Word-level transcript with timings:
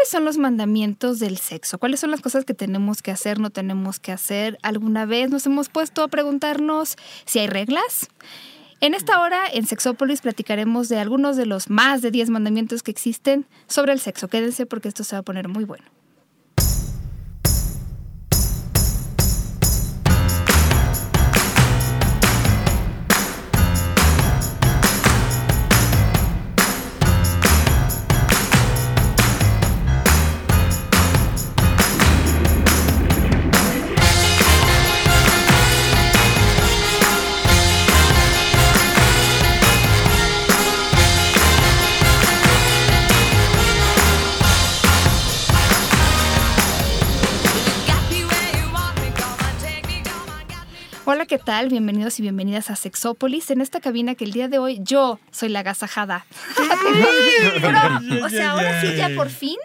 ¿Cuáles 0.00 0.12
son 0.12 0.24
los 0.24 0.38
mandamientos 0.38 1.18
del 1.18 1.36
sexo? 1.36 1.76
¿Cuáles 1.76 2.00
son 2.00 2.10
las 2.10 2.22
cosas 2.22 2.46
que 2.46 2.54
tenemos 2.54 3.02
que 3.02 3.10
hacer, 3.10 3.38
no 3.38 3.50
tenemos 3.50 4.00
que 4.00 4.12
hacer? 4.12 4.58
¿Alguna 4.62 5.04
vez 5.04 5.28
nos 5.28 5.44
hemos 5.44 5.68
puesto 5.68 6.02
a 6.02 6.08
preguntarnos 6.08 6.96
si 7.26 7.38
hay 7.38 7.48
reglas? 7.48 8.08
En 8.80 8.94
esta 8.94 9.20
hora, 9.20 9.42
en 9.52 9.66
Sexópolis, 9.66 10.22
platicaremos 10.22 10.88
de 10.88 10.98
algunos 10.98 11.36
de 11.36 11.44
los 11.44 11.68
más 11.68 12.00
de 12.00 12.10
10 12.10 12.30
mandamientos 12.30 12.82
que 12.82 12.90
existen 12.90 13.44
sobre 13.66 13.92
el 13.92 14.00
sexo. 14.00 14.28
Quédense 14.28 14.64
porque 14.64 14.88
esto 14.88 15.04
se 15.04 15.16
va 15.16 15.20
a 15.20 15.22
poner 15.22 15.48
muy 15.48 15.64
bueno. 15.64 15.84
¿Qué 51.30 51.38
tal? 51.38 51.68
Bienvenidos 51.68 52.18
y 52.18 52.22
bienvenidas 52.22 52.70
a 52.70 52.76
Sexópolis. 52.76 53.52
En 53.52 53.60
esta 53.60 53.78
cabina 53.78 54.16
que 54.16 54.24
el 54.24 54.32
día 54.32 54.48
de 54.48 54.58
hoy 54.58 54.80
yo 54.82 55.20
soy 55.30 55.48
la 55.48 55.60
agasajada. 55.60 56.26
O 58.24 58.28
sea, 58.28 58.50
ahora 58.50 58.80
sí, 58.80 58.96
ya 58.96 59.10
por 59.14 59.30
fin 59.30 59.56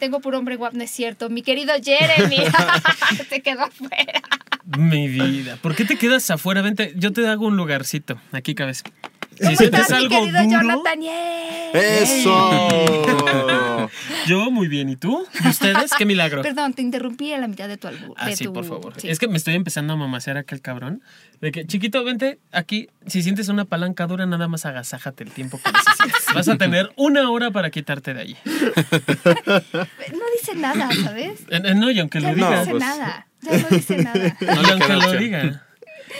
tengo 0.00 0.18
puro 0.18 0.38
hombre 0.38 0.56
guapo, 0.56 0.76
no 0.76 0.82
es 0.82 0.90
cierto. 0.90 1.30
Mi 1.30 1.42
querido 1.42 1.72
Jeremy 1.80 2.38
se 3.28 3.40
quedó 3.40 3.62
afuera. 3.62 4.20
Mi 4.76 5.06
vida. 5.06 5.58
¿Por 5.62 5.76
qué 5.76 5.84
te 5.84 5.96
quedas 5.96 6.28
afuera? 6.28 6.60
Vente, 6.60 6.92
yo 6.96 7.12
te 7.12 7.24
hago 7.28 7.46
un 7.46 7.56
lugarcito. 7.56 8.20
Aquí 8.32 8.56
cabes. 8.56 8.82
Si 9.36 9.44
¿Cómo 9.44 9.56
sientes 9.56 9.80
estás, 9.80 9.90
mi 9.90 9.96
algo 10.04 10.20
querido 10.20 10.38
duro, 10.42 10.50
Jonathan? 10.50 11.00
¡Eso! 11.74 13.88
yo 14.26 14.50
muy 14.50 14.68
bien. 14.68 14.88
¿Y 14.88 14.96
tú? 14.96 15.24
¿Y 15.44 15.48
ustedes? 15.48 15.92
¡Qué 15.96 16.04
milagro! 16.04 16.42
Perdón, 16.42 16.74
te 16.74 16.82
interrumpí 16.82 17.32
a 17.32 17.38
la 17.38 17.48
mitad 17.48 17.68
de 17.68 17.76
tu 17.76 17.88
albur. 17.88 18.14
Ah, 18.18 18.30
sí, 18.32 18.44
tu- 18.44 18.52
por 18.52 18.64
favor. 18.64 18.94
sí. 19.00 19.08
Es 19.08 19.18
que 19.18 19.28
me 19.28 19.36
estoy 19.38 19.54
empezando 19.54 19.94
a 19.94 19.96
mamasear 19.96 20.36
aquel 20.36 20.60
cabrón. 20.60 21.02
De 21.40 21.50
que, 21.50 21.66
chiquito, 21.66 22.04
vente 22.04 22.38
aquí. 22.52 22.88
Si 23.06 23.22
sientes 23.22 23.48
una 23.48 23.64
palanca 23.64 24.06
dura, 24.06 24.26
nada 24.26 24.48
más 24.48 24.64
agasájate 24.66 25.24
el 25.24 25.30
tiempo 25.30 25.60
que 25.64 25.72
necesites. 25.72 26.24
Vas 26.34 26.48
a 26.48 26.56
tener 26.56 26.92
una 26.96 27.30
hora 27.30 27.50
para 27.50 27.70
quitarte 27.70 28.14
de 28.14 28.20
allí. 28.20 28.36
No 28.44 30.24
dice 30.38 30.54
nada, 30.56 30.88
¿sabes? 31.02 31.40
Eh, 31.50 31.62
eh, 31.64 31.74
No, 31.74 31.90
y 31.90 31.98
aunque 31.98 32.20
Ya 32.20 32.30
lo 32.32 32.36
no, 32.36 32.46
diga. 32.48 32.60
dice 32.60 32.70
pues. 32.70 32.80
nada. 32.82 33.26
Ya 33.42 33.58
no 33.58 33.66
dice 33.70 33.96
nada. 33.96 34.36
y 34.40 34.70
aunque 34.70 34.92
lo 34.94 35.12
diga. 35.12 35.66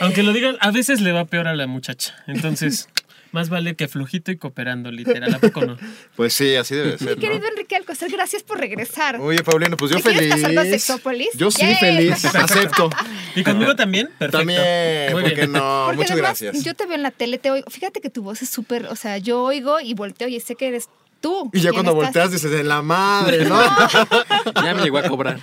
Aunque 0.01 0.23
lo 0.23 0.33
diga, 0.33 0.53
a 0.59 0.71
veces 0.71 1.01
le 1.01 1.11
va 1.11 1.25
peor 1.25 1.47
a 1.47 1.55
la 1.55 1.67
muchacha. 1.67 2.15
Entonces, 2.27 2.89
más 3.33 3.49
vale 3.49 3.75
que 3.75 3.87
flojito 3.87 4.31
y 4.31 4.37
cooperando, 4.37 4.91
literal. 4.91 5.33
¿A 5.33 5.39
poco 5.39 5.65
no? 5.65 5.77
Pues 6.15 6.33
sí, 6.33 6.55
así 6.55 6.75
debe 6.75 6.97
ser, 6.97 7.17
Mi 7.17 7.21
querido 7.21 7.41
¿no? 7.41 7.47
Enrique 7.49 7.75
Alcocer, 7.75 8.09
gracias 8.11 8.43
por 8.43 8.59
regresar. 8.59 9.19
Oye, 9.19 9.43
Paulino, 9.43 9.75
pues 9.75 9.91
yo 9.91 9.97
¿Te 9.97 10.03
quieres 10.03 10.29
feliz. 10.29 10.43
pasar 10.43 10.57
a 10.59 10.63
Sexópolis? 10.63 11.29
Yo 11.35 11.51
sí, 11.51 11.61
Yay. 11.63 11.75
feliz. 11.75 12.25
Acepto. 12.35 12.89
¿Y 13.35 13.43
conmigo 13.43 13.75
también? 13.75 14.07
Perfecto. 14.19 14.37
También, 14.37 15.11
Muy 15.11 15.21
¿por 15.23 15.29
qué 15.31 15.35
bien. 15.41 15.51
no? 15.51 15.83
Porque 15.85 15.97
Muchas 15.97 16.11
además, 16.11 16.41
gracias. 16.41 16.63
Yo 16.63 16.73
te 16.75 16.85
veo 16.85 16.95
en 16.95 17.03
la 17.03 17.11
tele, 17.11 17.37
te 17.39 17.51
oigo. 17.51 17.69
Fíjate 17.69 17.99
que 18.01 18.09
tu 18.09 18.21
voz 18.23 18.41
es 18.41 18.49
súper, 18.49 18.85
o 18.85 18.95
sea, 18.95 19.17
yo 19.17 19.41
oigo 19.41 19.79
y 19.81 19.93
volteo 19.95 20.27
y 20.27 20.39
sé 20.39 20.55
que 20.55 20.67
eres 20.67 20.87
tú. 21.19 21.49
Y 21.53 21.61
ya 21.61 21.71
cuando 21.71 21.95
volteas 21.95 22.31
dices, 22.31 22.51
de 22.51 22.63
la 22.63 22.81
madre, 22.81 23.45
¿no? 23.45 23.59
Ya 24.63 24.73
me 24.75 24.83
llegó 24.83 24.99
a 24.99 25.03
cobrar. 25.09 25.39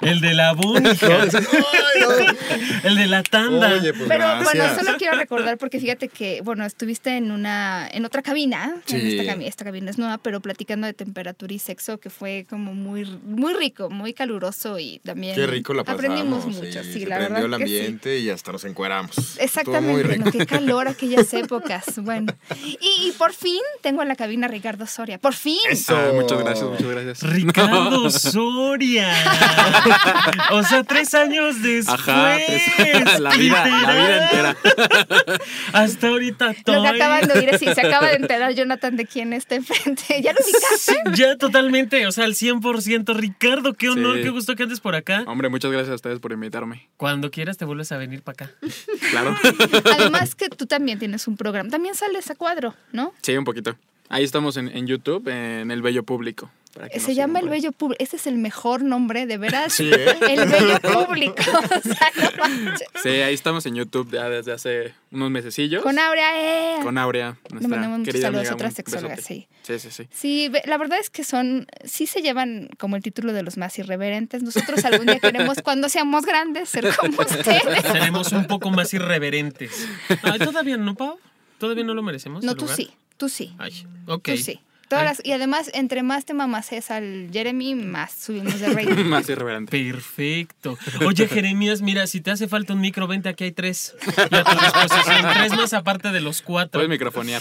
El 0.00 0.20
de 0.20 0.34
la 0.34 0.52
No, 0.54 0.60
búnica. 0.62 1.18
El 2.84 2.96
de 2.96 3.06
la 3.06 3.22
tanda. 3.22 3.72
Oye, 3.74 3.92
pues 3.92 4.08
Pero 4.08 4.24
gracias. 4.24 4.44
bueno, 4.44 4.74
solo 4.74 4.98
quiero 4.98 5.16
recordar 5.16 5.58
porque 5.58 5.78
fíjate 5.80 6.08
que, 6.08 6.40
bueno, 6.42 6.64
estuviste 6.64 7.16
en 7.16 7.30
una, 7.30 7.88
en 7.90 8.04
otra 8.04 8.22
cabina, 8.22 8.76
en 8.88 9.06
esta, 9.06 9.24
cabina, 9.24 9.46
esta 9.48 9.64
cabina 9.64 9.90
es 9.90 9.98
nueva, 9.98 10.18
pero 10.18 10.40
platicando 10.40 10.86
de 10.86 10.92
temperatura 10.94 11.52
y 11.54 11.58
sexo, 11.58 11.98
que 11.98 12.10
fue 12.10 12.46
como 12.48 12.74
muy, 12.74 13.04
muy 13.24 13.54
rico, 13.54 13.90
muy 13.90 14.12
caluroso 14.14 14.78
y 14.78 14.98
también 15.04 15.34
Qué 15.34 15.46
rico 15.46 15.74
la 15.74 15.84
pasamos. 15.84 16.04
aprendimos 16.04 16.46
mucho, 16.46 16.82
sí, 16.82 16.92
se 17.00 17.06
la 17.06 17.18
verdad 17.18 17.44
el 17.44 17.50
que 17.50 17.56
sí. 17.56 17.62
ambiente 17.62 18.18
y 18.18 18.30
hasta 18.30 18.52
nos 18.52 18.64
encueramos. 18.64 19.38
Exactamente, 19.38 20.18
no, 20.18 20.30
qué 20.30 20.46
calor 20.46 20.88
aquellas 20.88 21.32
épocas. 21.34 21.84
Bueno, 22.02 22.32
y, 22.64 22.78
y 23.08 23.12
por 23.18 23.32
fin 23.32 23.60
tengo 23.80 24.02
en 24.02 24.08
la 24.08 24.16
cabina 24.16 24.46
a 24.46 24.50
Ricardo 24.50 24.86
Soria. 24.86 25.18
Por 25.18 25.34
fin. 25.34 25.58
Eso. 25.70 25.96
Ah, 25.96 26.10
muchas 26.12 26.38
gracias, 26.38 26.68
muchas 26.68 26.86
gracias. 26.86 27.22
Ricardo 27.32 28.10
Soria. 28.10 29.11
O 30.50 30.62
sea, 30.62 30.82
tres 30.84 31.14
años 31.14 31.62
después. 31.62 31.88
Ajá, 32.00 32.36
tres- 32.46 33.18
la 33.20 33.30
vida, 33.36 33.66
la 33.66 33.92
vida 33.94 34.24
entera. 34.24 34.56
Hsta 35.88 36.08
ahorita 36.08 36.46
Lo 36.48 36.54
que 36.54 36.62
todavía. 36.62 36.90
acaban 37.04 37.28
de 37.28 37.38
oír 37.38 37.48
es 37.52 37.60
si 37.60 37.66
se 37.72 37.80
acaba 37.80 38.08
de 38.08 38.14
enterar 38.16 38.54
Jonathan 38.54 38.96
de 38.96 39.06
quién 39.06 39.32
está 39.32 39.54
enfrente. 39.54 40.20
¿Ya 40.22 40.32
lo 40.32 40.38
ubicaste? 40.44 40.94
Ya 41.14 41.36
totalmente, 41.36 42.06
o 42.06 42.12
sea, 42.12 42.24
al 42.24 42.34
100%. 42.34 43.14
Ricardo, 43.16 43.74
qué 43.74 43.88
honor, 43.90 44.16
Sí. 44.16 44.22
qué 44.24 44.30
gusto 44.30 44.56
que 44.56 44.62
andes 44.64 44.80
por 44.80 44.94
acá. 44.94 45.24
Hombre, 45.26 45.48
muchas 45.48 45.70
gracias 45.70 45.92
a 45.92 45.94
ustedes 45.96 46.18
por 46.20 46.32
invitarme. 46.32 46.88
Cuando 46.96 47.30
quieras 47.30 47.56
te 47.56 47.64
vuelves 47.64 47.90
a 47.92 47.96
venir 47.96 48.22
para 48.22 48.46
acá. 48.46 48.50
Claro. 49.10 49.36
Además 49.98 50.34
que 50.34 50.48
tú 50.48 50.66
también 50.66 50.98
tienes 50.98 51.26
un 51.26 51.36
programa. 51.36 51.70
También 51.70 51.94
sales 51.94 52.30
a 52.30 52.34
cuadro, 52.34 52.74
¿no? 52.92 53.12
Sí, 53.22 53.36
un 53.36 53.44
poquito. 53.44 53.76
Ahí 54.08 54.24
estamos 54.24 54.56
en, 54.58 54.68
en 54.68 54.86
YouTube, 54.86 55.26
en 55.28 55.70
El 55.70 55.80
Bello 55.82 56.02
Público. 56.02 56.50
Para 56.72 56.88
que 56.88 56.96
nos 56.98 57.04
Se 57.06 57.14
llama 57.14 57.40
El. 57.40 57.48
Bello 57.48 57.72
Público. 57.72 58.02
Ese 58.02 58.16
es 58.16 58.26
el 58.26 58.38
mejor 58.38 58.82
nombre, 58.82 59.26
de 59.26 59.38
veras. 59.38 59.72
Sí, 59.72 59.90
¿eh? 59.92 60.14
El 60.28 60.48
Bello 60.48 60.80
Público. 60.80 61.34
O 61.72 61.80
sea, 61.80 62.10
no 62.16 62.30
manches. 62.38 62.88
Sí, 63.02 63.08
ahí 63.08 63.34
estamos 63.34 63.64
en 63.66 63.74
YouTube 63.74 64.10
ya 64.12 64.28
desde 64.28 64.52
hace 64.52 64.94
unos 65.10 65.30
mesecillos. 65.30 65.82
Con 65.82 65.98
Aurea, 65.98 66.76
eh. 66.78 66.80
Con 66.82 66.98
Aurea, 66.98 67.36
nuestra 67.50 67.68
mandamos 67.68 67.98
muchos 68.00 68.20
saludos, 68.20 68.40
amiga, 68.40 68.54
otra 68.54 68.68
un 68.68 68.74
sexóloga, 68.74 69.16
besote. 69.16 69.34
sí. 69.34 69.48
Sí, 69.62 69.78
sí, 69.78 69.90
sí. 69.90 70.08
Sí, 70.12 70.52
la 70.64 70.76
verdad 70.78 70.98
es 70.98 71.10
que 71.10 71.24
son, 71.24 71.66
sí 71.84 72.06
se 72.06 72.20
llevan 72.22 72.68
como 72.78 72.96
el 72.96 73.02
título 73.02 73.32
de 73.32 73.42
los 73.42 73.56
más 73.56 73.78
irreverentes. 73.78 74.42
Nosotros 74.42 74.84
algún 74.84 75.06
día 75.06 75.18
queremos, 75.20 75.58
cuando 75.64 75.88
seamos 75.88 76.24
grandes, 76.24 76.68
ser 76.68 76.94
como 76.96 77.20
ustedes. 77.22 77.82
Seremos 77.82 78.32
un 78.32 78.46
poco 78.46 78.70
más 78.70 78.92
irreverentes. 78.94 79.86
Ay, 80.22 80.38
todavía 80.38 80.76
no, 80.76 80.94
Pau. 80.94 81.18
Todavía 81.58 81.84
no 81.84 81.94
lo 81.94 82.02
merecemos. 82.02 82.42
No, 82.44 82.54
tú 82.54 82.62
lugar? 82.62 82.76
sí, 82.76 82.90
tú 83.16 83.28
sí, 83.28 83.54
Ay, 83.58 83.86
ok. 84.06 84.24
tú 84.30 84.36
sí. 84.36 84.60
Todas 84.92 85.02
Ay. 85.04 85.08
las- 85.08 85.24
y 85.26 85.32
además, 85.32 85.70
entre 85.72 86.02
más 86.02 86.26
te 86.26 86.34
mamases 86.34 86.90
al 86.90 87.30
Jeremy, 87.32 87.74
más 87.74 88.12
subimos 88.12 88.60
de 88.60 88.68
rating. 88.68 89.04
Más 89.08 89.26
irreverente. 89.28 89.82
Perfecto. 89.90 90.76
Oye, 91.06 91.28
Jeremías, 91.28 91.80
mira, 91.80 92.06
si 92.06 92.20
te 92.20 92.30
hace 92.30 92.46
falta 92.46 92.74
un 92.74 92.80
micro, 92.82 93.06
vente, 93.06 93.30
aquí 93.30 93.44
hay 93.44 93.52
tres. 93.52 93.94
Y 94.30 94.34
a 94.34 94.44
tu 94.44 94.50
disposición, 94.50 95.32
tres 95.32 95.56
más 95.56 95.72
aparte 95.72 96.10
de 96.12 96.20
los 96.20 96.42
cuatro. 96.42 96.72
Puedes 96.78 96.90
microfonear. 96.90 97.40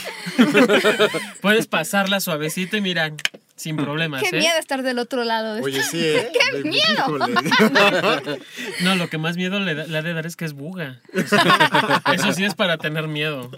Puedes 1.41 1.67
pasarla 1.67 2.19
suavecito 2.21 2.77
y 2.77 2.81
mira, 2.81 3.11
sin 3.61 3.77
problemas, 3.77 4.21
Qué 4.23 4.29
¿eh? 4.35 4.39
miedo 4.39 4.57
estar 4.59 4.81
del 4.83 4.99
otro 4.99 5.23
lado. 5.23 5.55
de 5.55 5.61
Oye, 5.61 5.79
esta- 5.79 5.91
sí, 5.91 5.99
¿eh? 6.03 6.31
¡Qué 6.51 6.63
miedo! 6.63 7.17
No, 8.83 8.95
lo 8.95 9.09
que 9.09 9.17
más 9.17 9.37
miedo 9.37 9.59
le, 9.59 9.75
da- 9.75 9.85
le 9.85 9.97
ha 9.97 10.01
de 10.01 10.13
dar 10.13 10.25
es 10.25 10.35
que 10.35 10.45
es 10.45 10.53
buga. 10.53 11.01
O 11.13 11.21
sea, 11.27 12.01
eso 12.13 12.33
sí 12.33 12.43
es 12.43 12.55
para 12.55 12.77
tener 12.77 13.07
miedo. 13.07 13.51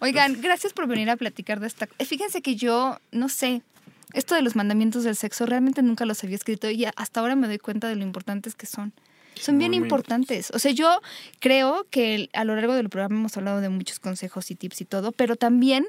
Oigan, 0.00 0.40
gracias 0.40 0.72
por 0.72 0.86
venir 0.86 1.10
a 1.10 1.16
platicar 1.16 1.60
de 1.60 1.66
esta. 1.66 1.88
Fíjense 2.04 2.42
que 2.42 2.56
yo, 2.56 2.98
no 3.12 3.28
sé, 3.28 3.62
esto 4.12 4.34
de 4.34 4.42
los 4.42 4.56
mandamientos 4.56 5.04
del 5.04 5.16
sexo 5.16 5.46
realmente 5.46 5.82
nunca 5.82 6.04
los 6.04 6.22
había 6.24 6.36
escrito 6.36 6.70
y 6.70 6.86
hasta 6.96 7.20
ahora 7.20 7.36
me 7.36 7.46
doy 7.46 7.58
cuenta 7.58 7.88
de 7.88 7.96
lo 7.96 8.02
importantes 8.02 8.54
que 8.54 8.66
son. 8.66 8.92
Son 9.34 9.56
bien 9.58 9.72
importantes. 9.74 10.50
O 10.52 10.58
sea, 10.58 10.72
yo 10.72 11.00
creo 11.38 11.86
que 11.90 12.28
a 12.34 12.44
lo 12.44 12.54
largo 12.56 12.74
del 12.74 12.90
programa 12.90 13.16
hemos 13.16 13.36
hablado 13.36 13.60
de 13.60 13.68
muchos 13.70 13.98
consejos 13.98 14.50
y 14.50 14.54
tips 14.54 14.82
y 14.82 14.84
todo, 14.84 15.12
pero 15.12 15.36
también 15.36 15.86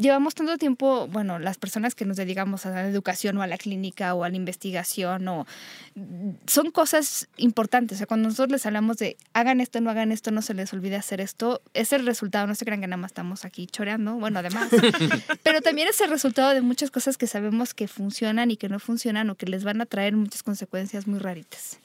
llevamos 0.00 0.34
tanto 0.34 0.56
tiempo, 0.58 1.06
bueno, 1.08 1.38
las 1.38 1.58
personas 1.58 1.94
que 1.94 2.04
nos 2.04 2.16
dedicamos 2.16 2.66
a 2.66 2.70
la 2.70 2.88
educación 2.88 3.36
o 3.38 3.42
a 3.42 3.46
la 3.46 3.58
clínica 3.58 4.14
o 4.14 4.24
a 4.24 4.28
la 4.28 4.36
investigación 4.36 5.28
o 5.28 5.46
son 6.46 6.70
cosas 6.70 7.28
importantes. 7.36 7.96
O 7.96 7.98
sea, 7.98 8.06
cuando 8.06 8.28
nosotros 8.28 8.50
les 8.50 8.66
hablamos 8.66 8.96
de 8.96 9.16
hagan 9.32 9.60
esto, 9.60 9.80
no 9.80 9.90
hagan 9.90 10.12
esto, 10.12 10.30
no 10.30 10.42
se 10.42 10.54
les 10.54 10.72
olvide 10.72 10.96
hacer 10.96 11.20
esto, 11.20 11.62
es 11.74 11.92
el 11.92 12.06
resultado. 12.06 12.46
No 12.46 12.54
se 12.54 12.64
crean 12.64 12.80
que 12.80 12.86
nada 12.86 12.96
más 12.96 13.10
estamos 13.10 13.44
aquí 13.44 13.66
choreando, 13.66 14.14
bueno, 14.14 14.38
además. 14.38 14.68
Pero 15.42 15.60
también 15.60 15.88
es 15.88 16.00
el 16.00 16.10
resultado 16.10 16.50
de 16.50 16.62
muchas 16.62 16.90
cosas 16.90 17.18
que 17.18 17.26
sabemos 17.26 17.74
que 17.74 17.86
funcionan 17.88 18.50
y 18.50 18.56
que 18.56 18.68
no 18.68 18.78
funcionan 18.78 19.30
o 19.30 19.34
que 19.36 19.46
les 19.46 19.64
van 19.64 19.80
a 19.80 19.86
traer 19.86 20.16
muchas 20.16 20.42
consecuencias 20.42 21.06
muy 21.06 21.18
raritas. 21.18 21.78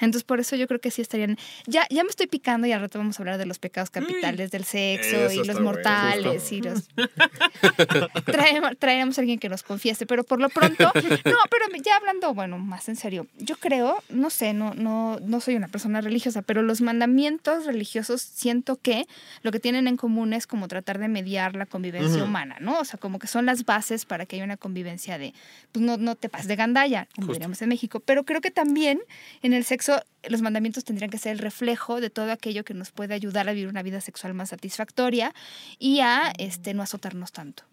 Entonces, 0.00 0.24
por 0.24 0.40
eso 0.40 0.56
yo 0.56 0.66
creo 0.66 0.80
que 0.80 0.90
sí 0.90 1.02
estarían. 1.02 1.36
Ya, 1.66 1.86
ya 1.90 2.04
me 2.04 2.10
estoy 2.10 2.26
picando 2.26 2.66
y 2.66 2.72
al 2.72 2.80
rato 2.80 2.98
vamos 2.98 3.18
a 3.18 3.22
hablar 3.22 3.38
de 3.38 3.46
los 3.46 3.58
pecados 3.58 3.90
capitales 3.90 4.50
del 4.50 4.64
sexo 4.64 5.32
y 5.32 5.38
los 5.38 5.48
está 5.48 5.52
bueno, 5.54 5.60
mortales 5.62 6.52
y 6.52 6.60
los. 6.62 6.88
Traemos, 8.24 8.78
traeremos 8.78 9.18
a 9.18 9.20
alguien 9.20 9.38
que 9.38 9.48
nos 9.48 9.62
confiese, 9.62 10.06
pero 10.06 10.24
por 10.24 10.40
lo 10.40 10.48
pronto. 10.48 10.92
No, 11.28 11.36
pero 11.50 11.64
ya 11.82 11.96
hablando, 11.96 12.32
bueno, 12.32 12.58
más 12.58 12.88
en 12.88 12.96
serio. 12.96 13.26
Yo 13.38 13.56
creo, 13.56 14.02
no 14.08 14.30
sé, 14.30 14.52
no, 14.52 14.74
no, 14.74 15.18
no 15.20 15.40
soy 15.40 15.56
una 15.56 15.68
persona 15.68 16.00
religiosa, 16.00 16.42
pero 16.42 16.62
los 16.62 16.80
mandamientos 16.80 17.66
religiosos 17.66 18.22
siento 18.22 18.76
que 18.76 19.06
lo 19.42 19.50
que 19.50 19.60
tienen 19.60 19.88
en 19.88 19.96
común 19.96 20.32
es 20.32 20.46
como 20.46 20.68
tratar 20.68 20.98
de 20.98 21.08
mediar 21.08 21.54
la 21.56 21.66
convivencia 21.66 22.22
humana, 22.22 22.56
¿no? 22.60 22.78
O 22.78 22.84
sea, 22.84 22.98
como 22.98 23.18
que 23.18 23.26
son 23.26 23.46
las 23.46 23.64
bases 23.64 24.04
para 24.04 24.26
que 24.26 24.36
haya 24.36 24.44
una 24.44 24.56
convivencia 24.56 25.18
de, 25.18 25.34
pues 25.72 25.84
no, 25.84 25.96
no 25.96 26.14
te 26.14 26.28
pases 26.28 26.48
de 26.48 26.56
gandalla, 26.56 27.08
como 27.14 27.32
diríamos 27.32 27.60
en 27.62 27.68
México. 27.68 28.00
Pero 28.00 28.24
creo 28.24 28.40
que 28.40 28.50
también 28.50 29.00
en 29.42 29.52
el 29.52 29.64
sexo 29.64 29.87
los 30.28 30.42
mandamientos 30.42 30.84
tendrían 30.84 31.10
que 31.10 31.18
ser 31.18 31.32
el 31.32 31.38
reflejo 31.38 32.00
de 32.00 32.10
todo 32.10 32.30
aquello 32.32 32.64
que 32.64 32.74
nos 32.74 32.90
puede 32.90 33.14
ayudar 33.14 33.48
a 33.48 33.52
vivir 33.52 33.68
una 33.68 33.82
vida 33.82 34.00
sexual 34.00 34.34
más 34.34 34.50
satisfactoria 34.50 35.34
y 35.78 36.00
a 36.00 36.32
este, 36.38 36.74
no 36.74 36.82
azotarnos 36.82 37.32
tanto. 37.32 37.64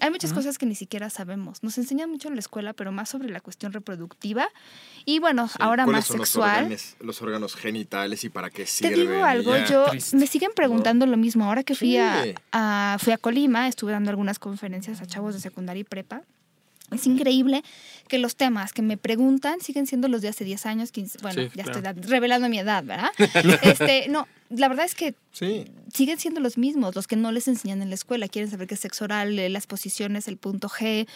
Hay 0.00 0.10
muchas 0.10 0.32
cosas 0.32 0.58
que 0.58 0.66
ni 0.66 0.76
siquiera 0.76 1.10
sabemos. 1.10 1.64
Nos 1.64 1.76
enseñan 1.76 2.08
mucho 2.08 2.28
en 2.28 2.34
la 2.34 2.40
escuela, 2.40 2.72
pero 2.72 2.92
más 2.92 3.08
sobre 3.08 3.30
la 3.30 3.40
cuestión 3.40 3.72
reproductiva. 3.72 4.46
Y 5.04 5.18
bueno, 5.18 5.50
ahora 5.58 5.82
¿Cuáles 5.84 5.98
más 6.02 6.06
son 6.06 6.18
los 6.18 6.28
sexual. 6.28 6.56
órganos, 6.66 6.96
los 7.00 7.20
órganos 7.20 7.56
genitales 7.56 8.22
y 8.22 8.28
para 8.28 8.48
qué 8.50 8.62
Te 8.62 8.66
sirven? 8.68 8.94
digo 8.94 9.24
algo, 9.24 9.56
yo 9.68 9.86
Triste. 9.86 10.16
me 10.16 10.28
siguen 10.28 10.52
preguntando 10.54 11.04
lo 11.04 11.16
mismo. 11.16 11.46
Ahora 11.46 11.64
que 11.64 11.74
fui, 11.74 11.96
a, 11.96 12.22
Sí. 12.22 12.34
a- 12.52 12.96
fui 13.00 13.12
a 13.12 13.18
Colima, 13.18 13.66
estuve 13.66 13.90
dando 13.90 14.10
algunas 14.10 14.38
conferencias 14.38 15.00
a 15.00 15.06
chavos 15.06 15.34
de 15.34 15.40
secundaria 15.40 15.80
y 15.80 15.84
prepa. 15.84 16.22
Es 16.90 17.06
increíble 17.06 17.62
que 18.08 18.18
los 18.18 18.34
temas 18.36 18.72
que 18.72 18.80
me 18.82 18.96
preguntan 18.96 19.60
siguen 19.60 19.86
siendo 19.86 20.08
los 20.08 20.22
de 20.22 20.28
hace 20.28 20.44
10 20.44 20.64
años, 20.66 20.90
15, 20.92 21.18
bueno, 21.20 21.42
Sí, 21.42 21.48
ya 21.54 21.64
claro. 21.64 21.78
estoy 21.90 22.10
revelando 22.10 22.48
mi 22.48 22.58
edad, 22.58 22.82
¿verdad? 22.84 23.10
este, 23.62 24.08
no, 24.08 24.26
la 24.48 24.68
verdad 24.68 24.86
es 24.86 24.94
que 24.94 25.14
Sí. 25.32 25.66
siguen 25.92 26.18
siendo 26.18 26.40
los 26.40 26.56
mismos, 26.56 26.94
los 26.96 27.06
que 27.06 27.16
no 27.16 27.30
les 27.32 27.46
enseñan 27.48 27.82
en 27.82 27.90
la 27.90 27.94
escuela. 27.94 28.28
Quieren 28.28 28.50
saber 28.50 28.66
qué 28.68 28.74
es 28.74 28.80
sexo 28.80 29.04
oral, 29.04 29.38
eh, 29.38 29.48
las 29.50 29.66
posiciones, 29.66 30.28
el 30.28 30.38
punto 30.38 30.68
G. 30.68 31.06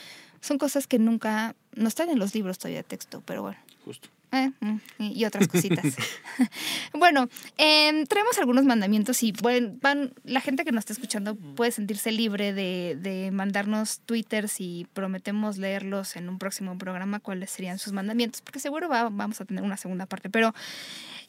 Son 0.42 0.58
cosas 0.58 0.86
que 0.86 0.98
nunca, 0.98 1.54
no 1.74 1.88
están 1.88 2.10
en 2.10 2.18
los 2.18 2.34
libros 2.34 2.58
todavía 2.58 2.78
de 2.80 2.84
texto, 2.84 3.22
pero 3.24 3.42
bueno. 3.42 3.58
Justo. 3.84 4.08
Eh, 4.32 4.50
mm, 4.60 4.76
y 4.98 5.24
otras 5.26 5.46
cositas. 5.46 5.84
bueno, 6.94 7.28
em, 7.58 8.06
traemos 8.06 8.38
algunos 8.38 8.64
mandamientos 8.64 9.22
y 9.22 9.32
bueno, 9.32 9.74
van, 9.82 10.14
la 10.24 10.40
gente 10.40 10.64
que 10.64 10.72
nos 10.72 10.80
está 10.80 10.94
escuchando 10.94 11.36
puede 11.36 11.70
sentirse 11.70 12.10
libre 12.12 12.52
de, 12.54 12.96
de 12.98 13.30
mandarnos 13.30 14.00
twitters 14.00 14.58
y 14.60 14.86
prometemos 14.94 15.58
leerlos 15.58 16.16
en 16.16 16.30
un 16.30 16.38
próximo 16.38 16.78
programa 16.78 17.20
cuáles 17.20 17.50
serían 17.50 17.78
sus 17.78 17.92
mandamientos, 17.92 18.40
porque 18.40 18.58
seguro 18.58 18.88
va- 18.88 19.10
vamos 19.10 19.40
a 19.40 19.44
tener 19.44 19.62
una 19.62 19.76
segunda 19.76 20.06
parte. 20.06 20.30
Pero 20.30 20.54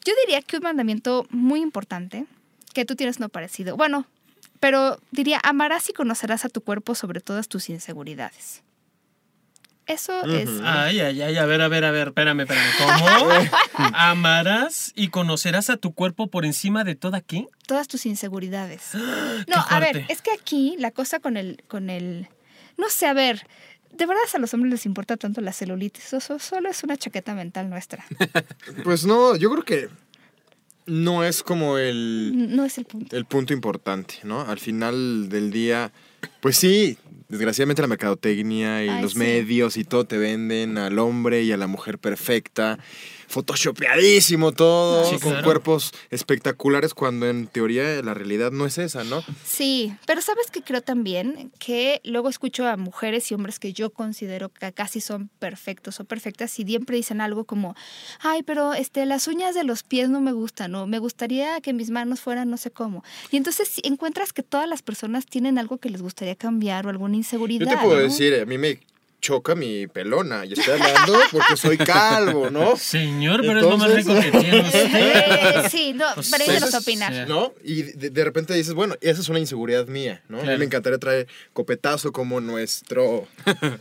yo 0.04 0.12
diría 0.24 0.40
que 0.42 0.56
un 0.56 0.62
mandamiento 0.62 1.26
muy 1.30 1.60
importante, 1.60 2.24
que 2.72 2.84
tú 2.86 2.96
tienes 2.96 3.20
no 3.20 3.28
parecido, 3.28 3.76
bueno, 3.76 4.06
pero 4.60 4.98
diría, 5.10 5.40
amarás 5.44 5.88
y 5.90 5.92
conocerás 5.92 6.46
a 6.46 6.48
tu 6.48 6.62
cuerpo 6.62 6.94
sobre 6.94 7.20
todas 7.20 7.48
tus 7.48 7.68
inseguridades. 7.68 8.62
Eso 9.86 10.24
es... 10.24 10.48
Ay, 10.62 11.00
ay, 11.00 11.20
ay, 11.20 11.36
a 11.36 11.44
ver, 11.44 11.60
a 11.60 11.68
ver, 11.68 11.84
a 11.84 11.90
ver, 11.90 12.08
espérame, 12.08 12.40
espérame. 12.40 12.70
¿Cómo? 12.78 13.28
Amarás 13.94 14.92
y 14.96 15.08
conocerás 15.08 15.68
a 15.68 15.76
tu 15.76 15.92
cuerpo 15.92 16.28
por 16.28 16.44
encima 16.46 16.84
de 16.84 16.94
toda 16.94 17.20
qué? 17.20 17.46
todas 17.66 17.88
tus 17.88 18.06
inseguridades. 18.06 18.90
No, 19.46 19.56
a 19.68 19.80
ver, 19.80 20.06
es 20.08 20.22
que 20.22 20.30
aquí 20.32 20.76
la 20.78 20.90
cosa 20.90 21.20
con 21.20 21.36
el, 21.36 21.62
con 21.68 21.90
el, 21.90 22.28
no 22.78 22.88
sé, 22.88 23.06
a 23.06 23.12
ver, 23.12 23.46
de 23.92 24.06
verdad 24.06 24.22
a 24.32 24.38
los 24.38 24.52
hombres 24.54 24.70
les 24.72 24.86
importa 24.86 25.16
tanto 25.16 25.40
la 25.40 25.52
celulitis, 25.52 26.12
eso 26.12 26.38
solo 26.38 26.70
es 26.70 26.82
una 26.82 26.96
chaqueta 26.96 27.34
mental 27.34 27.68
nuestra. 27.68 28.04
Pues 28.84 29.04
no, 29.04 29.36
yo 29.36 29.50
creo 29.50 29.64
que 29.64 29.88
no 30.86 31.24
es 31.24 31.42
como 31.42 31.78
el, 31.78 32.54
No 32.54 32.64
es 32.64 32.78
el 32.78 32.84
punto. 32.84 33.16
el 33.16 33.24
punto 33.26 33.52
importante, 33.52 34.16
¿no? 34.22 34.42
Al 34.42 34.58
final 34.58 35.28
del 35.28 35.50
día, 35.50 35.92
pues 36.40 36.56
sí, 36.56 36.98
desgraciadamente 37.34 37.82
la 37.82 37.88
mercadotecnia 37.88 38.84
y 38.84 38.88
Ay, 38.88 39.02
los 39.02 39.12
sí. 39.12 39.18
medios 39.18 39.76
y 39.76 39.84
todo 39.84 40.04
te 40.06 40.18
venden 40.18 40.78
al 40.78 40.98
hombre 40.98 41.42
y 41.42 41.50
a 41.52 41.56
la 41.56 41.66
mujer 41.66 41.98
perfecta, 41.98 42.78
photoshopeadísimo 43.34 44.52
todo, 44.52 45.04
Sí, 45.10 45.18
con 45.18 45.32
claro. 45.32 45.44
cuerpos 45.44 45.92
espectaculares 46.10 46.94
cuando 46.94 47.28
en 47.28 47.46
teoría 47.46 48.00
la 48.02 48.14
realidad 48.14 48.52
no 48.52 48.66
es 48.66 48.78
esa, 48.78 49.04
¿no? 49.04 49.22
Sí, 49.44 49.92
pero 50.06 50.20
sabes 50.22 50.50
que 50.50 50.62
creo 50.62 50.82
también 50.82 51.52
que 51.58 52.00
luego 52.04 52.28
escucho 52.28 52.66
a 52.66 52.76
mujeres 52.76 53.30
y 53.30 53.34
hombres 53.34 53.58
que 53.58 53.72
yo 53.72 53.90
considero 53.90 54.48
que 54.48 54.72
casi 54.72 55.00
son 55.00 55.28
perfectos 55.38 56.00
o 56.00 56.04
perfectas 56.04 56.58
y 56.58 56.64
siempre 56.64 56.96
dicen 56.96 57.20
algo 57.20 57.44
como, 57.44 57.74
ay, 58.20 58.42
pero 58.42 58.74
este, 58.74 59.04
las 59.06 59.28
uñas 59.28 59.54
de 59.54 59.64
los 59.64 59.82
pies 59.82 60.08
no 60.08 60.20
me 60.20 60.32
gustan 60.32 60.74
o 60.74 60.86
me 60.86 60.98
gustaría 60.98 61.60
que 61.60 61.72
mis 61.72 61.90
manos 61.90 62.20
fueran 62.20 62.50
no 62.50 62.56
sé 62.56 62.70
cómo. 62.70 63.04
Y 63.30 63.36
entonces 63.36 63.68
si 63.68 63.82
encuentras 63.84 64.32
que 64.32 64.42
todas 64.42 64.68
las 64.68 64.82
personas 64.82 65.26
tienen 65.26 65.58
algo 65.58 65.78
que 65.78 65.90
les 65.90 66.02
gustaría 66.02 66.36
cambiar 66.36 66.86
o 66.86 66.90
alguna 66.90 67.16
inseguridad. 67.16 67.66
Yo 67.66 67.76
te 67.76 67.82
puedo 67.82 67.96
¿no? 67.96 68.02
decir, 68.02 68.34
a 68.40 68.46
mí 68.46 68.58
me 68.58 68.80
choca 69.24 69.54
mi 69.54 69.86
pelona 69.86 70.44
y 70.44 70.52
estoy 70.52 70.74
hablando 70.78 71.18
porque 71.32 71.56
soy 71.56 71.78
calvo, 71.78 72.50
¿no? 72.50 72.76
Señor, 72.76 73.40
pero 73.40 73.56
es 73.56 73.62
lo 73.64 73.78
más 73.78 73.90
rico 73.90 74.10
Entonces- 74.14 74.32
que 74.32 74.38
tiene 74.38 74.60
usted. 74.66 74.90
Eh, 74.94 75.68
sí, 75.70 75.92
no, 75.94 76.04
Pues, 76.14 76.28
pero 76.30 76.44
ella 76.44 76.60
nos 76.60 76.64
entonces, 76.74 76.82
opina. 76.82 77.08
sí. 77.24 77.28
¿No? 77.28 77.54
Y 77.64 77.82
de, 77.84 78.10
de 78.10 78.24
repente 78.24 78.52
dices, 78.52 78.74
bueno, 78.74 78.96
esa 79.00 79.22
es 79.22 79.28
una 79.30 79.38
inseguridad 79.38 79.86
mía, 79.86 80.22
¿no? 80.28 80.36
A 80.36 80.40
mí 80.40 80.44
Claro. 80.44 80.58
me 80.58 80.64
encantaría 80.66 80.98
traer 80.98 81.26
copetazo 81.54 82.12
como 82.12 82.42
nuestro 82.42 83.26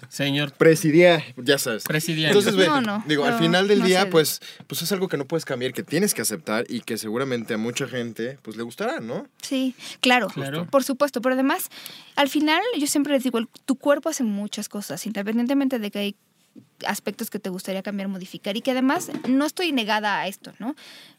Señor 0.08 0.54
presidia, 0.54 1.22
ya 1.36 1.58
sabes. 1.58 1.84
presidiario. 1.84 2.38
Entonces, 2.40 2.56
ve, 2.56 2.68
No, 2.68 2.80
no, 2.82 3.04
digo, 3.06 3.26
al 3.26 3.38
final 3.38 3.68
del 3.68 3.80
no 3.80 3.86
día, 3.86 4.04
sé. 4.04 4.08
pues, 4.08 4.40
pues 4.68 4.82
es 4.82 4.92
algo 4.94 5.10
que 5.10 5.18
no 5.18 5.26
puedes 5.26 5.44
cambiar, 5.44 5.74
que 5.74 5.84
tienes 5.84 6.14
que 6.14 6.22
aceptar 6.22 6.66
y 6.70 6.80
que 6.82 6.98
seguramente 6.98 7.54
a 7.54 7.58
mucha 7.58 7.86
gente, 7.88 8.38
pues, 8.44 8.56
le 8.56 8.64
gustará, 8.64 9.02
¿no? 9.02 9.28
Sí, 9.42 9.76
claro, 10.00 10.28
Claro. 10.28 10.68
por 10.72 10.86
supuesto, 10.86 11.20
pero 11.22 11.34
además, 11.36 11.70
al 12.16 12.30
final 12.30 12.62
yo 12.80 12.88
siempre 12.88 13.12
les 13.12 13.24
digo, 13.24 13.40
el- 13.40 13.50
tu 13.66 13.76
cuerpo 13.76 14.08
hace 14.10 14.24
muchas 14.24 14.70
cosas, 14.70 15.06
independientemente 15.34 15.80
de 15.80 15.92
que 15.92 16.00
hay 16.00 16.16
aspectos 16.86 17.30
que 17.30 17.40
te 17.40 17.50
gustaría 17.50 17.82
cambiar, 17.82 18.08
modificar 18.10 18.56
y 18.56 18.62
que 18.62 18.72
además 18.72 19.10
no 19.28 19.46
estoy 19.46 19.72
negada 19.72 20.20
a 20.20 20.28
esto, 20.28 20.54
¿no? 20.60 20.76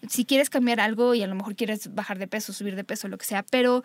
Si 0.08 0.24
quieres 0.24 0.48
cambiar 0.48 0.80
algo 0.80 1.14
y 1.14 1.22
a 1.22 1.26
lo 1.26 1.34
mejor 1.34 1.56
quieres 1.56 1.94
bajar 1.94 2.18
de 2.18 2.28
peso, 2.28 2.52
subir 2.52 2.76
de 2.76 2.84
peso, 2.84 3.08
lo 3.08 3.18
que 3.18 3.26
sea, 3.26 3.42
pero 3.42 3.82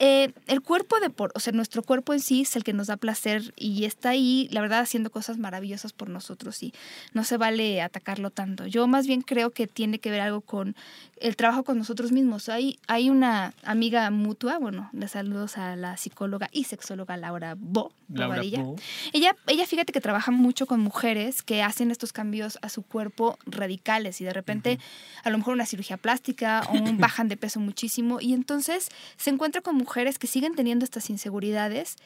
eh, 0.00 0.32
el 0.46 0.60
cuerpo 0.62 1.00
de 1.00 1.10
por, 1.10 1.32
o 1.34 1.40
sea, 1.40 1.52
nuestro 1.52 1.82
cuerpo 1.82 2.14
en 2.14 2.20
sí 2.20 2.42
es 2.42 2.54
el 2.54 2.62
que 2.62 2.72
nos 2.72 2.86
da 2.86 2.96
placer 2.96 3.52
y 3.56 3.84
está 3.84 4.10
ahí, 4.10 4.48
la 4.52 4.60
verdad, 4.60 4.78
haciendo 4.78 5.10
cosas 5.10 5.38
maravillosas 5.38 5.92
por 5.92 6.08
nosotros 6.08 6.62
y 6.62 6.72
no 7.14 7.24
se 7.24 7.36
vale 7.36 7.82
atacarlo 7.82 8.30
tanto. 8.30 8.66
Yo 8.66 8.86
más 8.86 9.08
bien 9.08 9.22
creo 9.22 9.50
que 9.50 9.66
tiene 9.66 9.98
que 9.98 10.12
ver 10.12 10.20
algo 10.20 10.40
con 10.40 10.76
el 11.20 11.34
trabajo 11.34 11.64
con 11.64 11.78
nosotros 11.78 12.12
mismos. 12.12 12.48
Hay, 12.48 12.78
hay 12.86 13.10
una 13.10 13.54
amiga 13.64 14.08
mutua, 14.10 14.58
bueno, 14.58 14.88
le 14.92 15.08
saludos 15.08 15.58
a 15.58 15.74
la 15.74 15.96
psicóloga 15.96 16.48
y 16.52 16.64
sexóloga 16.64 17.16
Laura 17.16 17.56
Bo, 17.58 17.90
Laura. 18.08 18.40
Bo. 18.56 18.76
Ella, 19.12 19.34
ella 19.48 19.66
fíjate 19.66 19.92
que 19.92 20.00
trabaja 20.00 20.30
mucho 20.30 20.66
con 20.66 20.78
mujeres 20.78 21.42
que 21.42 21.64
hacen 21.64 21.90
estos 21.90 22.12
cambios 22.12 22.56
a 22.62 22.68
su 22.68 22.82
cuerpo 22.82 23.36
radicales 23.46 24.20
y 24.20 24.24
de 24.24 24.32
repente 24.32 24.78
a 25.24 25.30
lo 25.30 25.38
mejor 25.38 25.54
una 25.54 25.66
cirugía 25.66 25.96
plástica 25.96 26.62
o 26.68 26.74
un 26.74 26.98
bajan 26.98 27.26
de 27.26 27.36
peso 27.36 27.58
muchísimo 27.58 28.20
y 28.20 28.32
entonces 28.32 28.90
se 29.16 29.30
encuentra 29.30 29.60
con 29.60 29.74
mujeres 29.74 29.87
que 30.18 30.26
siguen 30.26 30.54
teniendo 30.54 30.84
estas 30.84 31.10
inseguridades 31.10 31.96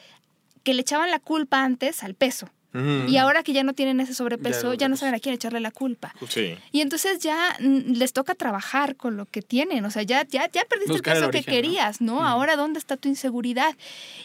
que 0.62 0.74
le 0.74 0.82
echaban 0.82 1.10
la 1.10 1.18
culpa 1.18 1.62
antes 1.64 2.02
al 2.02 2.14
peso 2.14 2.48
y 3.06 3.18
ahora 3.18 3.42
que 3.42 3.52
ya 3.52 3.64
no 3.64 3.74
tienen 3.74 4.00
ese 4.00 4.14
sobrepeso 4.14 4.72
Ya, 4.72 4.78
ya 4.78 4.88
no 4.88 4.96
saben 4.96 5.14
a 5.14 5.18
quién 5.18 5.34
echarle 5.34 5.60
la 5.60 5.70
culpa. 5.72 6.14
Sí. 6.26 6.56
Y 6.70 6.80
entonces 6.80 7.18
ya 7.18 7.54
les 7.60 8.14
toca 8.14 8.34
trabajar 8.34 8.96
con 8.96 9.18
lo 9.18 9.26
que 9.26 9.42
tienen. 9.42 9.84
O 9.84 9.90
sea, 9.90 10.04
ya, 10.04 10.26
ya, 10.26 10.50
ya 10.50 10.64
perdiste 10.64 10.92
Buscar 10.92 11.18
el 11.18 11.24
el 11.24 11.28
peso 11.28 11.30
que 11.32 11.36
origen, 11.50 11.54
¿no? 11.54 11.60
querías, 11.60 12.00
¿no? 12.00 12.26
Ahora, 12.26 12.56
¿dónde 12.56 12.78
está 12.78 12.96
tu 12.96 13.10
inseguridad? 13.10 13.76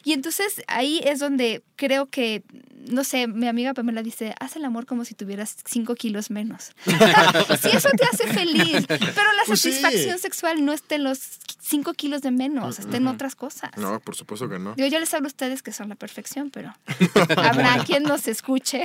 Y 0.06 0.14
entonces 0.14 0.64
ahí 0.68 1.02
es 1.04 1.20
donde 1.20 1.62
creo 1.76 2.06
que, 2.06 2.42
no 2.90 3.04
sé, 3.04 3.28
mi 3.28 3.50
amiga 3.50 3.74
Pamela 3.74 4.02
dice, 4.02 4.34
haz 4.40 4.56
el 4.56 4.64
amor 4.64 4.86
como 4.86 5.04
si 5.04 5.14
tuvieras 5.14 5.58
cinco 5.66 5.96
kilos 5.96 6.32
menos. 6.32 6.72
si 6.86 7.76
eso 7.76 7.90
te 7.98 8.06
hace 8.06 8.28
feliz, 8.34 8.86
pero 8.88 9.02
la 9.34 9.44
Pues 9.46 9.60
sí. 9.60 9.74
satisfacción 9.74 10.20
sexual 10.20 10.64
no 10.64 10.72
está 10.72 10.96
en 10.96 11.04
los 11.04 11.20
cinco 11.68 11.94
kilos 11.94 12.22
de 12.22 12.32
menos, 12.32 12.80
está 12.80 12.98
en 12.98 13.08
otras 13.08 13.36
cosas. 13.36 13.72
No, 13.78 14.00
por 14.00 14.16
supuesto 14.16 14.48
que 14.50 14.58
no. 14.58 14.74
Digo, 14.76 14.88
yo 14.88 15.00
les 15.00 15.14
hablo 15.14 15.28
a 15.28 15.28
ustedes 15.28 15.62
que 15.62 15.72
son 15.72 15.90
la 15.90 15.96
perfección, 15.96 16.50
pero 16.50 16.74
habrá 17.38 17.84
quien 17.84 18.04
nos 18.04 18.28
escuche. 18.28 18.84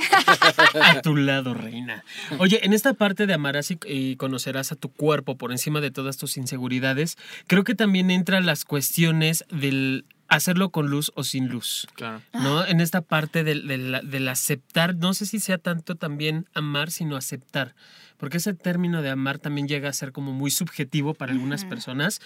A 0.81 1.01
tu 1.01 1.15
lado, 1.15 1.53
reina. 1.53 2.03
Oye, 2.39 2.65
en 2.65 2.73
esta 2.73 2.93
parte 2.93 3.25
de 3.25 3.33
amarás 3.33 3.71
y, 3.71 3.79
y 3.85 4.17
conocerás 4.17 4.71
a 4.71 4.75
tu 4.75 4.89
cuerpo 4.89 5.37
por 5.37 5.51
encima 5.51 5.81
de 5.81 5.91
todas 5.91 6.17
tus 6.17 6.37
inseguridades, 6.37 7.17
creo 7.47 7.63
que 7.63 7.75
también 7.75 8.11
entran 8.11 8.45
las 8.45 8.65
cuestiones 8.65 9.45
del 9.49 10.05
hacerlo 10.35 10.69
con 10.69 10.87
luz 10.87 11.11
o 11.15 11.23
sin 11.23 11.47
luz. 11.47 11.87
Claro. 11.95 12.21
¿no? 12.33 12.65
En 12.65 12.81
esta 12.81 13.01
parte 13.01 13.43
del, 13.43 13.67
del- 13.67 14.01
del 14.09 14.27
aceptar, 14.27 14.95
no 14.95 15.13
sé 15.13 15.25
si 15.25 15.39
sea 15.39 15.57
tanto 15.57 15.95
también 15.95 16.47
amar, 16.53 16.91
sino 16.91 17.15
aceptar. 17.15 17.75
Porque 18.17 18.37
ese 18.37 18.53
término 18.53 19.01
de 19.01 19.09
amar 19.09 19.37
también 19.37 19.67
llega 19.67 19.89
a 19.89 19.93
ser 19.93 20.13
como 20.13 20.31
muy 20.31 20.49
subjetivo 20.49 21.13
para 21.13 21.33
algunas 21.33 21.65
personas. 21.65 22.21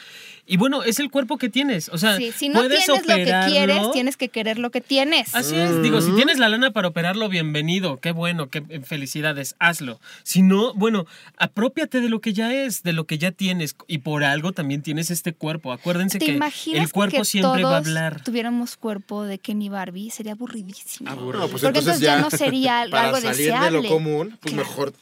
Y 0.46 0.58
bueno, 0.58 0.84
es 0.84 1.00
el 1.00 1.10
cuerpo 1.10 1.40
que 1.40 1.50
tienes. 1.50 1.90
O 1.90 1.98
sea, 1.98 2.18
Sí, 2.18 2.32
si 2.34 2.50
no 2.50 2.60
puedes 2.60 2.86
tienes 2.86 2.88
lo 2.88 2.96
que 3.08 3.14
operarlo. 3.14 3.52
quieres, 3.52 3.92
tienes 3.94 4.16
que 4.18 4.30
querer 4.30 4.60
lo 4.60 4.70
que 4.70 4.82
tienes. 4.82 5.34
Así 5.34 5.56
es, 5.56 5.82
digo, 5.82 6.02
si 6.02 6.12
tienes 6.12 6.38
la 6.38 6.50
lana 6.50 6.70
para 6.72 6.90
operarlo, 6.90 7.30
bienvenido, 7.30 7.98
qué 7.98 8.12
bueno, 8.12 8.50
qué 8.50 8.62
felicidades, 8.84 9.56
hazlo. 9.58 10.00
Si 10.22 10.44
no, 10.44 10.72
bueno, 10.76 11.08
apropiate 11.38 12.00
de 12.02 12.10
lo 12.10 12.22
que 12.22 12.34
ya 12.34 12.54
es, 12.54 12.84
de 12.84 12.94
lo 12.94 13.06
que 13.08 13.18
ya 13.18 13.32
tienes, 13.32 13.76
y 13.88 14.00
por 14.00 14.24
algo 14.24 14.52
también 14.52 14.84
tienes 14.84 15.10
este 15.10 15.34
cuerpo. 15.34 15.72
Acuérdense 15.72 16.20
¿Te 16.20 16.26
que 16.26 16.40
el 16.74 16.92
cuerpo 16.92 17.18
que 17.18 17.26
siempre 17.26 17.64
va 17.64 17.78
a 17.78 17.82
todos 17.82 17.94
hablar. 17.98 18.24
tuviéramos 18.24 18.78
cuerpo 18.78 19.24
de 19.24 19.40
Kenny 19.40 19.70
Barbie? 19.70 20.10
Sería 20.10 20.34
aburridísimo. 20.34 21.10
Aburrido. 21.10 21.44
No, 21.46 21.50
pues 21.50 21.64
Porque 21.64 21.80
entonces 21.80 22.02
ya 22.02 22.16
ya, 22.16 22.22
no 22.22 22.30
sería 22.30 22.86
para 22.92 23.04
algo 23.06 23.18
salir 23.22 23.36
deseable. 23.38 23.78
de 23.78 23.84
lo 23.84 23.90
común, 23.90 24.38
pues 24.42 24.54
Claro. 24.54 24.70
mejor 24.70 24.94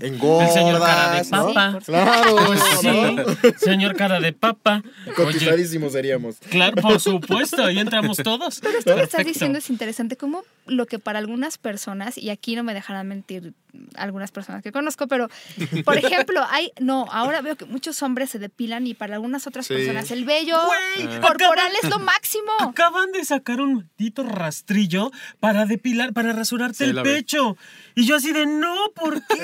El 0.00 0.18
señor 0.50 0.80
cara 0.80 1.12
de 1.12 1.18
engordas, 1.18 1.30
¿no? 1.30 1.54
papa. 1.54 1.78
Claro, 1.84 2.36
Pues 2.46 2.60
sí, 2.80 3.16
señor 3.64 3.96
cara 3.96 4.20
de 4.20 4.32
papa. 4.32 4.82
Oye, 5.06 5.14
Cotizadísimos 5.14 5.92
seríamos. 5.92 6.36
claro, 6.50 6.76
por 6.82 7.00
supuesto, 7.00 7.64
ahí 7.64 7.78
entramos 7.78 8.16
todos. 8.18 8.60
Pero 8.60 8.78
esto 8.78 8.94
que 8.96 9.02
estás 9.02 9.24
diciendo 9.24 9.58
es 9.58 9.70
interesante, 9.70 10.16
como 10.16 10.42
lo 10.66 10.86
que 10.86 10.98
para 10.98 11.18
algunas 11.18 11.58
personas, 11.58 12.18
y 12.18 12.30
aquí 12.30 12.56
no 12.56 12.62
me 12.64 12.74
dejarán 12.74 13.06
mentir 13.08 13.52
algunas 13.96 14.30
personas 14.30 14.62
que 14.62 14.70
conozco, 14.70 15.08
pero 15.08 15.28
por 15.84 15.96
ejemplo, 15.98 16.44
hay, 16.48 16.70
no, 16.80 17.06
ahora 17.10 17.40
veo 17.42 17.56
que 17.56 17.64
muchos 17.64 18.00
hombres 18.02 18.30
se 18.30 18.38
depilan 18.38 18.86
y 18.86 18.94
para 18.94 19.14
algunas 19.14 19.46
otras 19.48 19.66
Sí. 19.66 19.74
personas 19.74 20.10
el 20.12 20.24
vello 20.24 20.56
Güey, 20.64 21.20
corporal 21.20 21.72
es 21.82 21.88
lo 21.90 21.98
máximo. 21.98 22.52
Acaban 22.60 23.10
de 23.12 23.24
sacar 23.24 23.60
un 23.60 23.74
maldito 23.74 24.22
rastrillo 24.22 25.10
para 25.40 25.66
depilar, 25.66 26.12
para 26.12 26.32
rasurarte 26.32 26.84
Sí, 26.84 26.90
el 26.90 27.02
pecho. 27.02 27.56
Y 27.96 28.06
yo 28.06 28.16
así 28.16 28.32
de, 28.32 28.46
no, 28.46 28.74
¿por 28.94 29.14
qué? 29.26 29.34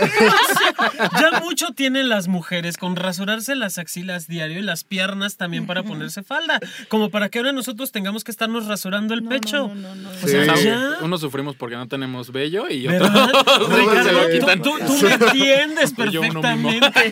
Ya 1.21 1.41
mucho 1.41 1.73
tienen 1.73 2.09
las 2.09 2.29
mujeres 2.29 2.77
con 2.77 2.97
rasurarse 2.97 3.55
las 3.55 3.79
axilas 3.79 4.27
diario 4.27 4.59
y 4.59 4.63
las 4.63 4.85
piernas 4.85 5.37
también 5.37 5.67
para 5.67 5.83
ponerse 5.83 6.23
falda. 6.23 6.61
Como 6.89 7.11
para 7.11 7.29
que 7.29 7.39
ahora 7.39 7.53
nosotros 7.53 7.93
tengamos 7.93 8.25
que 8.25 8.31
estarnos 8.31 8.67
rasurando 8.67 9.15
el 9.15 9.23
No, 9.25 9.31
pecho. 9.31 9.69
no, 9.69 9.75
no, 9.75 9.95
no, 9.95 10.03
no. 10.03 10.11
O 10.11 10.29
sea, 10.29 10.57
Sí. 10.57 10.65
ya. 10.65 10.99
Unos 11.03 11.21
sufrimos 11.21 11.57
porque 11.57 11.77
no 11.77 11.89
tenemos 11.89 12.31
vello 12.33 12.69
y 12.69 12.87
otros 12.89 13.11
Ricardo, 13.69 14.05
se 14.05 14.13
lo 14.13 14.23
tú, 14.23 14.31
quitan. 14.33 14.63
tú- 14.63 14.79
tú 14.87 14.93
me 15.03 15.13
entiendes 15.15 15.93
perfectamente. 15.93 17.11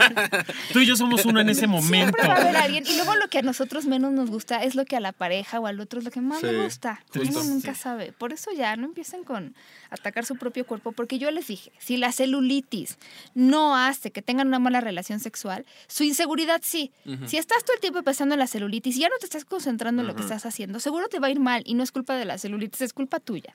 Tú 0.73 0.81
y 0.81 0.87
yo 0.87 0.97
somos 0.97 1.25
uno 1.25 1.41
en 1.41 1.49
ese 1.51 1.67
momento. 1.67 1.89
Siempre 2.17 2.29
va 2.29 2.35
a 2.35 2.41
haber 2.41 2.57
alguien. 2.57 2.85
Y 2.87 2.97
luego 2.97 3.15
lo 3.17 3.29
que 3.29 3.39
a 3.39 3.43
nosotros 3.43 3.87
menos 3.87 4.13
nos 4.13 4.31
gusta 4.31 4.63
es 4.63 4.75
lo 4.75 4.85
que 4.85 4.97
a 4.97 5.01
la 5.01 5.13
pareja 5.13 5.61
o 5.61 5.67
al 5.67 5.81
otro 5.81 5.99
es 5.99 6.05
lo 6.05 6.11
que 6.11 6.21
más 6.21 6.41
Sí. 6.41 6.47
le 6.47 6.63
gusta. 6.65 7.01
Justo. 7.13 7.29
Uno 7.41 7.45
nunca 7.45 7.75
sabe. 7.75 8.13
Por 8.13 8.33
eso 8.33 8.51
ya 8.57 8.77
no 8.77 8.87
empiecen 8.87 9.25
con 9.25 9.55
atacar 9.91 10.25
su 10.25 10.37
propio 10.37 10.67
cuerpo. 10.67 10.93
Porque 10.93 11.19
yo 11.19 11.31
les 11.31 11.47
dije, 11.47 11.73
si 11.79 11.97
la 11.97 12.13
celulitis 12.13 12.99
no 13.35 13.77
hace 13.77 14.11
que 14.11 14.23
tengan 14.23 14.49
una 14.49 14.59
mala 14.59 14.81
relación 14.81 15.21
sexual, 15.21 15.65
su 15.87 16.05
inseguridad 16.05 16.61
sí. 16.63 16.91
Si 17.27 17.37
estás 17.37 17.65
todo 17.65 17.75
el 17.75 17.81
tiempo 17.81 18.03
pensando 18.03 18.35
en 18.35 18.39
la 18.39 18.47
celulitis 18.47 18.97
y 18.97 19.01
ya 19.01 19.09
no 19.09 19.17
te 19.19 19.27
estás 19.27 19.45
concentrando 19.45 20.03
en 20.03 20.09
lo 20.09 20.15
que 20.15 20.23
estás 20.23 20.47
haciendo, 20.47 20.81
seguro 20.81 21.09
te 21.09 21.19
va 21.19 21.29
a 21.29 21.31
ir 21.31 21.41
mal. 21.41 21.63
Y 21.65 21.75
no 21.75 21.83
es 21.83 21.93
culpa 21.93 22.15
de 22.17 22.25
la 22.25 22.39
celulitis, 22.39 22.81
es 22.83 22.93
culpa 22.93 23.21
tuya. 23.21 23.55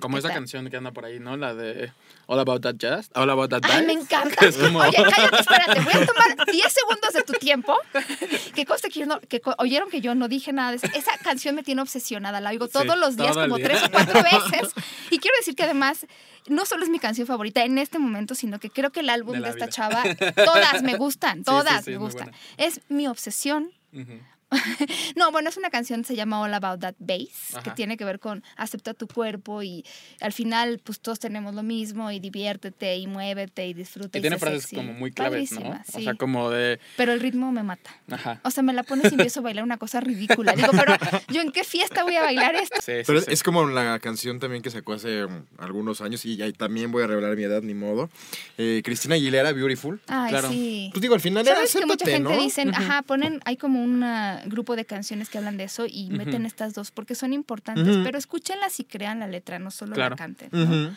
Como 0.00 0.18
esa 0.18 0.32
canción 0.32 0.68
que 0.70 0.76
anda 0.76 0.92
por 0.92 1.04
ahí, 1.04 1.20
¿no? 1.20 1.36
La 1.36 1.54
de 1.54 1.92
All 2.26 2.38
About 2.40 2.62
That 2.62 2.74
Jazz. 2.76 3.10
All 3.14 3.28
About 3.30 3.50
That 3.50 3.60
Ay, 3.64 3.86
me 3.86 3.92
encanta. 3.94 4.44
Es 4.46 4.56
como- 4.56 4.80
Oye, 4.80 4.92
cállate, 4.92 5.40
espérate. 5.40 5.80
Voy 5.80 5.92
a 6.02 6.06
tomar 6.36 6.46
10 6.50 6.72
segundos 6.72 7.12
de 7.12 7.22
tu 7.22 7.32
tiempo. 7.34 7.76
Que 8.54 8.64
conste 8.64 8.88
que 8.90 9.00
yo 9.00 9.06
no, 9.06 9.20
que 9.20 9.42
oyeron 9.58 9.90
que 9.90 10.00
yo 10.00 10.14
no 10.14 10.28
dije 10.28 10.52
nada 10.52 10.70
de 10.70 10.76
eso. 10.76 10.86
Esa 10.94 11.16
canción 11.18 11.54
me 11.54 11.62
tiene 11.62 11.82
obsesionada. 11.82 12.40
La 12.40 12.50
oigo 12.50 12.68
todos 12.68 12.86
Sí, 12.94 12.98
los 13.00 13.16
días, 13.16 13.32
todo 13.34 13.44
como 13.44 13.56
día. 13.58 13.66
tres 13.68 13.82
o 13.84 13.90
cuatro 13.90 14.22
veces. 14.52 14.72
Y 15.10 15.18
quiero 15.18 15.36
decir 15.38 15.54
que 15.54 15.64
además, 15.64 16.06
no 16.48 16.64
solo 16.66 16.84
es 16.84 16.88
mi 16.90 16.98
canción 16.98 17.26
favorita 17.26 17.64
en 17.64 17.78
este 17.78 17.98
momento, 17.98 18.34
sino 18.34 18.58
que 18.58 18.70
creo 18.70 18.90
que 18.90 19.00
el 19.00 19.10
álbum 19.10 19.34
De 19.34 19.40
de, 19.42 19.48
esta 19.50 19.66
vida. 19.66 19.68
chava, 19.68 20.02
todas 20.44 20.82
me 20.82 20.96
gustan, 20.96 21.38
sí, 21.38 21.44
todas 21.44 21.84
sí, 21.84 21.90
me 21.92 21.98
muy 21.98 22.06
gustan. 22.06 22.32
Es 22.56 22.80
mi 22.88 23.06
obsesión. 23.06 23.70
Ujú. 23.92 24.18
No, 25.16 25.30
bueno, 25.32 25.48
es 25.48 25.56
una 25.56 25.70
canción, 25.70 26.04
se 26.04 26.16
llama 26.16 26.40
All 26.40 26.52
About 26.54 26.80
That 26.80 26.94
Bass, 26.98 27.50
que 27.52 27.58
Ajá. 27.70 27.74
tiene 27.74 27.96
que 27.96 28.04
ver 28.04 28.18
con 28.18 28.42
acepta 28.56 28.94
tu 28.94 29.06
cuerpo 29.06 29.62
y 29.62 29.84
al 30.20 30.32
final, 30.32 30.80
pues 30.82 31.00
todos 31.00 31.18
tenemos 31.20 31.54
lo 31.54 31.62
mismo 31.62 32.10
y 32.10 32.18
diviértete 32.20 32.96
y 32.96 33.06
muévete 33.06 33.66
y 33.66 33.74
disfruta. 33.74 34.18
Y 34.18 34.20
tiene 34.20 34.36
sé 34.36 34.40
frases 34.40 34.62
sexy. 34.62 34.76
como 34.76 34.92
muy 34.92 35.12
claves, 35.12 35.52
¿no? 35.52 35.58
Padrísima, 35.60 35.84
O 35.88 35.98
sí. 35.98 36.04
sea, 36.04 36.14
como 36.14 36.50
de. 36.50 36.80
Pero 36.96 37.12
el 37.12 37.20
ritmo 37.20 37.52
me 37.52 37.62
mata. 37.62 37.90
Ajá. 38.10 38.40
O 38.44 38.50
sea, 38.50 38.62
me 38.62 38.72
la 38.72 38.82
pones 38.82 39.10
y 39.12 39.14
empiezo 39.14 39.40
a 39.40 39.42
bailar 39.44 39.64
una 39.64 39.76
cosa 39.78 40.00
ridícula. 40.00 40.52
Digo, 40.52 40.68
pero 40.72 40.94
¿yo 41.32 41.40
en 41.42 41.52
qué 41.52 41.64
fiesta 41.64 42.02
voy 42.04 42.16
a 42.16 42.22
bailar 42.22 42.54
esto? 42.56 42.76
Sí, 42.80 42.92
sí, 42.98 43.02
Pero 43.06 43.20
sí. 43.20 43.26
es 43.30 43.42
como 43.42 43.66
la 43.66 43.98
canción 44.00 44.40
también 44.40 44.62
que 44.62 44.70
sacó 44.70 44.94
hace 44.94 45.24
um, 45.24 45.44
algunos 45.58 46.00
años 46.00 46.24
y 46.24 46.40
ahí 46.42 46.52
también 46.52 46.90
voy 46.92 47.02
a 47.02 47.06
revelar 47.06 47.36
mi 47.36 47.44
edad, 47.44 47.62
ni 47.62 47.74
modo. 47.74 48.10
Eh, 48.58 48.82
Cristina 48.84 49.14
Aguilera, 49.14 49.52
Beautiful. 49.52 50.00
Ay, 50.08 50.30
Claro. 50.30 50.50
sí. 50.50 50.88
Pues 50.92 51.00
digo, 51.02 51.14
al 51.14 51.20
final 51.20 51.46
era 51.46 51.56
¿Sabes 51.56 51.72
que 51.72 51.80
mucha 51.86 52.04
acéptate, 52.04 52.12
gente 52.12 52.36
¿no? 52.36 52.42
dicen, 52.42 52.74
ajá, 52.74 53.02
ponen, 53.02 53.40
hay 53.44 53.56
como 53.56 53.82
un 53.82 54.02
grupo 54.46 54.76
de 54.76 54.84
canciones 54.84 55.28
que 55.28 55.38
hablan 55.38 55.56
de 55.56 55.64
eso 55.64 55.86
y 55.88 56.10
meten 56.10 56.46
estas 56.46 56.74
dos 56.74 56.90
porque 56.90 57.14
son 57.14 57.32
importantes, 57.32 57.98
pero 58.04 58.18
escúchenlas 58.18 58.78
y 58.80 58.84
crean 58.84 59.20
la 59.20 59.26
letra, 59.26 59.58
no 59.58 59.70
solo 59.70 59.94
Claro. 59.94 60.10
la 60.10 60.16
canten. 60.16 60.96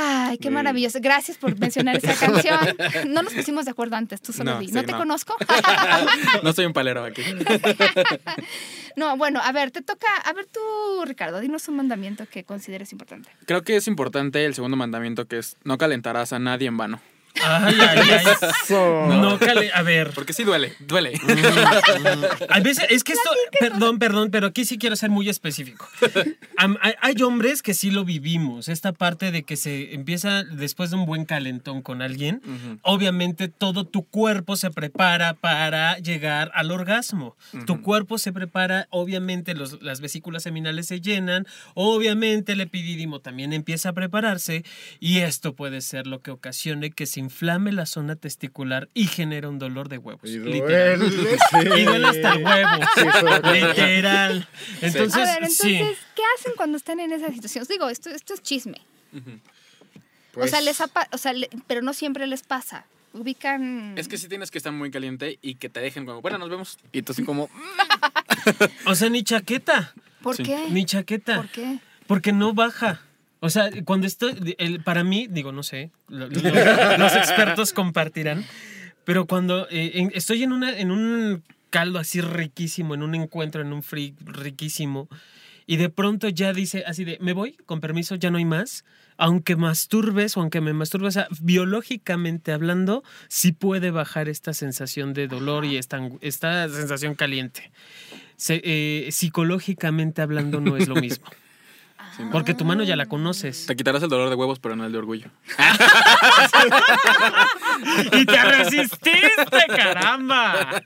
Ay, 0.00 0.38
qué 0.38 0.48
maravilloso. 0.50 1.00
Gracias 1.02 1.38
por 1.38 1.58
mencionar 1.58 1.96
esa 1.96 2.14
canción. 2.26 2.58
No 3.08 3.22
nos 3.22 3.34
pusimos 3.34 3.64
de 3.64 3.72
acuerdo 3.72 3.96
antes, 3.96 4.22
tú 4.22 4.32
solo 4.32 4.54
No, 4.54 4.60
sí, 4.60 4.70
¿No 4.70 4.84
te 4.84 4.92
no. 4.92 4.98
conozco? 4.98 5.34
no 6.44 6.52
soy 6.52 6.66
un 6.66 6.72
palero 6.72 7.04
aquí. 7.04 7.22
no, 8.96 9.16
bueno, 9.16 9.40
a 9.42 9.50
ver, 9.52 9.70
te 9.72 9.82
toca, 9.82 10.06
a 10.24 10.32
ver 10.32 10.46
tú, 10.46 10.60
Ricardo, 11.04 11.40
dinos 11.40 11.66
un 11.68 11.76
mandamiento 11.76 12.26
que 12.26 12.44
consideres 12.44 12.92
importante. 12.92 13.28
Creo 13.46 13.62
que 13.62 13.76
es 13.76 13.88
importante 13.88 14.44
el 14.44 14.54
segundo 14.54 14.76
mandamiento 14.76 15.26
que 15.26 15.38
es 15.38 15.56
no 15.64 15.78
calentarás 15.78 16.32
a 16.32 16.38
nadie 16.38 16.68
en 16.68 16.76
vano. 16.76 17.00
Ay, 17.42 17.76
ay, 17.80 17.98
ay. 18.10 18.24
No, 19.20 19.38
cale, 19.38 19.70
a 19.72 19.82
ver. 19.82 20.10
Porque 20.14 20.32
sí 20.32 20.44
duele, 20.44 20.72
duele. 20.80 21.12
A 22.48 22.60
veces, 22.60 22.86
es 22.90 23.04
que 23.04 23.12
esto, 23.12 23.30
perdón, 23.60 23.98
perdón, 23.98 24.30
pero 24.30 24.48
aquí 24.48 24.64
sí 24.64 24.78
quiero 24.78 24.96
ser 24.96 25.10
muy 25.10 25.28
específico. 25.28 25.86
Hay, 27.00 27.22
hombres 27.22 27.62
que 27.62 27.74
sí 27.74 27.90
lo 27.90 28.04
vivimos, 28.04 28.68
esta 28.68 28.92
parte 28.92 29.30
de 29.32 29.42
que 29.42 29.56
se 29.56 29.94
empieza 29.94 30.44
después 30.44 30.90
de 30.90 30.96
un 30.96 31.06
buen 31.06 31.24
calentón 31.24 31.82
con 31.82 32.02
alguien, 32.02 32.40
Ujú. 32.44 32.78
obviamente 32.82 33.48
todo 33.48 33.84
tu 33.84 34.04
cuerpo 34.04 34.56
se 34.56 34.70
prepara 34.70 35.34
para 35.34 35.98
llegar 35.98 36.50
al 36.54 36.70
orgasmo. 36.70 37.36
Tu 37.66 37.82
cuerpo 37.82 38.18
se 38.18 38.32
prepara, 38.32 38.86
obviamente 38.90 39.54
los- 39.54 39.82
las 39.82 40.00
vesículas 40.00 40.42
seminales 40.42 40.86
se 40.86 41.00
llenan, 41.00 41.46
obviamente 41.74 42.52
el 42.52 42.60
epidídimo 42.60 43.20
también 43.20 43.52
empieza 43.52 43.90
a 43.90 43.92
prepararse 43.92 44.64
y 45.00 45.18
esto 45.18 45.54
puede 45.54 45.80
ser 45.80 46.06
lo 46.06 46.20
que 46.20 46.30
ocasione 46.30 46.90
que 46.90 47.06
se 47.06 47.17
inflame 47.18 47.72
la 47.72 47.86
zona 47.86 48.16
testicular 48.16 48.88
y 48.94 49.06
genera 49.06 49.48
un 49.48 49.58
dolor 49.58 49.88
de 49.88 49.98
huevos. 49.98 50.28
Y 50.30 50.38
literal. 50.38 50.98
duele, 50.98 51.38
sí. 51.50 51.56
Y 51.80 51.84
duele 51.84 52.06
hasta 52.06 52.32
el 52.34 52.44
huevo. 52.44 52.84
Sí, 52.94 53.60
Literal. 53.60 54.48
Entonces, 54.80 55.14
a 55.16 55.18
ver, 55.24 55.28
entonces, 55.42 55.56
sí. 55.58 55.78
¿qué 56.14 56.22
hacen 56.38 56.52
cuando 56.56 56.76
están 56.76 57.00
en 57.00 57.12
esa 57.12 57.28
situación? 57.32 57.64
Digo, 57.68 57.88
esto, 57.88 58.10
esto 58.10 58.34
es 58.34 58.42
chisme. 58.42 58.80
Pues, 60.32 60.46
o 60.46 60.48
sea, 60.50 60.60
les 60.60 60.80
ha 60.80 60.86
pa- 60.88 61.08
o 61.12 61.18
sea, 61.18 61.32
le- 61.32 61.50
pero 61.66 61.82
no 61.82 61.92
siempre 61.92 62.26
les 62.26 62.42
pasa. 62.42 62.86
Ubican. 63.14 63.96
Es 63.96 64.06
que 64.06 64.18
sí 64.18 64.28
tienes 64.28 64.50
que 64.50 64.58
estar 64.58 64.72
muy 64.72 64.90
caliente 64.90 65.38
y 65.40 65.54
que 65.54 65.68
te 65.68 65.80
dejen 65.80 66.04
como, 66.04 66.20
bueno, 66.20 66.36
nos 66.38 66.50
vemos. 66.50 66.78
Y 66.92 67.02
tú 67.02 67.12
así 67.12 67.24
como, 67.24 67.48
O 68.86 68.94
sea, 68.94 69.08
ni 69.08 69.22
chaqueta. 69.24 69.94
¿Por 70.22 70.36
Sí. 70.36 70.42
qué? 70.42 70.66
Ni 70.70 70.84
chaqueta. 70.84 71.36
¿Por 71.36 71.48
qué? 71.48 71.78
Porque 72.06 72.32
no 72.32 72.52
baja. 72.52 73.00
O 73.40 73.50
sea, 73.50 73.70
cuando 73.84 74.06
estoy. 74.06 74.56
el- 74.58 74.82
para 74.82 75.04
mí, 75.04 75.26
digo, 75.30 75.52
no 75.52 75.62
sé. 75.62 75.90
lo- 76.08 76.28
lo- 76.28 76.98
los 76.98 77.14
expertos 77.16 77.72
compartirán. 77.72 78.44
Pero 79.04 79.26
cuando 79.26 79.66
eh, 79.70 80.08
estoy 80.12 80.42
en, 80.42 80.52
una, 80.52 80.72
un 80.92 81.42
caldo 81.70 81.98
así 81.98 82.20
riquísimo, 82.20 82.94
en 82.94 83.02
un 83.02 83.14
encuentro, 83.14 83.62
en 83.62 83.72
un 83.72 83.82
free 83.82 84.14
riquísimo, 84.24 85.08
y 85.66 85.76
de 85.76 85.88
pronto 85.90 86.28
ya 86.28 86.52
dice 86.52 86.84
así 86.86 87.04
de, 87.04 87.18
me 87.20 87.32
voy, 87.32 87.56
con 87.66 87.80
permiso, 87.80 88.14
ya 88.16 88.30
no 88.30 88.38
hay 88.38 88.44
más. 88.44 88.84
Aunque 89.18 89.56
masturbes 89.56 90.36
o 90.36 90.40
aunque 90.40 90.60
me 90.60 90.72
masturbes, 90.72 91.08
o 91.16 91.20
sea, 91.20 91.28
biológicamente 91.40 92.52
hablando, 92.52 93.02
sí 93.28 93.52
puede 93.52 93.90
bajar 93.90 94.28
esta 94.28 94.52
sensación 94.54 95.12
de 95.12 95.26
dolor 95.26 95.64
y 95.64 95.76
esta, 95.76 95.98
sensación 96.68 97.14
caliente. 97.14 97.70
Eh, 98.48 99.08
psicológicamente 99.10 100.22
hablando 100.22 100.60
no 100.60 100.76
es 100.76 100.86
lo 100.88 100.94
mismo. 100.96 101.26
Porque 102.32 102.54
tu 102.54 102.64
mano 102.64 102.82
ya 102.84 102.96
la 102.96 103.06
conoces. 103.06 103.66
te 103.66 103.76
quitarás 103.76 104.02
el 104.02 104.08
dolor 104.08 104.28
de 104.28 104.34
huevos, 104.34 104.58
pero 104.58 104.74
no 104.76 104.84
el 104.84 104.92
de 104.92 104.98
orgullo. 104.98 105.30
Y 108.12 108.26
te 108.26 108.44
resististe, 108.44 109.66
caramba. 109.68 110.82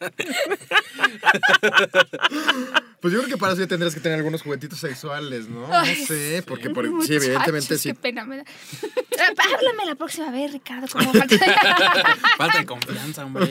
Pues 3.01 3.13
yo 3.15 3.21
creo 3.21 3.29
que 3.31 3.39
para 3.39 3.53
eso 3.55 3.63
ya 3.63 3.69
tendrás 3.69 3.95
que 3.95 4.01
tener 4.01 4.19
algunos 4.19 4.43
juguetitos 4.43 4.79
sexuales, 4.79 5.49
¿no? 5.49 5.67
No 5.67 5.85
sé, 6.07 6.45
porque 6.47 6.69
por- 6.71 6.85
sí, 7.07 7.15
evidentemente 7.15 7.79
sí. 7.79 7.89
Qué 7.91 7.95
pena 7.95 8.25
me 8.25 8.39
da. 8.39 8.43
Eh, 8.43 9.35
Háblame 9.55 9.87
la 9.87 9.95
próxima 9.95 10.31
vez, 10.31 10.53
Ricardo. 10.53 10.87
Como 10.93 11.13
falta... 11.15 11.37
Falta 12.37 12.59
de 12.59 12.67
confianza, 12.67 13.25
hombre. 13.25 13.51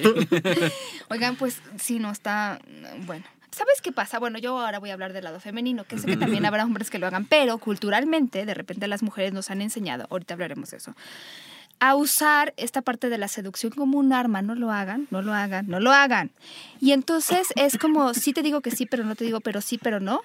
Oigan, 1.09 1.35
pues 1.35 1.59
sí, 1.79 1.97
no 1.99 2.11
está. 2.11 2.59
Bueno. 3.05 3.25
¿Sabes 3.51 3.81
qué 3.81 3.91
pasa? 3.91 4.19
Bueno, 4.19 4.37
yo 4.39 4.57
ahora 4.57 4.79
voy 4.79 4.89
a 4.89 4.93
hablar 4.93 5.13
del 5.13 5.23
lado 5.23 5.39
femenino, 5.39 5.83
que 5.83 5.97
sé 5.97 6.07
que 6.07 6.17
también 6.17 6.45
habrá 6.45 6.63
hombres 6.63 6.89
que 6.89 6.99
lo 6.99 7.07
hagan, 7.07 7.25
pero 7.25 7.57
culturalmente, 7.57 8.45
de 8.45 8.53
repente 8.53 8.87
las 8.87 9.03
mujeres 9.03 9.33
nos 9.33 9.49
han 9.49 9.61
enseñado, 9.61 10.07
ahorita 10.09 10.33
hablaremos 10.33 10.71
de 10.71 10.77
eso, 10.77 10.95
a 11.79 11.95
usar 11.95 12.53
esta 12.57 12.81
parte 12.83 13.09
de 13.09 13.17
la 13.17 13.27
seducción 13.27 13.71
como 13.71 13.97
un 13.97 14.13
arma. 14.13 14.43
No 14.43 14.53
lo 14.53 14.71
hagan, 14.71 15.07
no 15.09 15.23
lo 15.23 15.33
hagan, 15.33 15.67
no 15.67 15.79
lo 15.79 15.91
hagan. 15.91 16.29
Y 16.79 16.91
entonces 16.91 17.47
es 17.55 17.79
como, 17.79 18.13
sí 18.13 18.33
te 18.33 18.43
digo 18.43 18.61
que 18.61 18.69
sí, 18.69 18.85
pero 18.85 19.03
no 19.03 19.15
te 19.15 19.25
digo, 19.25 19.41
pero 19.41 19.61
sí, 19.61 19.79
pero 19.79 19.99
no. 19.99 20.21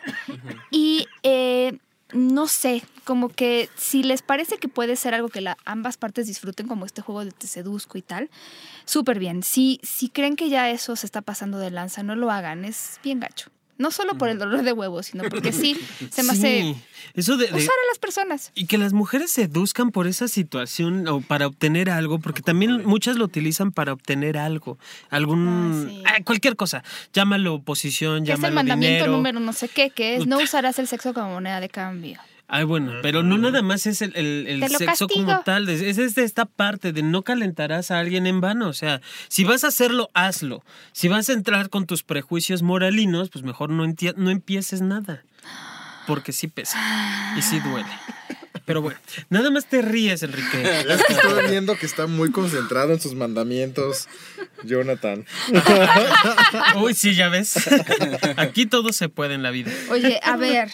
Y 0.70 1.06
eh, 1.22 1.78
no 2.12 2.46
sé, 2.46 2.82
como 3.04 3.28
que 3.28 3.68
si 3.76 4.02
les 4.02 4.22
parece 4.22 4.58
que 4.58 4.68
puede 4.68 4.96
ser 4.96 5.14
algo 5.14 5.28
que 5.28 5.40
la, 5.40 5.56
ambas 5.64 5.96
partes 5.96 6.26
disfruten, 6.26 6.68
como 6.68 6.86
este 6.86 7.02
juego 7.02 7.24
de 7.24 7.32
te 7.32 7.46
seduzco 7.46 7.98
y 7.98 8.02
tal, 8.02 8.30
súper 8.84 9.18
bien. 9.18 9.42
Si, 9.42 9.80
si 9.82 10.08
creen 10.08 10.36
que 10.36 10.48
ya 10.48 10.70
eso 10.70 10.96
se 10.96 11.06
está 11.06 11.22
pasando 11.22 11.58
de 11.58 11.70
lanza, 11.70 12.02
no 12.02 12.14
lo 12.14 12.30
hagan, 12.30 12.64
es 12.64 13.00
bien 13.02 13.20
gacho. 13.20 13.50
No 13.78 13.90
solo 13.90 14.16
por 14.16 14.28
el 14.30 14.38
dolor 14.38 14.62
de 14.62 14.72
huevos, 14.72 15.06
sino 15.06 15.24
porque 15.28 15.52
sí 15.52 15.76
se 16.10 16.22
me 16.22 16.32
hace 16.32 16.62
Sí, 16.62 16.76
eso 17.14 17.36
de, 17.36 17.46
de- 17.48 17.52
usar 17.54 17.70
a 17.70 17.86
las 17.90 17.98
personas. 17.98 18.50
y 18.54 18.66
que 18.66 18.78
las 18.78 18.92
mujeres 18.92 19.30
seduzcan 19.30 19.90
por 19.90 20.06
esa 20.06 20.28
situación 20.28 21.06
o 21.08 21.20
para 21.20 21.46
obtener 21.46 21.90
algo, 21.90 22.18
porque 22.18 22.40
también 22.42 22.84
muchas 22.86 23.16
lo 23.16 23.24
utilizan 23.26 23.72
para 23.72 23.92
obtener 23.92 24.38
algo, 24.38 24.78
algún 25.10 25.46
Ah, 25.86 25.88
sí. 25.90 26.02
ah, 26.06 26.22
cualquier 26.24 26.56
cosa, 26.56 26.82
llámalo 27.12 27.60
posición, 27.62 28.24
Que 28.24 28.32
es 28.32 28.36
el 28.38 28.42
llámalo 28.42 28.54
mandamiento 28.54 29.04
dinero. 29.04 29.12
número 29.12 29.40
no 29.40 29.52
sé 29.52 29.68
qué, 29.68 29.90
que 29.90 30.16
es 30.16 30.26
no 30.26 30.38
usarás 30.38 30.78
el 30.78 30.86
sexo 30.88 31.12
como 31.14 31.30
moneda 31.34 31.60
de 31.60 31.68
cambio. 31.68 32.18
Ay, 32.48 32.62
bueno, 32.64 32.92
pero 33.02 33.24
no 33.24 33.38
nada 33.38 33.60
más 33.62 33.86
es 33.86 34.02
el, 34.02 34.12
el- 34.14 34.46
el 34.62 34.68
sexo 34.68 35.08
como 35.08 35.26
castigo. 35.26 35.42
tal, 35.44 35.68
es, 35.68 35.80
es 35.98 36.14
de 36.14 36.22
esta 36.22 36.44
parte 36.44 36.92
de 36.92 37.02
no 37.02 37.22
calentarás 37.22 37.90
a 37.90 37.98
alguien 37.98 38.26
en 38.28 38.40
vano, 38.40 38.68
o 38.68 38.72
sea, 38.72 39.00
si 39.28 39.42
vas 39.42 39.64
a 39.64 39.68
hacerlo, 39.68 40.10
hazlo. 40.14 40.62
Si 40.92 41.08
vas 41.08 41.28
a 41.28 41.32
entrar 41.32 41.70
con 41.70 41.86
tus 41.86 42.04
prejuicios 42.04 42.62
moralinos, 42.62 43.30
pues 43.30 43.44
mejor 43.44 43.70
no, 43.70 43.84
no 44.16 44.30
empieces 44.30 44.80
nada, 44.80 45.24
porque 46.06 46.30
sí 46.32 46.46
pesa 46.46 46.78
y 47.36 47.42
sí 47.42 47.58
duele. 47.58 47.88
Pero 48.64 48.80
bueno, 48.82 48.98
nada 49.28 49.50
más 49.50 49.66
te 49.66 49.80
ríes, 49.82 50.22
Enrique. 50.24 50.62
Es 50.88 51.02
que 51.04 51.12
estoy 51.12 51.50
viendo 51.50 51.76
que 51.76 51.86
está 51.86 52.06
muy 52.08 52.32
concentrado 52.32 52.92
en 52.92 53.00
sus 53.00 53.14
mandamientos, 53.14 54.08
Jonathan. 54.64 55.24
Uy, 56.76 56.94
sí, 56.94 57.14
ya 57.14 57.28
ves. 57.28 57.54
Aquí 58.36 58.66
todo 58.66 58.92
se 58.92 59.08
puede 59.08 59.34
en 59.34 59.42
la 59.42 59.50
vida. 59.50 59.70
Oye, 59.90 60.20
a 60.22 60.36
ver, 60.36 60.70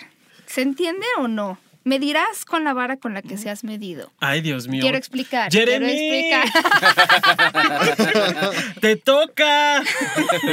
¿se 0.53 0.61
entiende 0.61 1.07
o 1.19 1.29
no? 1.29 1.59
Me 1.85 1.99
dirás 1.99 2.45
con 2.45 2.63
la 2.63 2.75
vara 2.75 2.99
con 2.99 3.15
la 3.15 3.23
que 3.23 3.39
se 3.39 3.51
has 3.51 3.65
medido. 3.65 4.13
Ay, 4.21 4.41
Dios 4.41 4.69
mío. 4.69 4.83
Quiero 4.83 4.99
explicar. 4.99 5.51
Jeremy. 5.51 5.87
Quiero 5.87 6.43
explicar. 6.45 7.73
¡Te 8.81 8.97
toca! 8.97 9.83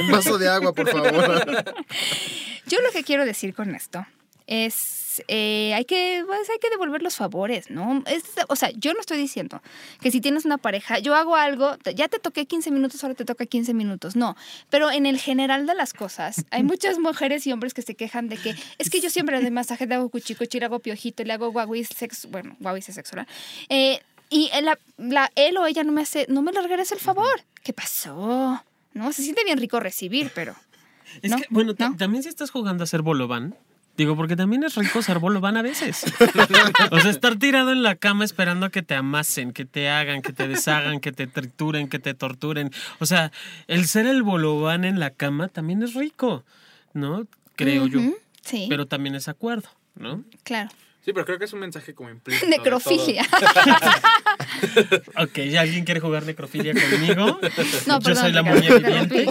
Un 0.02 0.12
vaso 0.12 0.40
de 0.40 0.48
agua, 0.50 0.74
por 0.74 0.90
favor. 0.90 1.64
Yo 2.66 2.82
lo 2.82 2.92
que 2.92 3.04
quiero 3.04 3.26
decir 3.26 3.54
con 3.54 3.76
esto 3.76 4.08
es 4.48 4.99
eh, 5.28 5.74
hay 5.76 5.86
que 5.86 6.24
pues, 6.26 6.50
hay 6.50 6.60
que 6.60 6.70
devolver 6.70 7.02
los 7.02 7.16
favores, 7.16 7.70
¿no? 7.70 8.04
Es- 8.06 8.24
o 8.48 8.56
sea, 8.56 8.70
yo 8.72 8.94
no 8.94 9.00
estoy 9.00 9.18
diciendo 9.18 9.62
que 10.02 10.12
si 10.12 10.22
tienes 10.22 10.46
una 10.46 10.58
pareja, 10.58 11.00
yo 11.00 11.16
hago 11.16 11.36
algo, 11.36 11.76
ya 11.96 12.08
te 12.08 12.20
toqué 12.20 12.46
15 12.46 12.72
minutos, 12.72 13.04
ahora 13.04 13.16
te 13.16 13.26
toca 13.26 13.46
15 13.46 13.74
minutos, 13.74 14.16
no. 14.16 14.36
Pero 14.70 14.92
en 14.92 15.06
el 15.06 15.20
general 15.20 15.66
de 15.68 15.76
las 15.76 15.94
cosas, 15.94 16.46
hay 16.52 16.64
muchas 16.64 17.00
mujeres 17.00 17.46
y 17.48 17.52
hombres 17.52 17.74
que 17.74 17.82
se 17.82 17.96
quejan 17.96 18.30
de 18.30 18.38
que 18.38 18.56
es 18.78 18.90
que 18.90 19.02
yo 19.02 19.10
siempre 19.10 19.40
doy 19.42 19.52
masaje, 19.52 19.86
le 19.88 19.96
hago 19.96 20.10
cuchicuchi, 20.10 20.60
le 20.60 20.66
hago 20.66 20.80
piojito, 20.80 21.24
le 21.24 21.34
hago 21.34 21.52
guaguis, 21.52 21.90
sexo, 21.90 22.28
bueno, 22.30 22.56
guaguis 22.60 22.90
es 22.90 22.96
sexual. 22.96 23.28
Eh, 23.70 24.00
y 24.30 24.50
la, 24.62 24.78
la- 24.98 25.32
él 25.36 25.58
o 25.58 25.66
ella 25.66 25.84
no 25.84 25.92
me 25.92 26.02
hace, 26.02 26.26
no 26.30 26.42
me 26.42 26.52
le 26.52 26.62
regresa 26.62 26.94
el 26.94 27.02
favor. 27.02 27.42
¿Qué 27.64 27.74
pasó? 27.74 28.64
No, 28.94 29.12
se 29.14 29.24
siente 29.24 29.44
bien 29.44 29.58
rico 29.60 29.80
recibir, 29.80 30.32
pero 30.36 30.56
Es 31.22 31.32
¿No? 31.32 31.38
que, 31.38 31.46
bueno, 31.50 31.74
¿No? 31.78 31.96
también 31.98 32.22
si 32.24 32.30
estás 32.30 32.52
jugando 32.52 32.84
a 32.84 32.88
ser 32.88 33.02
bolobán, 33.02 33.56
digo, 34.00 34.16
porque 34.16 34.36
también 34.36 34.64
es 34.64 34.76
rico 34.76 35.02
ser 35.02 35.20
bolobán 35.20 35.58
a 35.58 35.62
veces. 35.62 36.06
o 36.92 37.00
sea, 37.00 37.12
estar 37.12 37.36
tirado 37.36 37.72
en 37.72 37.84
la 37.84 37.96
cama 37.96 38.24
esperando 38.24 38.66
a 38.66 38.70
que 38.70 38.82
te 38.82 38.96
amasen, 38.96 39.52
que 39.52 39.66
te 39.66 39.90
hagan, 39.90 40.22
que 40.22 40.34
te 40.34 40.48
deshagan, 40.48 41.00
que 41.00 41.12
te 41.12 41.28
trituren, 41.28 41.90
que 41.90 42.00
te 42.00 42.14
torturen. 42.14 42.72
O 43.00 43.06
sea, 43.06 43.32
el 43.68 43.88
ser 43.88 44.06
el 44.06 44.24
bolobán 44.24 44.86
en 44.86 45.00
la 45.00 45.12
cama 45.12 45.50
también 45.50 45.84
es 45.84 45.94
rico, 45.94 46.46
¿no? 46.94 47.28
Creo 47.56 47.88
yo. 47.88 48.00
Sí, 48.42 48.68
Pero 48.70 48.88
también 48.88 49.16
es 49.16 49.28
acuerdo, 49.28 49.70
¿no? 49.96 50.24
claro. 50.44 50.70
Sí, 51.04 51.14
pero 51.14 51.26
creo 51.26 51.40
que 51.40 51.46
es 51.46 51.54
un 51.54 51.60
mensaje 51.60 51.94
como 51.94 52.10
implícito. 52.10 52.48
Necrofilia. 52.50 53.26
Ok, 55.16 55.38
¿ya 55.50 55.62
alguien 55.62 55.86
quiere 55.86 56.00
jugar 56.00 56.26
necrofilia 56.26 56.74
conmigo? 56.74 57.40
No, 57.88 58.00
Yo 58.00 58.00
perdón, 58.04 58.16
soy 58.24 58.32
la 58.34 58.44
te 58.44 58.52
viviente. 58.60 59.26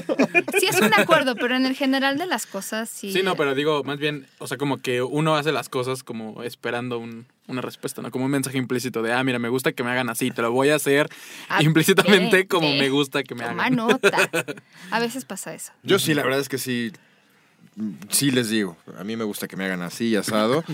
Sí, 0.59 0.67
es 0.67 0.81
un 0.81 0.93
acuerdo, 0.95 1.35
pero 1.35 1.57
en 1.57 1.67
el 1.67 1.75
general 1.75 2.17
de 2.19 2.27
las 2.27 2.47
cosas 2.47 2.89
sí. 2.89 3.13
Sí, 3.13 3.23
no, 3.23 3.37
pero 3.37 3.55
digo, 3.55 3.83
más 3.85 3.99
bien, 3.99 4.27
o 4.39 4.47
sea, 4.47 4.57
como 4.57 4.79
que 4.79 5.03
uno 5.03 5.37
hace 5.37 5.53
las 5.53 5.69
cosas 5.69 6.03
como 6.03 6.43
esperando 6.43 6.99
un- 6.99 7.27
una 7.47 7.61
respuesta, 7.63 8.01
¿no? 8.03 8.11
Como 8.11 8.25
un 8.27 8.31
mensaje 8.31 8.59
implícito 8.59 9.03
de, 9.03 9.13
ah, 9.13 9.23
mira, 9.25 9.39
me 9.39 9.49
gusta 9.49 9.73
que 9.73 9.83
me 9.83 9.91
hagan 9.91 10.09
así, 10.09 10.31
te 10.31 10.43
lo 10.43 10.53
voy 10.53 10.71
a 10.71 10.77
hacer 10.77 11.09
Ah, 11.49 11.63
implícitamente 11.63 12.47
como 12.47 12.69
me 12.75 12.89
gusta 12.89 13.23
que 13.23 13.35
me 13.35 13.45
Toma 13.45 13.65
hagan. 13.65 13.77
nota. 13.77 14.31
A 14.91 15.01
veces 15.01 15.25
pasa 15.25 15.53
eso. 15.55 15.73
Yo 15.83 15.99
sí, 15.99 16.15
la 16.15 16.23
verdad 16.23 16.41
es 16.41 16.49
que 16.49 16.59
sí, 16.59 16.93
sí 18.11 18.31
les 18.31 18.51
digo. 18.51 18.77
A 18.99 19.05
mí 19.05 19.17
me 19.17 19.25
gusta 19.25 19.49
que 19.49 19.57
me 19.57 19.65
hagan 19.65 19.83
así, 19.83 20.17
asado. 20.17 20.65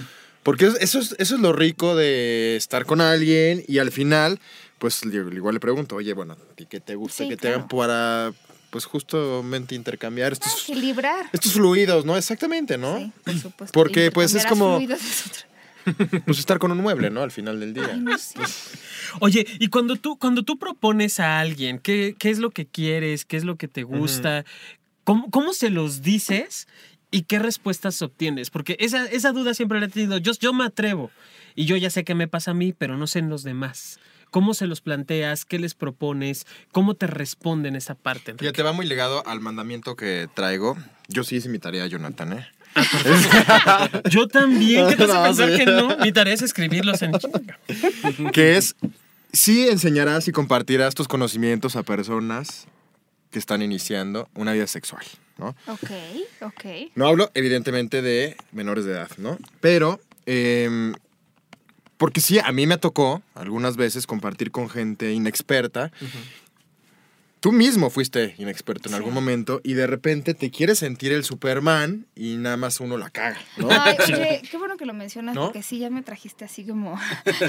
Porque 0.44 0.66
es- 0.66 0.76
eso 0.80 0.98
es, 1.00 1.16
eso 1.18 1.34
es 1.34 1.40
lo 1.40 1.52
rico 1.52 1.96
de 1.96 2.54
estar 2.56 2.84
con 2.86 3.00
alguien 3.00 3.64
y 3.66 3.78
al 3.78 3.90
final, 3.90 4.38
pues 4.78 5.00
yo 5.02 5.22
igual 5.30 5.54
le 5.54 5.60
pregunto, 5.60 5.96
oye, 5.96 6.12
bueno, 6.12 6.34
¿a 6.34 6.54
ti 6.54 6.66
qué 6.66 6.78
te 6.80 6.94
gusta 6.94 7.24
Sí, 7.24 7.28
que 7.30 7.36
te 7.36 7.48
hagan 7.48 7.66
para, 7.66 8.32
pues 8.70 8.84
justamente 8.84 9.74
intercambiar 9.74 10.32
estos, 10.32 10.62
Equilibrar. 10.68 11.26
estos 11.32 11.52
fluidos, 11.54 12.04
¿no? 12.04 12.16
Exactamente, 12.16 12.76
¿no? 12.78 12.98
Sí, 12.98 13.12
por 13.24 13.34
supuesto. 13.38 13.72
Porque, 13.72 14.10
pues, 14.12 14.34
es 14.34 14.46
como- 14.46 14.78
es. 14.78 15.44
Pues 16.24 16.38
estar 16.38 16.58
con 16.58 16.70
un 16.72 16.78
mueble, 16.78 17.10
¿no? 17.10 17.22
Al 17.22 17.30
final 17.30 17.60
del 17.60 17.74
día. 17.74 17.90
Ay, 17.92 18.00
no 18.00 18.16
sé. 18.16 18.38
Oye, 19.20 19.46
y 19.58 19.68
cuando 19.68 19.96
tú, 19.96 20.18
cuando 20.18 20.42
tú 20.42 20.58
propones 20.58 21.20
a 21.20 21.40
alguien, 21.40 21.78
¿qué, 21.78 22.16
qué 22.18 22.30
es 22.30 22.38
lo 22.38 22.50
que 22.50 22.64
quieres? 22.66 23.26
¿Qué 23.26 23.36
es 23.36 23.44
lo 23.44 23.56
que 23.56 23.68
te 23.68 23.82
gusta? 23.82 24.46
¿Cómo, 25.04 25.30
cómo 25.30 25.52
se 25.52 25.68
los 25.68 26.00
dices 26.00 26.66
y 27.14 27.22
qué 27.22 27.38
respuestas 27.38 28.02
obtienes? 28.02 28.50
Porque 28.50 28.76
esa, 28.80 29.06
esa 29.06 29.30
duda 29.30 29.54
siempre 29.54 29.78
la 29.78 29.86
he 29.86 29.88
tenido. 29.88 30.18
Yo, 30.18 30.32
yo 30.32 30.52
me 30.52 30.64
atrevo 30.64 31.12
y 31.54 31.64
yo 31.64 31.76
ya 31.76 31.88
sé 31.88 32.02
qué 32.02 32.16
me 32.16 32.26
pasa 32.26 32.50
a 32.50 32.54
mí, 32.54 32.72
pero 32.72 32.96
no 32.96 33.06
sé 33.06 33.20
en 33.20 33.28
los 33.30 33.44
demás. 33.44 34.00
¿Cómo 34.30 34.52
se 34.52 34.66
los 34.66 34.80
planteas? 34.80 35.44
¿Qué 35.44 35.60
les 35.60 35.74
propones? 35.74 36.44
¿Cómo 36.72 36.94
te 36.94 37.06
responden 37.06 37.76
esa 37.76 37.94
parte? 37.94 38.32
Enrique? 38.32 38.46
Fíjate, 38.46 38.62
va 38.64 38.72
muy 38.72 38.84
ligado 38.84 39.24
al 39.28 39.40
mandamiento 39.40 39.94
que 39.94 40.28
traigo. 40.34 40.76
Yo 41.06 41.22
sí 41.22 41.36
hice 41.36 41.48
mi 41.48 41.60
tarea, 41.60 41.86
Jonathan, 41.86 42.32
¿eh? 42.32 42.46
Yo 44.10 44.26
también. 44.26 44.88
¿Qué 44.88 44.96
te 44.96 45.04
hace 45.04 45.12
No, 45.14 45.22
pensar 45.22 45.50
sí. 45.52 45.56
que 45.58 45.66
no? 45.66 45.96
Mi 45.98 46.10
tarea 46.10 46.34
es 46.34 46.42
escribirlos 46.42 47.00
en 47.02 47.12
chinga. 47.12 47.60
que 48.32 48.56
es, 48.56 48.74
sí 49.32 49.68
enseñarás 49.68 50.26
y 50.26 50.32
compartirás 50.32 50.96
tus 50.96 51.06
conocimientos 51.06 51.76
a 51.76 51.84
personas 51.84 52.66
que 53.30 53.38
están 53.38 53.62
iniciando 53.62 54.28
una 54.34 54.52
vida 54.52 54.66
sexual, 54.66 55.04
¿no? 55.38 55.54
Ok, 55.66 55.90
ok. 56.42 56.64
No 56.94 57.06
hablo, 57.08 57.30
evidentemente, 57.34 58.02
de 58.02 58.36
menores 58.52 58.84
de 58.84 58.92
edad, 58.92 59.10
¿no? 59.18 59.38
Pero, 59.60 60.00
em, 60.26 60.94
porque 61.96 62.20
sí, 62.20 62.38
a 62.38 62.52
mí 62.52 62.66
me 62.66 62.78
tocó 62.78 63.22
algunas 63.34 63.76
veces 63.76 64.06
compartir 64.06 64.50
con 64.50 64.68
gente 64.70 65.12
inexperta. 65.12 65.90
Tú 67.40 67.52
mismo 67.52 67.90
fuiste 67.90 68.34
inexperto 68.38 68.88
en 68.88 68.92
Sí. 68.92 68.96
algún 68.96 69.12
momento 69.12 69.60
y 69.62 69.74
de 69.74 69.86
repente 69.86 70.32
te 70.32 70.50
quieres 70.50 70.78
sentir 70.78 71.12
el 71.12 71.24
Superman 71.24 72.06
y 72.16 72.36
nada 72.38 72.56
más 72.56 72.80
uno 72.80 72.96
la 72.96 73.10
caga, 73.10 73.38
¿no? 73.58 73.68
Ay, 73.70 73.96
oye, 74.38 74.42
qué 74.50 74.56
bueno 74.56 74.78
que 74.78 74.86
lo 74.86 74.94
mencionas 74.94 75.34
¿No? 75.34 75.42
porque 75.46 75.62
sí, 75.62 75.78
ya 75.78 75.90
me 75.90 76.02
trajiste 76.02 76.46
así 76.46 76.64
como... 76.64 76.98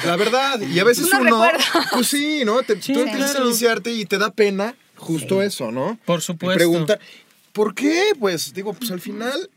La 0.05 0.17
verdad, 0.17 0.59
y 0.59 0.77
a 0.79 0.83
veces 0.83 1.05
Unos 1.13 1.21
uno, 1.21 1.47
pues 1.93 2.07
sí, 2.07 2.43
¿no? 2.43 2.61
Te, 2.63 2.81
Sí, 2.81 2.91
tú 2.91 2.99
empiezas 2.99 3.31
claro. 3.31 3.45
a 3.45 3.47
iniciarte 3.47 3.93
y 3.93 4.03
te 4.05 4.17
da 4.17 4.31
pena 4.31 4.75
justo 4.97 5.41
eso, 5.41 5.71
¿no? 5.71 5.97
Por 6.03 6.19
Y 6.19 6.23
supuesto. 6.23 6.57
preguntar, 6.57 6.99
¿por 7.55 7.73
qué? 7.73 8.11
Pues 8.19 8.53
digo, 8.53 8.73
pues 8.73 8.91
al 8.91 9.01
final 9.01 9.49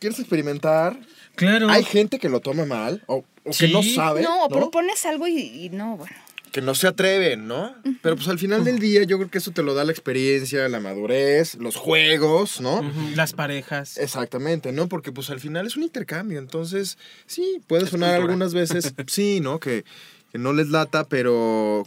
quieres 0.00 0.18
experimentar. 0.18 0.98
Claro. 1.36 1.68
Hay 1.70 1.84
gente 1.84 2.18
que 2.18 2.28
lo 2.28 2.40
toma 2.40 2.64
mal 2.64 3.02
o, 3.06 3.24
o 3.44 3.52
Sí. 3.52 3.66
que 3.66 3.72
no 3.72 3.82
sabe, 3.82 4.22
no, 4.22 4.48
¿no? 4.48 4.56
propones 4.56 5.04
algo 5.06 5.26
y, 5.28 5.38
y 5.38 5.68
no, 5.70 5.96
bueno. 5.96 6.14
que 6.50 6.60
no 6.60 6.74
se 6.74 6.86
atreven, 6.88 7.46
¿no? 7.46 7.74
Pero 8.02 8.16
pues 8.16 8.28
al 8.28 8.38
final 8.38 8.64
del 8.64 8.78
día 8.78 9.02
yo 9.04 9.16
creo 9.18 9.30
que 9.30 9.38
eso 9.38 9.50
te 9.52 9.62
lo 9.62 9.72
da 9.74 9.84
la 9.84 9.92
experiencia, 9.92 10.68
la 10.68 10.80
madurez, 10.80 11.54
los 11.54 11.76
juegos, 11.76 12.60
¿no? 12.60 12.82
Las 13.14 13.32
parejas. 13.32 13.96
Exactamente, 13.96 14.72
¿no? 14.72 14.88
Porque 14.88 15.12
pues 15.12 15.30
al 15.30 15.40
final 15.40 15.66
es 15.66 15.76
un 15.76 15.82
intercambio, 15.84 16.38
entonces 16.38 16.98
sí, 17.26 17.60
puede 17.66 17.84
Es 17.84 17.90
sonar 17.90 18.10
cultura. 18.10 18.24
algunas 18.32 18.52
veces, 18.54 18.92
sí, 19.06 19.40
¿no? 19.40 19.58
Que, 19.60 19.84
que 20.30 20.38
no 20.38 20.52
les 20.52 20.68
lata, 20.68 21.04
pero 21.04 21.84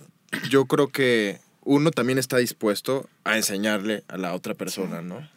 yo 0.50 0.66
creo 0.66 0.88
que 0.88 1.40
uno 1.64 1.92
también 1.92 2.18
está 2.18 2.38
dispuesto 2.38 3.08
a 3.24 3.38
enseñarle 3.38 4.04
a 4.08 4.18
la 4.18 4.34
otra 4.34 4.54
persona, 4.56 5.02
¿no? 5.04 5.28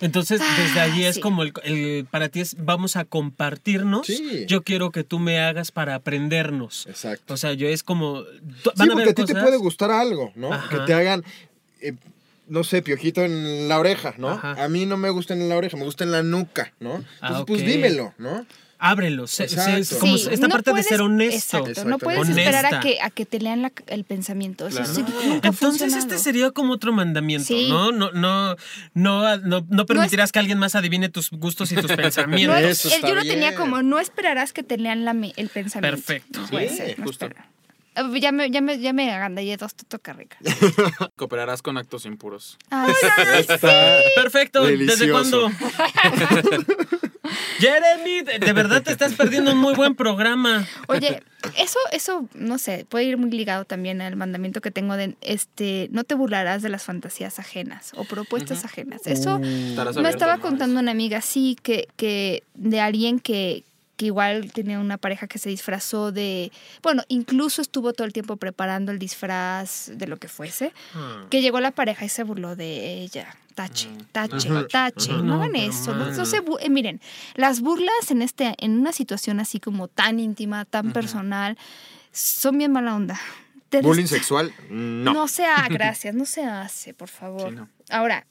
Entonces, 0.00 0.40
desde 0.56 0.80
allí 0.80 1.04
es 1.04 1.16
sí. 1.16 1.20
como 1.20 1.42
el, 1.42 1.52
el- 1.64 2.06
para 2.10 2.28
ti 2.28 2.40
es 2.40 2.56
vamos 2.58 2.96
a 2.96 3.04
compartirnos. 3.04 4.06
Sí. 4.06 4.44
Yo 4.46 4.62
quiero 4.62 4.90
que 4.90 5.04
tú 5.04 5.18
me 5.18 5.38
hagas 5.40 5.72
para 5.72 5.94
aprendernos. 5.94 6.86
Exacto. 6.86 7.34
O 7.34 7.36
sea, 7.36 7.52
yo 7.52 7.68
es 7.68 7.82
como 7.82 8.22
tú- 8.62 8.70
Sí, 8.70 8.78
van 8.78 8.90
a 8.90 8.94
porque 8.94 9.10
a 9.10 9.14
ti 9.14 9.24
te 9.24 9.34
puede 9.34 9.56
gustar 9.56 9.90
algo, 9.90 10.32
¿no? 10.34 10.52
Ajá. 10.52 10.68
Que 10.68 10.78
te 10.86 10.94
hagan... 10.94 11.24
eh, 11.80 11.92
no 12.48 12.62
sé, 12.62 12.80
piojito 12.80 13.24
en 13.24 13.68
la 13.68 13.78
oreja, 13.80 14.14
¿no? 14.18 14.28
Ajá. 14.30 14.62
A 14.62 14.68
mí 14.68 14.86
no 14.86 14.96
me 14.96 15.10
gusta 15.10 15.34
en 15.34 15.48
la 15.48 15.56
oreja, 15.56 15.76
me 15.76 15.82
gusta 15.84 16.04
en 16.04 16.12
la 16.12 16.22
nuca, 16.22 16.72
¿no? 16.78 16.94
Entonces, 16.96 17.16
Ah, 17.20 17.44
pues 17.44 17.66
dímelo, 17.66 18.14
¿no? 18.18 18.46
Ábrelo. 18.78 19.26
sé- 19.26 19.48
sé- 19.48 19.54
Exacto. 19.56 19.98
como 20.00 20.18
Sí, 20.18 20.28
esta 20.30 20.46
no 20.48 20.52
parte 20.52 20.70
puedes- 20.70 20.84
de 20.86 20.88
ser 20.90 21.00
honesto. 21.02 21.58
Exacto, 21.58 21.84
no 21.88 21.98
puedes 21.98 22.20
Honesta. 22.20 22.40
esperar 22.42 22.74
a 22.74 22.80
que, 22.80 22.98
a 23.00 23.10
que 23.10 23.24
te 23.26 23.40
lean 23.40 23.62
la- 23.62 23.72
el 23.86 24.04
pensamiento. 24.04 24.66
Eso 24.66 24.76
Claro. 24.78 24.94
sí, 24.94 25.02
No. 25.02 25.08
nunca 25.08 25.48
ha 25.48 25.50
Entonces 25.50 25.94
este 25.94 26.18
sería 26.18 26.50
como 26.50 26.72
otro 26.74 26.92
mandamiento, 26.92 27.46
Sí. 27.46 27.68
¿no? 27.68 27.90
No, 27.92 28.10
no, 28.12 28.56
no, 28.94 29.36
no, 29.38 29.66
no 29.68 29.86
permitirás 29.86 30.30
que 30.32 30.38
alguien 30.38 30.58
más 30.58 30.74
adivine 30.74 31.08
tus 31.08 31.30
gustos 31.30 31.72
y 31.72 31.76
tus 31.76 31.90
No, 31.90 31.96
pensamientos. 31.96 32.60
Eso 32.60 32.88
está 32.88 33.08
yo 33.08 33.14
lo 33.14 33.22
tenía 33.22 33.54
como, 33.54 33.82
no 33.82 33.98
esperarás 33.98 34.52
que 34.52 34.62
te 34.62 34.76
lean 34.78 35.04
la 35.04 35.12
el 35.36 35.48
pensamiento. 35.48 35.96
Perfecto. 35.96 36.40
Puede 36.50 36.68
ser, 36.68 37.00
justo. 37.02 37.28
Ah, 37.98 38.10
Ya 38.20 38.30
me, 38.30 38.50
ya 38.50 38.60
me, 38.60 38.78
ya 38.78 38.92
me 38.92 39.10
agandallé 39.10 39.56
dos, 39.56 39.74
te 39.74 39.84
toca 39.84 40.12
rica. 40.12 40.36
Cooperarás 41.16 41.62
con 41.62 41.78
actos 41.78 42.04
impuros. 42.04 42.58
Ay, 42.68 42.92
Perfecto. 44.14 44.64
¿Desde 44.64 45.10
cuándo? 45.10 45.50
Jeremy, 47.58 48.22
de 48.22 48.52
verdad 48.52 48.82
te 48.82 48.92
estás 48.92 49.14
perdiendo 49.14 49.52
un 49.52 49.58
muy 49.58 49.74
buen 49.74 49.94
programa. 49.94 50.66
Oye, 50.88 51.22
eso, 51.56 51.78
eso, 51.92 52.28
no 52.34 52.58
sé, 52.58 52.86
puede 52.88 53.04
ir 53.04 53.18
muy 53.18 53.30
ligado 53.30 53.64
también 53.64 54.00
al 54.00 54.16
mandamiento 54.16 54.60
que 54.60 54.70
tengo 54.70 54.96
de 54.96 55.16
este, 55.20 55.88
no 55.92 56.04
te 56.04 56.14
burlarás 56.14 56.62
de 56.62 56.68
las 56.68 56.84
fantasías 56.84 57.38
ajenas 57.38 57.92
o 57.94 58.04
propuestas 58.04 58.64
ajenas. 58.64 59.06
Eso 59.06 59.38
me 59.38 60.08
estaba 60.08 60.38
contando 60.38 60.80
una 60.80 60.90
amiga, 60.90 61.20
sí, 61.20 61.56
que, 61.62 61.88
que 61.96 62.42
de 62.54 62.80
alguien 62.80 63.20
que, 63.20 63.64
que 63.96 64.06
igual 64.06 64.52
tenía 64.52 64.78
una 64.78 64.98
pareja 64.98 65.26
que 65.26 65.38
se 65.38 65.48
disfrazó 65.48 66.12
de, 66.12 66.52
bueno, 66.82 67.02
incluso 67.08 67.62
estuvo 67.62 67.92
todo 67.92 68.06
el 68.06 68.12
tiempo 68.12 68.36
preparando 68.36 68.92
el 68.92 68.98
disfraz 68.98 69.90
de 69.94 70.06
lo 70.06 70.18
que 70.18 70.28
fuese, 70.28 70.72
que 71.30 71.40
llegó 71.40 71.60
la 71.60 71.70
pareja 71.70 72.04
y 72.04 72.08
se 72.08 72.22
burló 72.22 72.56
de 72.56 73.00
ella. 73.02 73.34
Tache, 73.54 73.88
tache, 74.12 74.52
Ujú. 74.52 74.66
tache. 74.68 75.12
Ujú. 75.14 75.24
No 75.24 75.36
No, 75.38 75.42
hagan 75.42 75.56
eso. 75.56 75.94
No, 75.94 76.26
se 76.26 76.36
eh, 76.60 76.68
miren, 76.68 77.00
las 77.36 77.62
burlas 77.62 78.10
en 78.10 78.20
este, 78.20 78.54
en 78.58 78.78
una 78.78 78.92
situación 78.92 79.40
así 79.40 79.60
como 79.60 79.88
tan 79.88 80.20
íntima, 80.20 80.66
tan 80.66 80.92
personal, 80.92 81.56
son 82.12 82.58
bien 82.58 82.72
mala 82.72 82.94
onda. 82.94 83.18
Bullying 83.82 84.06
sexual, 84.06 84.52
no. 84.70 85.12
no 85.14 85.28
se 85.28 85.46
hace, 85.46 85.72
gracias, 85.72 86.14
no 86.14 86.26
se 86.26 86.44
hace, 86.44 86.92
por 86.94 87.08
favor. 87.08 87.50
Sí. 87.50 87.56
Ahora, 87.90 88.26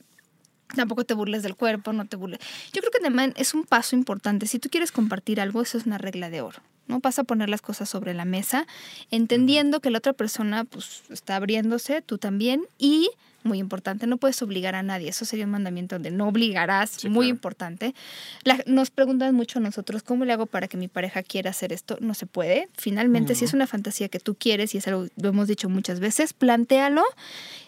tampoco 0.76 1.04
te 1.04 1.14
burles 1.14 1.44
del 1.44 1.56
cuerpo, 1.56 1.94
no 1.94 2.06
te 2.06 2.16
burles. 2.16 2.40
Yo 2.74 2.82
creo 2.82 2.92
que 2.92 3.00
también 3.00 3.34
es 3.36 3.54
un 3.54 3.64
paso 3.64 3.96
importante. 3.96 4.48
Si 4.48 4.60
tú 4.60 4.70
quieres 4.70 4.92
compartir 4.92 5.40
algo, 5.42 5.62
eso 5.62 5.78
es 5.78 5.86
una 5.86 5.98
regla 5.98 6.30
de 6.30 6.42
oro. 6.42 6.60
¿no? 6.88 7.00
Vas 7.00 7.18
a 7.20 7.24
poner 7.24 7.50
las 7.50 7.62
cosas 7.62 7.90
sobre 7.90 8.14
la 8.14 8.26
mesa, 8.26 8.68
entendiendo 9.12 9.80
que 9.80 9.90
la 9.90 9.98
otra 9.98 10.14
persona 10.14 10.66
pues, 10.66 11.02
está 11.10 11.36
abriéndose, 11.36 12.02
tú 12.02 12.18
también, 12.20 12.66
y 12.78 13.10
muy 13.44 13.60
importante, 13.60 14.08
no 14.08 14.18
puedes 14.18 14.42
obligar 14.42 14.74
a 14.74 14.82
nadie. 14.82 15.10
Eso 15.10 15.24
sería 15.24 15.46
un 15.46 15.52
mandamiento 15.52 15.96
donde 15.96 16.10
no 16.10 16.28
obligarás, 16.28 16.90
Sí, 16.92 17.10
muy 17.10 17.26
claro. 17.28 17.36
importante. 17.36 17.96
La- 18.44 18.64
nos 18.66 18.90
preguntan 18.90 19.36
mucho 19.36 19.60
a 19.60 19.62
nosotros, 19.62 20.02
¿cómo 20.02 20.26
le 20.26 20.34
hago 20.34 20.48
para 20.48 20.68
que 20.68 20.78
mi 20.78 20.88
pareja 20.88 21.22
quiera 21.22 21.52
hacer 21.52 21.72
esto? 21.72 21.98
No 22.02 22.16
se 22.16 22.26
puede. 22.26 22.70
Finalmente, 22.76 23.36
si 23.36 23.46
es 23.46 23.54
una 23.54 23.68
fantasía 23.68 24.10
que 24.10 24.20
tú 24.20 24.34
quieres 24.36 24.74
y 24.74 24.80
es 24.80 24.88
algo, 24.88 25.08
lo 25.16 25.30
hemos 25.30 25.48
dicho 25.48 25.70
muchas 25.70 26.00
veces, 26.00 26.34
plantéalo 26.34 27.04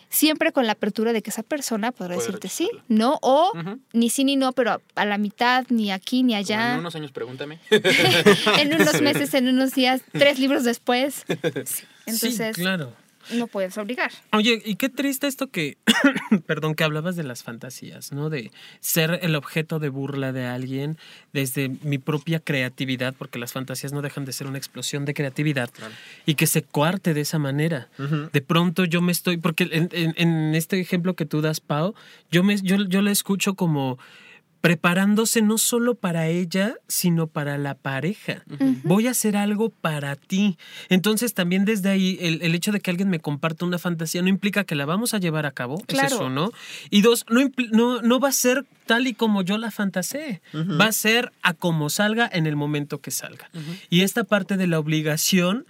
siempre 0.10 0.52
con 0.52 0.66
la 0.66 0.74
apertura 0.74 1.14
de 1.14 1.22
que 1.22 1.30
esa 1.30 1.44
persona 1.44 1.92
podrá 1.92 2.16
Puede 2.16 2.28
decirte 2.28 2.50
sí, 2.50 2.70
no, 2.88 3.20
o 3.22 3.52
ni 3.94 4.10
sí 4.10 4.24
ni 4.24 4.36
no, 4.36 4.54
pero 4.54 4.72
a, 4.72 4.82
a 4.96 5.06
la 5.06 5.18
mitad, 5.18 5.66
ni 5.70 5.92
aquí 5.92 6.24
ni 6.24 6.34
Como 6.34 6.40
allá. 6.40 6.74
En 6.74 6.80
unos 6.80 6.96
años 6.96 7.12
pregúntame. 7.12 7.60
en 7.70 8.74
unos 8.74 9.02
meses, 9.02 9.34
en 9.34 9.48
unos 9.48 9.74
días, 9.74 10.02
tres 10.12 10.40
libros 10.40 10.64
después. 10.64 11.26
Sí. 11.66 11.84
Entonces, 12.06 12.56
sí, 12.56 12.62
claro. 12.62 12.94
No 13.34 13.48
puedes 13.48 13.78
obligar. 13.78 14.12
Oye, 14.32 14.62
y 14.66 14.76
qué 14.76 14.90
triste 14.90 15.28
esto 15.28 15.48
que, 15.48 15.78
perdón, 16.46 16.76
que 16.76 16.84
hablabas 16.84 17.16
de 17.16 17.24
las 17.24 17.44
fantasías, 17.44 18.12
¿no? 18.12 18.30
De 18.30 18.52
ser 18.80 19.20
el 19.22 19.36
objeto 19.36 19.80
de 19.80 19.90
burla 19.90 20.32
de 20.32 20.46
alguien 20.46 20.98
desde 21.34 21.70
mi 21.84 21.98
propia 21.98 22.40
creatividad, 22.40 23.14
porque 23.18 23.40
las 23.40 23.54
fantasías 23.54 23.94
no 23.94 24.02
dejan 24.02 24.26
de 24.26 24.34
ser 24.34 24.48
una 24.48 24.58
explosión 24.58 25.06
de 25.06 25.14
creatividad 25.14 25.70
y 26.26 26.36
que 26.36 26.48
se 26.48 26.64
coarte 26.64 27.14
de 27.14 27.22
esa 27.22 27.40
manera. 27.40 27.88
De 28.34 28.42
pronto 28.42 28.86
yo 28.86 29.02
me 29.02 29.12
estoy, 29.12 29.38
porque 29.38 29.68
en, 29.72 29.90
en- 29.92 30.14
en 30.18 30.56
este 30.56 30.80
ejemplo 30.80 31.16
que 31.16 31.26
tú 31.26 31.42
das, 31.42 31.60
Pau, 31.60 31.94
yo, 32.32 32.44
me, 32.44 32.56
yo, 32.62 32.78
yo 32.88 33.02
la 33.02 33.12
escucho 33.12 33.56
como 33.56 33.98
preparándose 34.62 35.42
no 35.42 35.58
solo 35.58 35.96
para 35.96 36.28
ella, 36.28 36.76
sino 36.88 37.28
para 37.28 37.58
la 37.58 37.76
pareja. 37.76 38.44
Voy 38.84 39.08
a 39.08 39.12
hacer 39.12 39.38
algo 39.38 39.70
para 39.70 40.16
ti. 40.16 40.58
Entonces 40.90 41.34
también 41.34 41.64
desde 41.64 41.90
ahí 41.90 42.18
el, 42.22 42.42
el 42.42 42.56
hecho 42.56 42.72
de 42.72 42.80
que 42.80 42.90
alguien 42.92 43.10
me 43.10 43.20
comparta 43.20 43.66
una 43.66 43.78
fantasía 43.78 44.22
no 44.22 44.30
implica 44.30 44.64
que 44.64 44.76
la 44.76 44.86
vamos 44.86 45.14
a 45.14 45.20
llevar 45.20 45.46
a 45.46 45.52
cabo, 45.52 45.78
Claro. 45.88 46.08
es 46.08 46.14
eso, 46.14 46.30
¿no? 46.30 46.52
Y 46.90 47.02
dos, 47.02 47.26
no, 47.30 47.50
no, 47.72 48.02
no 48.02 48.20
va 48.20 48.30
a 48.30 48.34
ser 48.34 48.66
tal 48.86 49.08
y 49.08 49.14
como 49.14 49.42
yo 49.44 49.58
la 49.58 49.70
fantaseé, 49.72 50.42
va 50.54 50.86
a 50.86 50.92
ser 50.92 51.32
a 51.44 51.54
como 51.54 51.90
salga 51.90 52.30
en 52.32 52.48
el 52.48 52.56
momento 52.56 53.00
que 53.00 53.12
salga. 53.12 53.50
Y 53.90 54.02
esta 54.02 54.24
parte 54.24 54.58
de 54.58 54.68
la 54.68 54.80
obligación, 54.80 55.66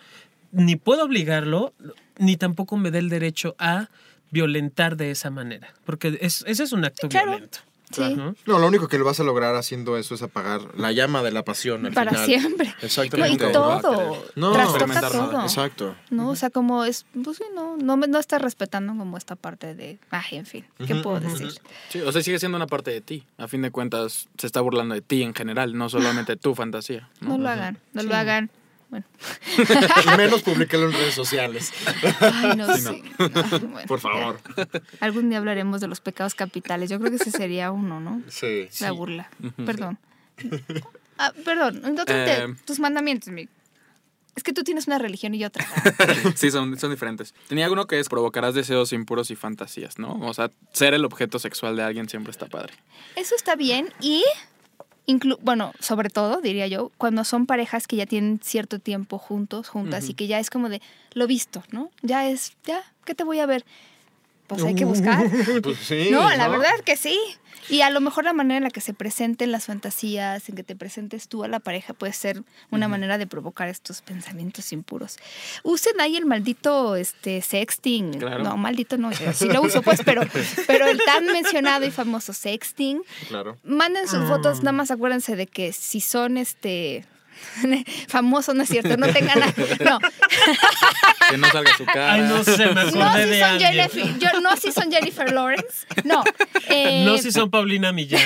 ni 0.51 0.75
puedo 0.75 1.03
obligarlo, 1.03 1.73
ni 2.19 2.37
tampoco 2.37 2.77
me 2.77 2.89
da 2.91 2.99
el 2.99 3.09
derecho 3.09 3.55
a 3.59 3.89
violentar 4.31 4.97
de 4.97 5.11
esa 5.11 5.29
manera, 5.29 5.73
porque 5.85 6.17
es, 6.21 6.43
ese 6.47 6.63
es 6.63 6.71
un 6.73 6.83
acto 6.85 7.07
Claro. 7.09 7.31
violento. 7.31 7.59
Sí. 7.89 8.15
¿no? 8.15 8.35
No, 8.45 8.59
lo 8.59 8.67
único 8.67 8.87
que 8.89 8.97
lo 8.97 9.05
vas 9.05 9.19
a 9.19 9.23
lograr 9.23 9.55
haciendo 9.55 9.97
eso 9.97 10.13
es 10.15 10.21
apagar 10.21 10.59
la 10.77 10.91
llama 10.91 11.23
de 11.23 11.31
la 11.31 11.43
pasión. 11.45 11.85
al 11.85 11.93
Para 11.93 12.11
final. 12.11 12.25
siempre. 12.25 12.67
No, 12.67 12.73
y 12.81 12.85
Exactamente. 12.85 13.47
todo. 13.51 14.25
No, 14.35 14.51
trastoca 14.51 14.87
nada. 14.87 15.09
todo. 15.09 15.41
Exacto. 15.43 15.95
¿no? 16.09 16.29
O 16.29 16.35
sea, 16.35 16.49
como 16.49 16.83
es, 16.83 17.05
pues 17.23 17.37
sí, 17.37 17.43
no, 17.55 17.77
no, 17.77 17.95
me- 17.95 18.07
no 18.07 18.19
estás 18.19 18.41
respetando 18.41 18.93
como 18.97 19.17
esta 19.17 19.35
parte 19.37 19.73
de, 19.73 19.99
ay, 20.09 20.37
en 20.37 20.45
fin, 20.45 20.65
¿qué 20.85 20.95
puedo 20.95 21.19
decir? 21.21 21.51
Sí, 21.89 22.01
o 22.01 22.11
sea, 22.11 22.21
sigue 22.21 22.39
siendo 22.39 22.57
una 22.57 22.67
parte 22.67 22.91
de 22.91 22.99
ti. 23.01 23.23
A 23.37 23.47
fin 23.47 23.61
de 23.61 23.71
cuentas, 23.71 24.27
se 24.37 24.47
está 24.47 24.59
burlando 24.59 24.93
de 24.93 25.01
ti 25.01 25.23
en 25.23 25.33
general, 25.33 25.77
no 25.77 25.87
solamente 25.89 26.35
tu 26.35 26.55
fantasía. 26.55 27.09
No 27.21 27.37
¿no? 27.37 27.43
lo 27.43 27.49
hagan, 27.49 27.79
no 27.93 28.03
lo 28.03 28.15
hagan. 28.15 28.51
Bueno, 28.89 29.05
Y 29.57 30.17
menos 30.17 30.41
publicarlo 30.43 30.85
en 30.87 30.93
redes 30.93 31.13
sociales. 31.13 31.73
ay, 32.21 32.55
no 32.55 32.73
Sí, 32.75 32.81
no. 32.83 32.91
sé. 32.93 33.03
Bueno, 33.59 33.87
Por 33.87 33.99
favor. 33.99 34.39
ya. 34.55 34.67
Algún 35.01 35.29
día 35.29 35.39
hablaremos 35.39 35.81
de 35.81 35.87
los 35.87 35.99
pecados 35.99 36.35
capitales. 36.35 36.89
Yo 36.89 36.97
creo 36.99 37.09
que 37.11 37.17
ese 37.17 37.31
sería 37.31 37.71
uno, 37.71 37.99
¿no? 37.99 38.21
Sí. 38.29 38.69
La 38.79 38.91
burla. 38.91 39.29
Perdón. 39.65 39.97
Ah, 41.17 41.33
perdón, 41.43 41.81
te- 42.05 42.43
Eh. 42.43 42.55
tus 42.65 42.79
mandamientos, 42.79 43.29
mi. 43.29 43.49
Es 44.35 44.43
que 44.43 44.53
tú 44.53 44.63
tienes 44.63 44.85
una 44.85 44.99
religión 44.99 45.33
y 45.33 45.39
yo 45.39 45.47
otra. 45.47 45.65
Sí, 46.35 46.51
son, 46.51 46.77
son 46.79 46.91
diferentes. 46.91 47.33
Tenía 47.47 47.71
uno 47.71 47.87
que 47.87 47.99
es 47.99 48.07
provocarás 48.07 48.53
deseos 48.53 48.93
impuros 48.93 49.31
y 49.31 49.35
fantasías, 49.35 49.97
¿no? 49.97 50.13
O 50.21 50.33
sea, 50.35 50.51
ser 50.73 50.93
el 50.93 51.03
objeto 51.05 51.39
sexual 51.39 51.75
de 51.75 51.81
alguien 51.83 52.07
siempre 52.07 52.29
está 52.31 52.45
padre. 52.45 52.73
Eso 53.15 53.35
está 53.35 53.55
bien 53.55 53.89
y, 53.99 54.23
inclu- 55.07 55.39
bueno, 55.41 55.73
sobre 55.79 56.09
todo, 56.09 56.41
diría 56.41 56.67
yo, 56.67 56.91
cuando 56.97 57.23
son 57.23 57.45
parejas 57.45 57.87
que 57.87 57.95
ya 57.95 58.05
tienen 58.05 58.39
cierto 58.43 58.79
tiempo 58.79 59.17
juntos, 59.17 59.67
juntas, 59.69 60.07
y 60.09 60.13
que 60.13 60.27
ya 60.27 60.39
es 60.39 60.49
como 60.49 60.69
de, 60.69 60.81
lo 61.13 61.25
visto, 61.27 61.63
¿no? 61.71 61.89
Ya 62.01 62.27
es, 62.29 62.53
ya, 62.65 62.83
¿qué 63.05 63.15
te 63.15 63.23
voy 63.23 63.39
a 63.39 63.45
ver? 63.45 63.65
Pues 64.47 64.63
hay 64.63 64.75
que 64.75 64.85
buscar. 64.85 65.25
Pues 65.61 65.77
sí. 65.79 66.09
No, 66.11 66.29
la 66.29 66.47
verdad 66.47 66.79
que 66.85 66.95
sí. 66.95 67.19
Y 67.69 67.81
a 67.81 67.89
lo 67.89 67.99
mejor 67.99 68.23
la 68.23 68.33
manera 68.33 68.57
en 68.57 68.63
la 68.63 68.69
que 68.69 68.79
se 68.79 68.93
presenten 68.93 69.51
las 69.51 69.65
fantasías, 69.65 70.47
en 70.47 70.55
que 70.55 70.63
te 70.63 70.75
presentes 70.75 71.27
tú 71.27 71.43
a 71.43 71.49
la 71.49 71.59
pareja, 71.59 71.93
puede 71.93 72.13
ser 72.13 72.43
una 72.71 72.87
manera 72.87 73.17
de 73.17 73.27
provocar 73.27 73.67
estos 73.67 74.01
pensamientos 74.01 74.71
impuros. 74.71 75.17
Usen 75.63 75.99
ahí 75.99 76.15
el 76.15 76.25
maldito 76.25 76.95
este, 76.95 77.41
sexting. 77.41 78.19
Claro. 78.19 78.43
No, 78.43 78.55
maldito 78.55 78.97
no, 78.97 79.11
sí 79.33 79.47
lo 79.47 79.61
uso, 79.61 79.81
pues, 79.81 80.01
pero, 80.05 80.21
pero 80.65 80.87
el 80.87 80.97
tan 81.03 81.25
mencionado 81.25 81.85
y 81.85 81.91
famoso 81.91 82.31
sexting. 82.31 83.01
Claro. 83.27 83.57
Manden 83.63 84.07
sus 84.07 84.25
fotos, 84.27 84.59
nada 84.59 84.71
más 84.71 84.91
acuérdense 84.91 85.35
de 85.35 85.47
que 85.47 85.73
si 85.73 85.99
son 85.99 86.37
este 86.37 87.05
famosos, 88.07 88.55
no 88.55 88.63
es 88.63 88.69
cierto, 88.69 88.97
no 88.97 89.07
tengan 89.11 89.43
a- 89.43 89.53
no, 89.83 89.99
Que 91.29 91.37
no 91.37 91.47
salga 91.51 91.75
su 91.77 91.85
cara. 91.85 92.13
Ay, 92.13 92.21
no 92.21 92.43
sé, 92.43 92.67
me 92.67 92.81
acordé 92.81 92.99
no 92.99 93.13
si 93.13 93.19
de 93.29 93.39
son 93.39 93.49
alguien. 93.49 93.73
Jennifer, 93.73 94.19
yo 94.19 94.39
no 94.41 94.55
si 94.57 94.71
son 94.71 94.91
Jennifer 94.91 95.31
Lawrence, 95.33 95.85
no, 96.05 96.23
eh, 96.69 97.03
No 97.05 97.17
si 97.17 97.31
son 97.31 97.49
Paulina 97.49 97.91
Millán. 97.91 98.21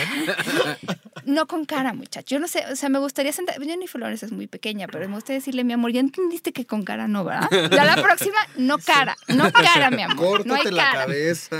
no 1.25 1.47
con 1.47 1.65
cara, 1.65 1.93
muchacho. 1.93 2.35
Yo 2.35 2.39
no 2.39 2.47
sé, 2.47 2.63
o 2.71 2.75
sea, 2.75 2.89
me 2.89 2.99
gustaría 2.99 3.31
sentar. 3.33 3.55
Jennifer 3.61 3.99
Lawrence 3.99 4.25
es 4.25 4.31
muy 4.31 4.47
pequeña, 4.47 4.87
pero 4.87 5.07
me 5.07 5.15
gustaría 5.15 5.39
decirle, 5.39 5.63
mi 5.63 5.73
amor, 5.73 5.91
ya 5.91 5.99
entendiste 5.99 6.51
que 6.53 6.65
con 6.65 6.83
cara 6.83 7.07
no, 7.07 7.23
¿verdad? 7.25 7.47
Ya 7.71 7.85
la 7.85 8.01
próxima, 8.01 8.37
no 8.57 8.77
cara, 8.77 9.15
no 9.27 9.51
cara, 9.51 9.89
mi 9.91 10.01
amor. 10.03 10.45
no 10.45 10.53
hay 10.55 10.61
Córtate 10.61 10.71
la 10.71 10.83
cara. 10.83 10.99
cabeza. 11.01 11.57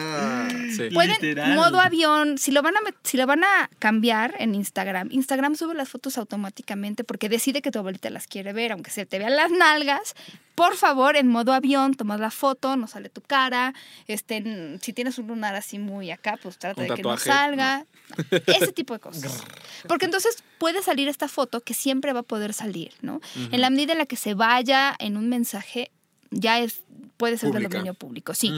Sí. 0.75 0.89
Pueden, 0.93 1.15
Literal. 1.21 1.55
modo 1.55 1.79
avión, 1.79 2.37
si 2.37 2.51
lo 2.51 2.61
van 2.61 2.75
a 2.75 2.79
si 3.03 3.17
lo 3.17 3.25
van 3.27 3.43
a 3.43 3.69
cambiar 3.79 4.35
en 4.39 4.55
Instagram, 4.55 5.09
Instagram 5.11 5.55
sube 5.55 5.73
las 5.73 5.89
fotos 5.89 6.17
automáticamente 6.17 7.03
porque 7.03 7.29
decide 7.41 7.63
que 7.63 7.71
tu 7.71 7.79
abuelita 7.79 8.11
las 8.11 8.27
quiere 8.27 8.53
ver, 8.53 8.71
aunque 8.71 8.91
se 8.91 9.07
te 9.07 9.17
vean 9.17 9.35
las 9.35 9.49
nalgas. 9.49 10.13
Por 10.53 10.75
favor, 10.75 11.15
en 11.15 11.27
modo 11.27 11.53
avión, 11.53 11.95
tomas 11.95 12.19
la 12.19 12.29
foto, 12.29 12.77
no 12.77 12.85
sale 12.85 13.09
tu 13.09 13.21
cara. 13.21 13.73
Este, 14.05 14.77
si 14.79 14.93
tienes 14.93 15.17
un 15.17 15.25
lunar 15.25 15.55
así 15.55 15.79
muy 15.79 16.11
acá, 16.11 16.37
pues 16.41 16.59
trata 16.59 16.83
de 16.83 16.89
que 16.89 17.01
no 17.01 17.17
salga. 17.17 17.87
Ese 18.45 18.71
tipo 18.73 18.93
de 18.93 18.99
cosas. 18.99 19.43
Porque 19.87 20.05
entonces 20.05 20.43
puede 20.59 20.83
salir 20.83 21.07
esta 21.07 21.27
foto 21.27 21.61
que 21.61 21.73
siempre 21.73 22.13
va 22.13 22.19
a 22.19 22.23
poder 22.23 22.53
salir, 22.53 22.93
¿no? 23.01 23.21
En 23.51 23.59
la 23.59 23.71
medida 23.71 23.93
en 23.93 23.97
la 23.97 24.05
que 24.05 24.17
se 24.17 24.35
vaya 24.35 24.93
en 24.99 25.17
un 25.17 25.27
mensaje, 25.27 25.89
ya 26.31 26.59
es 26.59 26.83
puede 27.17 27.37
ser 27.37 27.51
del 27.51 27.61
Pública. 27.61 27.77
dominio 27.77 27.93
público, 27.93 28.33
sí. 28.33 28.49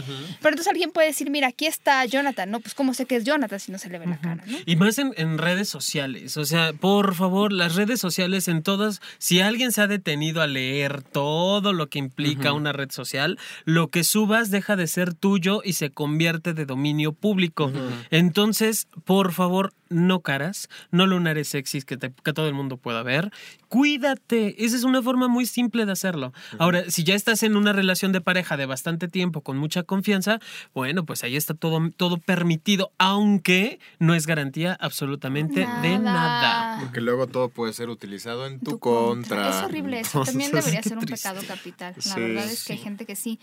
Pero 0.41 0.53
entonces 0.53 0.67
alguien 0.67 0.91
puede 0.91 1.07
decir, 1.07 1.29
mira, 1.29 1.49
aquí 1.49 1.65
está 1.65 2.05
Jonathan, 2.05 2.49
no, 2.49 2.61
pues 2.61 2.73
cómo 2.73 2.93
sé 2.93 3.05
que 3.05 3.17
es 3.17 3.25
Jonathan 3.25 3.59
si 3.59 3.73
no 3.73 3.77
se 3.77 3.89
le 3.89 3.99
ve 3.99 4.05
la 4.07 4.17
cara, 4.21 4.41
¿no? 4.47 4.57
Y 4.65 4.77
más 4.77 4.97
en, 4.99 5.11
en 5.17 5.37
redes 5.37 5.67
sociales. 5.67 6.37
O 6.37 6.45
sea, 6.45 6.71
por 6.71 7.13
favor, 7.13 7.51
las 7.51 7.75
redes 7.75 7.99
sociales 7.99 8.47
en 8.47 8.63
todas, 8.63 9.01
si 9.17 9.41
alguien 9.41 9.73
se 9.73 9.81
ha 9.81 9.87
detenido 9.87 10.41
a 10.41 10.47
leer 10.47 11.01
todo 11.03 11.73
lo 11.73 11.89
que 11.89 11.99
implica 11.99 12.53
una 12.53 12.71
red 12.71 12.89
social, 12.89 13.37
lo 13.65 13.89
que 13.89 14.05
subas 14.05 14.49
deja 14.49 14.77
de 14.77 14.87
ser 14.87 15.13
tuyo 15.13 15.59
y 15.61 15.73
se 15.73 15.89
convierte 15.89 16.53
de 16.53 16.65
dominio 16.65 17.11
público. 17.11 17.69
Entonces, 18.11 18.87
por 19.03 19.33
favor, 19.33 19.73
no 19.93 20.21
caras, 20.21 20.69
no 20.91 21.05
lunares 21.07 21.47
sexys 21.47 21.85
que, 21.85 21.97
te- 21.97 22.11
que 22.23 22.33
todo 22.33 22.47
el 22.47 22.53
mundo 22.53 22.77
pueda 22.77 23.03
ver. 23.03 23.31
Cuídate. 23.69 24.63
Esa 24.63 24.75
es 24.77 24.83
una 24.83 25.01
forma 25.01 25.27
muy 25.27 25.45
simple 25.45 25.85
de 25.85 25.91
hacerlo. 25.91 26.31
Ahora, 26.59 26.89
si 26.89 27.03
ya 27.03 27.15
estás 27.15 27.43
en 27.43 27.55
una 27.55 27.73
relación 27.73 28.11
de 28.11 28.21
pareja 28.21 28.55
de 28.55 28.65
bastante 28.65 29.07
tiempo, 29.07 29.41
con 29.41 29.57
mucha 29.57 29.83
confianza, 29.83 30.39
bueno, 30.73 31.05
pues 31.05 31.23
ahí 31.23 31.35
está 31.35 31.53
todo, 31.53 31.89
todo 31.97 32.17
permitido, 32.17 32.91
aunque 32.97 33.79
no 33.99 34.13
es 34.13 34.27
garantía 34.27 34.77
absolutamente 34.79 35.67
de 35.81 35.99
nada. 35.99 36.79
Porque 36.81 37.01
luego 37.01 37.27
todo 37.27 37.49
puede 37.49 37.73
ser 37.73 37.89
utilizado 37.89 38.45
en 38.47 38.59
tu, 38.59 38.71
tu 38.71 38.79
contra. 38.79 39.49
Es 39.49 39.65
horrible 39.65 39.99
eso. 40.01 40.23
También 40.25 40.51
debería 40.51 40.83
ser 40.83 40.97
un 40.97 41.05
triste. 41.05 41.27
pecado 41.29 41.45
capital. 41.47 41.93
La 41.95 42.01
Sí, 42.01 42.19
verdad 42.19 42.45
es 42.51 42.63
que 42.65 42.73
hay 42.73 42.79
gente 42.79 43.05
que 43.05 43.15
sí, 43.15 43.39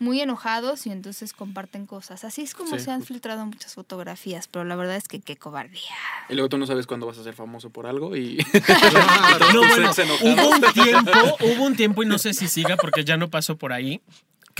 muy 0.00 0.20
enojados 0.20 0.86
y 0.86 0.90
entonces 0.90 1.32
comparten 1.32 1.86
cosas. 1.86 2.24
Así 2.24 2.42
es 2.42 2.54
como 2.54 2.76
Sí, 2.76 2.84
se 2.84 2.90
han 2.90 3.00
justo. 3.00 3.14
filtrado 3.14 3.46
muchas 3.46 3.74
fotografías, 3.74 4.48
pero 4.48 4.64
la 4.64 4.74
verdad 4.74 4.96
es 4.96 5.06
que 5.06 5.20
qué 5.20 5.36
cobardía. 5.36 5.80
Y 6.28 6.34
luego 6.34 6.48
tú 6.48 6.58
no 6.58 6.66
sabes 6.66 6.86
cuándo 6.86 7.06
vas 7.06 7.18
a 7.18 7.22
ser 7.22 7.34
famoso 7.34 7.70
por 7.70 7.86
algo 7.86 8.16
y... 8.16 8.38
No, 9.54 9.60
bueno, 9.60 9.90
hubo 10.22 10.50
un 10.50 10.72
tiempo, 10.72 11.10
hubo 11.40 11.64
un 11.64 11.76
tiempo 11.76 12.02
y 12.02 12.06
no 12.06 12.18
sé 12.18 12.34
si 12.34 12.48
siga 12.48 12.76
porque 12.76 13.04
ya 13.04 13.16
no 13.16 13.28
pasó 13.30 13.56
por 13.56 13.72
ahí 13.72 14.00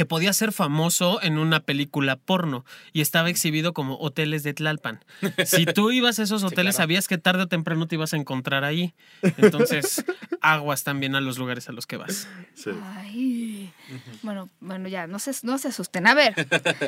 que 0.01 0.07
podía 0.07 0.33
ser 0.33 0.53
famoso 0.53 1.23
en 1.23 1.37
una 1.37 1.61
película 1.61 2.17
porno 2.17 2.65
y 2.95 3.03
estaba 3.03 3.29
exhibido 3.29 3.75
como 3.75 3.99
hoteles 3.99 4.43
de 4.43 4.55
Tlalpan. 4.55 5.05
Si 5.45 5.67
tú 5.67 5.91
ibas 5.91 6.19
a 6.19 6.23
esos 6.23 6.43
hoteles, 6.43 6.77
claro. 6.77 6.85
sabías 6.85 7.07
que 7.07 7.19
tarde 7.19 7.43
o 7.43 7.49
temprano 7.49 7.87
te 7.87 7.97
ibas 7.97 8.15
a 8.15 8.17
encontrar 8.17 8.65
ahí. 8.65 8.95
Entonces, 9.37 10.03
aguas 10.41 10.85
también 10.85 11.17
a 11.17 11.21
los 11.21 11.37
lugares 11.37 11.69
a 11.69 11.73
los 11.73 11.87
que 11.87 11.99
vas. 11.99 12.27
Sí. 12.55 12.71
Ay. 12.97 13.75
Bueno, 14.23 14.49
bueno, 14.61 14.89
ya, 14.89 15.07
no 15.07 15.19
se, 15.19 15.33
no 15.43 15.59
se 15.59 15.69
asusten. 15.69 16.07
A 16.07 16.15
ver, 16.15 16.35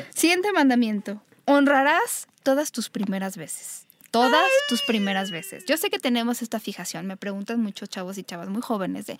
siguiente 0.15 0.51
mandamiento. 0.51 1.21
Honrarás 1.45 2.27
todas 2.41 2.71
tus 2.71 2.89
primeras 2.89 3.37
veces. 3.37 3.85
Todas 4.09 4.49
tus 4.69 4.81
primeras 4.81 5.29
veces. 5.29 5.65
Yo 5.67 5.77
sé 5.77 5.91
que 5.91 5.99
tenemos 5.99 6.41
esta 6.41 6.59
fijación. 6.59 7.05
Me 7.05 7.15
preguntan 7.15 7.61
muchos 7.61 7.89
chavos 7.89 8.17
y 8.17 8.23
chavas 8.23 8.49
muy 8.49 8.63
jóvenes 8.63 9.05
de 9.05 9.19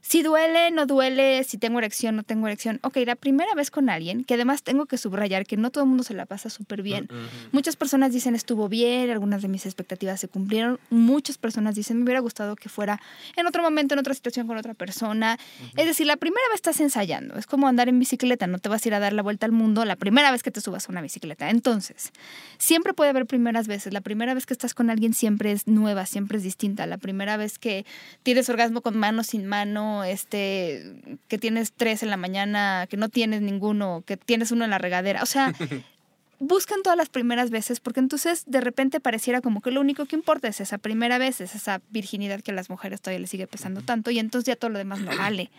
si 0.00 0.22
duele, 0.22 0.70
no 0.70 0.86
duele, 0.86 1.44
si 1.44 1.58
tengo 1.58 1.78
erección, 1.78 2.16
no 2.16 2.22
tengo 2.22 2.46
erección. 2.46 2.78
Ok, 2.82 2.98
la 3.04 3.16
primera 3.16 3.54
vez 3.54 3.70
con 3.70 3.90
alguien, 3.90 4.24
que 4.24 4.34
además 4.34 4.62
tengo 4.62 4.86
que 4.86 4.96
subrayar 4.96 5.44
que 5.44 5.56
no 5.56 5.70
todo 5.70 5.84
el 5.84 5.88
mundo 5.88 6.04
se 6.04 6.14
la 6.14 6.24
pasa 6.24 6.50
súper 6.50 6.82
bien. 6.82 7.08
Muchas 7.52 7.76
personas 7.76 8.12
dicen 8.12 8.34
estuvo 8.34 8.68
bien, 8.68 9.10
algunas 9.10 9.42
de 9.42 9.48
mis 9.48 9.66
expectativas 9.66 10.20
se 10.20 10.28
cumplieron. 10.28 10.78
Muchas 10.90 11.36
personas 11.36 11.74
dicen 11.74 11.98
me 11.98 12.04
hubiera 12.04 12.20
gustado 12.20 12.56
que 12.56 12.68
fuera 12.68 13.00
en 13.36 13.46
otro 13.46 13.62
momento, 13.62 13.94
en 13.94 14.00
otra 14.00 14.14
situación 14.14 14.46
con 14.46 14.56
otra 14.56 14.74
persona. 14.74 15.38
Es 15.76 15.86
decir, 15.86 16.06
la 16.06 16.16
primera 16.16 16.46
vez 16.48 16.56
estás 16.56 16.80
ensayando. 16.80 17.36
Es 17.36 17.46
como 17.46 17.68
andar 17.68 17.88
en 17.88 17.98
bicicleta, 17.98 18.46
no 18.46 18.58
te 18.58 18.68
vas 18.68 18.84
a 18.84 18.88
ir 18.88 18.94
a 18.94 19.00
dar 19.00 19.12
la 19.12 19.22
vuelta 19.22 19.46
al 19.46 19.52
mundo 19.52 19.84
la 19.84 19.96
primera 19.96 20.30
vez 20.30 20.42
que 20.42 20.50
te 20.50 20.60
subas 20.60 20.88
a 20.88 20.92
una 20.92 21.02
bicicleta. 21.02 21.50
Entonces, 21.50 22.12
siempre 22.58 22.94
puede 22.94 23.10
haber 23.10 23.26
primeras 23.26 23.66
veces. 23.66 23.92
La 23.92 24.00
primera 24.00 24.32
vez 24.34 24.46
que 24.46 24.54
estás 24.54 24.74
con 24.74 24.90
alguien 24.90 25.12
siempre 25.12 25.52
es 25.52 25.66
nueva, 25.66 26.06
siempre 26.06 26.38
es 26.38 26.44
distinta. 26.44 26.86
La 26.86 26.98
primera 26.98 27.36
vez 27.36 27.58
que 27.58 27.84
tienes 28.22 28.48
orgasmo 28.48 28.80
con 28.80 28.96
mano 28.96 29.22
sin 29.22 29.46
mano, 29.46 29.87
este, 30.04 30.94
que 31.28 31.38
tienes 31.38 31.72
tres 31.72 32.02
en 32.02 32.10
la 32.10 32.16
mañana, 32.16 32.86
que 32.88 32.96
no 32.96 33.08
tienes 33.08 33.42
ninguno, 33.42 34.02
que 34.06 34.16
tienes 34.16 34.52
uno 34.52 34.64
en 34.64 34.70
la 34.70 34.78
regadera. 34.78 35.22
O 35.22 35.26
sea, 35.26 35.54
buscan 36.40 36.82
todas 36.82 36.96
las 36.96 37.08
primeras 37.08 37.50
veces 37.50 37.80
porque 37.80 38.00
entonces 38.00 38.44
de 38.46 38.60
repente 38.60 39.00
pareciera 39.00 39.40
como 39.40 39.60
que 39.60 39.70
lo 39.70 39.80
único 39.80 40.06
que 40.06 40.16
importa 40.16 40.48
es 40.48 40.60
esa 40.60 40.78
primera 40.78 41.18
vez, 41.18 41.40
es 41.40 41.54
esa 41.54 41.80
virginidad 41.90 42.40
que 42.40 42.52
a 42.52 42.54
las 42.54 42.70
mujeres 42.70 43.00
todavía 43.00 43.20
les 43.20 43.30
sigue 43.30 43.46
pesando 43.46 43.80
tanto 43.82 44.10
y 44.10 44.18
entonces 44.18 44.46
ya 44.46 44.56
todo 44.56 44.70
lo 44.70 44.78
demás 44.78 45.00
no 45.00 45.16
vale. 45.16 45.50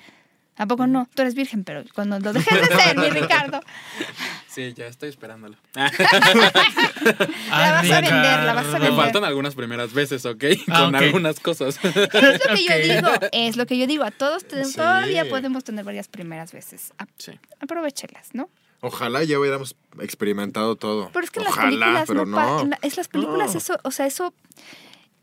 ¿A 0.59 0.65
poco 0.67 0.85
no? 0.87 1.07
Tú 1.15 1.21
eres 1.23 1.33
virgen, 1.35 1.63
pero 1.63 1.83
cuando 1.95 2.19
lo 2.19 2.33
dejes 2.33 2.61
de 2.69 2.75
ser, 2.75 2.97
mi 2.97 3.09
Ricardo, 3.09 3.61
Sí, 4.47 4.73
ya 4.75 4.87
estoy 4.87 5.09
esperándolo. 5.09 5.55
La 5.73 7.71
vas 7.71 7.89
a 7.91 8.01
vender, 8.01 8.39
la 8.43 8.53
vas 8.53 8.65
a 8.67 8.73
Me 8.73 8.79
vender. 8.79 8.95
faltan 8.95 9.23
algunas 9.23 9.55
primeras 9.55 9.93
veces, 9.93 10.25
¿ok? 10.25 10.43
Ah, 10.67 10.85
Con 10.85 10.95
algunas 10.95 11.39
cosas. 11.39 11.79
es 11.83 11.95
lo 11.95 12.55
que 12.55 12.65
yo 12.67 12.95
digo, 12.95 13.09
es 13.31 13.55
lo 13.57 13.65
que 13.65 13.77
yo 13.77 13.87
digo. 13.87 14.03
A 14.03 14.11
todos 14.11 14.43
Sí. 14.49 14.75
todavía 14.75 15.29
podemos 15.29 15.63
tener 15.63 15.85
varias 15.85 16.07
primeras 16.07 16.51
veces. 16.51 16.93
A- 16.97 17.07
Sí. 17.17 17.31
Aprovechelas, 17.61 18.29
¿no? 18.33 18.49
Ojalá 18.81 19.23
ya 19.23 19.39
hubiéramos 19.39 19.75
experimentado 20.01 20.75
todo. 20.75 21.09
Pero 21.13 21.23
es 21.25 21.31
que 21.31 21.39
en 21.41 21.47
Ojalá, 21.47 21.63
las 21.69 22.05
películas 22.05 22.05
pero 22.07 22.25
no, 22.25 22.69
es 22.81 22.97
las 22.97 23.07
películas 23.07 23.53
No. 23.53 23.57
eso, 23.57 23.77
o 23.83 23.91
sea, 23.91 24.05
eso 24.05 24.33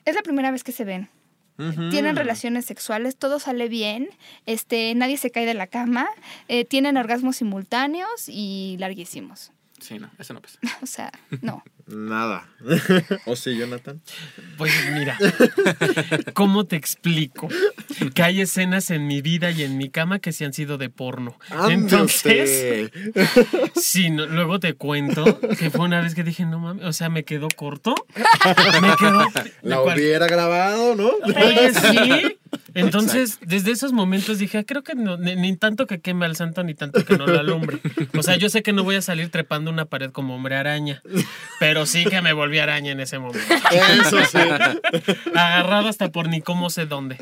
es 0.04 0.14
la 0.14 0.22
primera 0.22 0.50
vez 0.50 0.62
que 0.64 0.72
se 0.72 0.84
ven. 0.84 1.08
Tienen 1.56 2.16
relaciones 2.16 2.66
sexuales, 2.66 3.16
todo 3.16 3.40
sale 3.40 3.68
bien, 3.68 4.10
este, 4.44 4.94
nadie 4.94 5.16
se 5.16 5.30
cae 5.30 5.46
de 5.46 5.54
la 5.54 5.66
cama, 5.66 6.06
eh, 6.48 6.64
tienen 6.64 6.96
orgasmos 6.96 7.36
simultáneos 7.36 8.28
y 8.28 8.76
larguísimos. 8.78 9.52
Sí, 9.80 9.98
no, 9.98 10.10
eso 10.18 10.34
no 10.34 10.42
pasa. 10.42 10.58
O 10.82 10.86
sea, 10.86 11.12
no. 11.40 11.62
Nada. 11.86 12.48
¿O 13.26 13.36
sí, 13.36 13.56
Jonathan? 13.56 14.00
Pues 14.58 14.72
mira, 14.92 15.16
¿cómo 16.34 16.64
te 16.64 16.74
explico? 16.76 17.48
Que 18.14 18.22
hay 18.22 18.40
escenas 18.40 18.90
en 18.90 19.06
mi 19.06 19.22
vida 19.22 19.50
y 19.52 19.62
en 19.62 19.78
mi 19.78 19.88
cama 19.88 20.18
que 20.18 20.32
se 20.32 20.44
han 20.44 20.52
sido 20.52 20.78
de 20.78 20.90
porno. 20.90 21.38
Entonces, 21.70 22.90
Entonces. 22.94 23.30
sí, 23.76 24.10
no- 24.10 24.26
luego 24.26 24.58
te 24.58 24.74
cuento 24.74 25.38
que 25.58 25.70
fue 25.70 25.84
una 25.84 26.00
vez 26.00 26.14
que 26.14 26.24
dije, 26.24 26.44
no 26.44 26.58
mames, 26.58 26.84
o 26.84 26.92
sea, 26.92 27.08
me 27.08 27.24
quedó 27.24 27.48
corto. 27.54 27.94
Me 28.82 28.96
quedó. 28.96 29.24
La 29.62 29.78
cual- 29.78 29.96
hubiera 29.98 30.26
grabado, 30.26 30.94
¿no? 30.96 31.10
Oye, 31.24 31.72
sí. 31.72 32.36
Entonces, 32.74 33.38
desde 33.40 33.70
esos 33.72 33.92
momentos 33.92 34.38
dije, 34.38 34.58
"Ah, 34.58 34.64
creo 34.64 34.82
que 34.82 34.94
no, 34.94 35.16
ni, 35.16 35.34
ni 35.34 35.56
tanto 35.56 35.86
que 35.86 36.00
queme 36.00 36.26
al 36.26 36.36
santo, 36.36 36.62
ni 36.62 36.74
tanto 36.74 37.04
que 37.04 37.16
no 37.16 37.26
lo 37.26 37.38
alumbre. 37.40 37.78
O 38.16 38.22
sea, 38.22 38.36
yo 38.36 38.50
sé 38.50 38.62
que 38.62 38.72
no 38.72 38.84
voy 38.84 38.96
a 38.96 39.02
salir 39.02 39.30
trepando 39.30 39.70
una 39.70 39.86
pared 39.86 40.10
como 40.10 40.34
hombre 40.36 40.56
araña, 40.56 41.02
pero 41.58 41.75
sí 41.84 42.06
que 42.06 42.22
me 42.22 42.32
volví 42.32 42.58
araña 42.58 42.92
en 42.92 43.00
ese 43.00 43.18
momento. 43.18 43.54
Eso 43.70 44.24
sí. 44.24 44.38
Agarrado 45.34 45.88
hasta 45.88 46.10
por 46.10 46.28
ni 46.28 46.40
cómo 46.40 46.70
sé 46.70 46.86
dónde. 46.86 47.18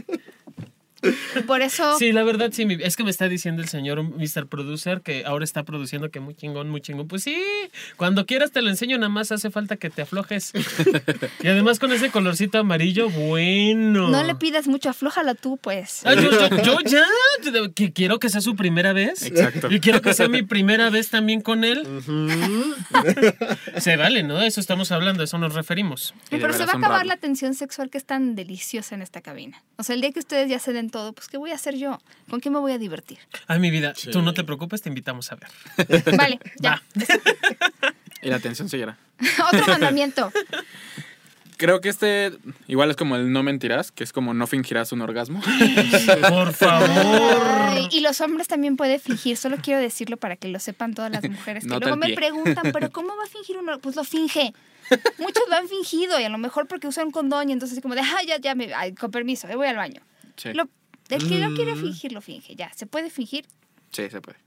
Por 1.47 1.63
eso, 1.63 1.99
Sí, 1.99 2.13
la 2.13 2.23
verdad, 2.25 2.51
sí. 2.53 2.67
Es 2.81 2.97
que 2.97 3.05
me 3.05 3.11
está 3.11 3.29
diciendo 3.29 3.63
el 3.63 3.69
señor 3.69 4.03
Mr. 4.03 4.47
Producer 4.47 5.01
que 5.01 5.25
ahora 5.25 5.45
está 5.45 5.63
produciendo 5.65 6.11
que 6.11 6.21
muy 6.21 6.35
chingón, 6.35 6.69
muy 6.71 6.81
chingón. 6.81 7.09
Pues 7.09 7.23
sí, 7.23 7.37
cuando 7.97 8.27
quieras 8.27 8.51
te 8.53 8.63
lo 8.63 8.71
enseño, 8.71 8.97
nada 8.99 9.09
más 9.09 9.33
hace 9.33 9.51
falta 9.51 9.77
que 9.77 9.91
te 9.91 10.03
aflojes. 10.03 10.53
Y 11.43 11.49
además 11.49 11.79
con 11.79 11.93
ese 11.93 12.11
colorcito 12.11 12.59
amarillo, 12.59 13.11
bueno. 13.11 14.09
no 14.09 14.23
le 14.23 14.35
pidas 14.35 14.67
mucho, 14.67 14.89
aflójala 14.91 15.35
tú, 15.35 15.57
pues. 15.59 16.03
Ah, 16.05 16.15
yo, 16.15 16.31
yo- 16.31 16.63
yo 16.63 16.79
ya, 16.85 17.05
que 17.75 17.93
quiero 17.93 18.19
que 18.19 18.29
sea 18.31 18.41
su 18.41 18.57
primera 18.57 18.93
vez. 18.93 19.23
Exacto. 19.25 19.69
Y 19.71 19.81
quiero 19.81 20.01
que 20.01 20.15
sea 20.15 20.29
mi 20.29 20.43
primera 20.43 20.91
vez 20.91 21.11
también 21.11 21.41
con 21.41 21.65
él. 21.65 21.87
Se 23.79 23.97
vale, 23.97 24.23
¿no? 24.23 24.41
Eso 24.43 24.61
estamos 24.61 24.93
hablando, 24.93 25.23
a 25.23 25.25
eso 25.25 25.39
nos 25.39 25.55
referimos. 25.55 26.15
Pero 26.31 26.53
se 26.53 26.65
va 26.67 26.73
a 26.73 26.77
acabar 26.77 27.07
la 27.07 27.17
tensión 27.17 27.55
sexual 27.55 27.91
que 27.91 27.99
es 27.99 28.05
tan 28.05 28.35
deliciosa 28.35 28.95
en 28.95 29.03
esta 29.03 29.21
cabina. 29.21 29.63
O 29.77 29.83
sea, 29.83 29.95
el 29.95 30.01
día 30.01 30.13
que 30.13 30.21
ustedes 30.21 30.49
ya 30.49 30.59
se 30.59 30.73
den 30.73 30.91
todo, 30.95 31.13
pues 31.13 31.27
¿qué 31.27 31.37
voy 31.39 31.51
a 31.51 31.57
hacer 31.57 31.75
yo? 31.77 31.99
¿Con 32.31 32.39
quién 32.39 32.55
me 32.55 32.61
voy 32.61 32.71
a 32.71 32.79
divertir? 32.79 33.19
Ay, 33.49 33.59
mi 33.59 33.71
vida, 33.73 33.95
Sí. 33.97 34.11
tú 34.13 34.23
no 34.23 34.33
te 34.33 34.45
preocupes, 34.45 34.81
te 34.81 34.89
invitamos 34.89 35.33
a 35.33 35.37
ver. 35.37 35.49
Vale, 36.17 36.39
ya. 36.61 36.81
Y 38.23 38.29
la 38.29 38.37
atención 38.37 38.69
seguirá. 38.69 38.97
Otro 39.53 39.67
mandamiento. 39.67 40.31
Creo 41.57 41.81
que 41.81 41.89
este 41.89 42.33
igual 42.67 42.91
es 42.91 42.97
como 42.97 43.15
el 43.17 43.33
no 43.33 43.43
mentirás, 43.45 43.93
que 43.93 44.03
es 44.05 44.13
como 44.13 44.35
no 44.35 44.47
fingirás 44.47 44.91
un 44.93 45.01
orgasmo. 45.03 45.41
Por 46.29 46.53
favor. 46.53 47.43
Ay, 47.71 47.89
y 47.93 48.01
los 48.01 48.21
hombres 48.21 48.49
también 48.49 48.77
pueden 48.77 49.01
fingir, 49.01 49.37
solo 49.37 49.57
quiero 49.63 49.81
decirlo 49.81 50.17
para 50.17 50.37
que 50.37 50.49
lo 50.49 50.59
sepan 50.61 50.95
todas 50.95 51.11
las 51.13 51.29
mujeres. 51.29 51.65
Que 51.65 51.71
Nota 51.71 51.87
luego 51.87 51.97
me 51.97 52.07
pie. 52.07 52.17
preguntan, 52.17 52.71
¿pero 52.73 52.91
cómo 52.91 53.17
va 53.17 53.25
a 53.25 53.29
fingir 53.29 53.57
uno? 53.57 53.79
Pues 53.79 53.95
lo 53.97 54.05
finge. 54.05 54.53
Muchos 55.19 55.45
lo 55.49 55.57
han 55.57 55.69
fingido 55.69 56.19
y 56.21 56.25
a 56.25 56.29
lo 56.29 56.39
mejor 56.39 56.67
porque 56.67 56.87
usan 56.89 57.11
condón 57.11 57.49
y 57.51 57.53
entonces 57.53 57.81
como 57.81 57.95
de, 57.95 58.03
ah, 58.03 58.23
ya, 58.27 58.39
ya, 58.39 58.55
me, 58.55 58.75
ay, 58.75 58.93
con 58.95 59.11
permiso, 59.11 59.49
eh, 59.49 59.55
voy 59.57 59.67
al 59.69 59.77
baño. 59.77 60.01
Sí, 60.37 60.53
Lo- 60.53 60.69
el 61.09 61.29
que 61.29 61.39
no 61.39 61.51
Mm. 61.51 61.55
quiere 61.57 61.77
fingir, 61.77 62.13
lo 62.13 62.21
finge, 62.21 62.55
ya. 62.57 62.73
¿Se 62.75 62.87
puede 62.87 63.11
fingir? 63.11 63.47
sí, 63.93 64.09
se 64.11 64.21
puede. 64.21 64.39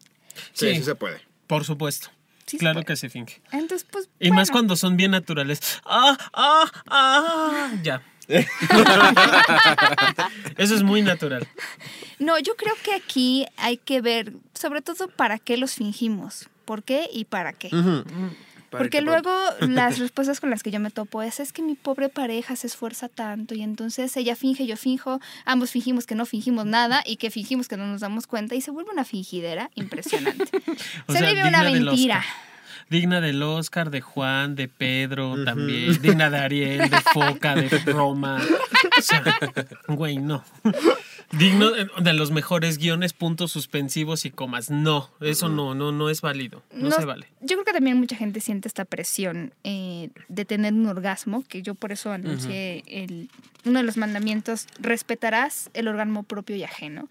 Sí, 0.53 0.69
Sí. 0.69 0.75
sí 0.75 0.83
se 0.83 0.95
puede. 0.95 1.21
Por 1.47 1.63
supuesto. 1.65 2.09
Sí 2.45 2.57
claro 2.57 2.83
que 2.83 2.95
se 2.95 3.09
finge. 3.09 3.41
Entonces, 3.51 3.85
pues. 3.89 4.09
Y 4.19 4.31
más 4.31 4.51
cuando 4.51 4.75
son 4.77 4.95
bien 4.97 5.11
naturales. 5.11 5.59
¡Ah, 5.85 6.17
ah, 6.33 6.71
ah! 6.87 7.71
Ya. 7.83 8.01
Eso 10.57 10.75
es 10.75 10.83
muy 10.83 11.01
natural. 11.01 11.47
No, 12.19 12.37
yo 12.39 12.55
creo 12.55 12.73
que 12.83 12.93
aquí 12.93 13.45
hay 13.57 13.77
que 13.77 14.01
ver, 14.01 14.33
sobre 14.53 14.81
todo, 14.81 15.07
para 15.09 15.39
qué 15.39 15.57
los 15.57 15.73
fingimos. 15.75 16.47
¿Por 16.65 16.83
qué 16.83 17.09
y 17.11 17.25
para 17.25 17.53
qué? 17.53 17.69
Porque 18.69 19.01
luego 19.01 19.31
las 19.61 19.99
respuestas 19.99 20.39
con 20.39 20.49
las 20.49 20.63
que 20.63 20.71
yo 20.71 20.79
me 20.79 20.91
topo 20.91 21.21
es, 21.21 21.39
es 21.39 21.53
que 21.53 21.61
mi 21.61 21.75
pobre 21.75 22.09
pareja 22.09 22.55
se 22.55 22.67
esfuerza 22.67 23.09
tanto 23.09 23.55
y 23.55 23.61
entonces 23.61 24.15
ella 24.17 24.35
finge, 24.35 24.65
yo 24.65 24.77
finjo, 24.77 25.19
ambos 25.45 25.71
fingimos 25.71 26.05
que 26.05 26.15
no 26.15 26.25
fingimos 26.25 26.65
nada 26.65 27.03
y 27.05 27.17
que 27.17 27.31
fingimos 27.31 27.67
que 27.67 27.77
no 27.77 27.87
nos 27.87 28.01
damos 28.01 28.27
cuenta 28.27 28.55
y 28.55 28.61
se 28.61 28.71
vuelve 28.71 28.91
una 28.91 29.05
fingidera 29.05 29.69
impresionante. 29.75 30.45
Se 31.07 31.17
sea, 31.17 31.29
vive 31.29 31.47
una 31.47 31.63
mentira. 31.63 32.23
Digna 32.89 33.21
del 33.21 33.41
Oscar, 33.43 33.89
de 33.89 34.01
Juan, 34.01 34.55
de 34.55 34.67
Pedro 34.67 35.43
también. 35.43 36.01
Digna 36.01 36.29
de 36.29 36.37
Ariel, 36.37 36.89
de 36.89 37.01
Foca, 37.13 37.55
de 37.55 37.67
Roma. 37.85 38.41
O 38.97 39.01
sea, 39.01 39.23
güey, 39.87 40.17
no. 40.17 40.43
Digno 41.31 41.71
de, 41.71 41.89
de 41.99 42.13
los 42.13 42.31
mejores 42.31 42.77
guiones, 42.77 43.11
puntos 43.11 43.51
suspensivos 43.51 44.25
y 44.25 44.31
comas. 44.31 44.69
No, 44.69 45.09
eso 45.19 45.49
no, 45.49 45.75
no, 45.75 45.91
no 45.91 46.09
es 46.09 46.21
válido. 46.21 46.63
No, 46.71 46.89
se 46.91 47.03
vale. 47.03 47.27
Yo 47.41 47.57
creo 47.57 47.65
que 47.65 47.73
también 47.73 47.97
mucha 47.97 48.15
gente 48.15 48.39
siente 48.39 48.67
esta 48.69 48.85
presión 48.85 49.53
eh, 49.63 50.09
de 50.29 50.45
tener 50.45 50.73
un 50.73 50.85
orgasmo, 50.85 51.43
que 51.47 51.61
yo 51.61 51.75
por 51.75 51.91
eso 51.91 52.11
anuncié 52.11 52.83
el, 52.87 53.29
uno 53.65 53.79
de 53.79 53.83
los 53.83 53.97
mandamientos, 53.97 54.67
respetarás 54.79 55.69
el 55.73 55.89
orgasmo 55.89 56.23
propio 56.23 56.55
y 56.55 56.63
ajeno, 56.63 57.09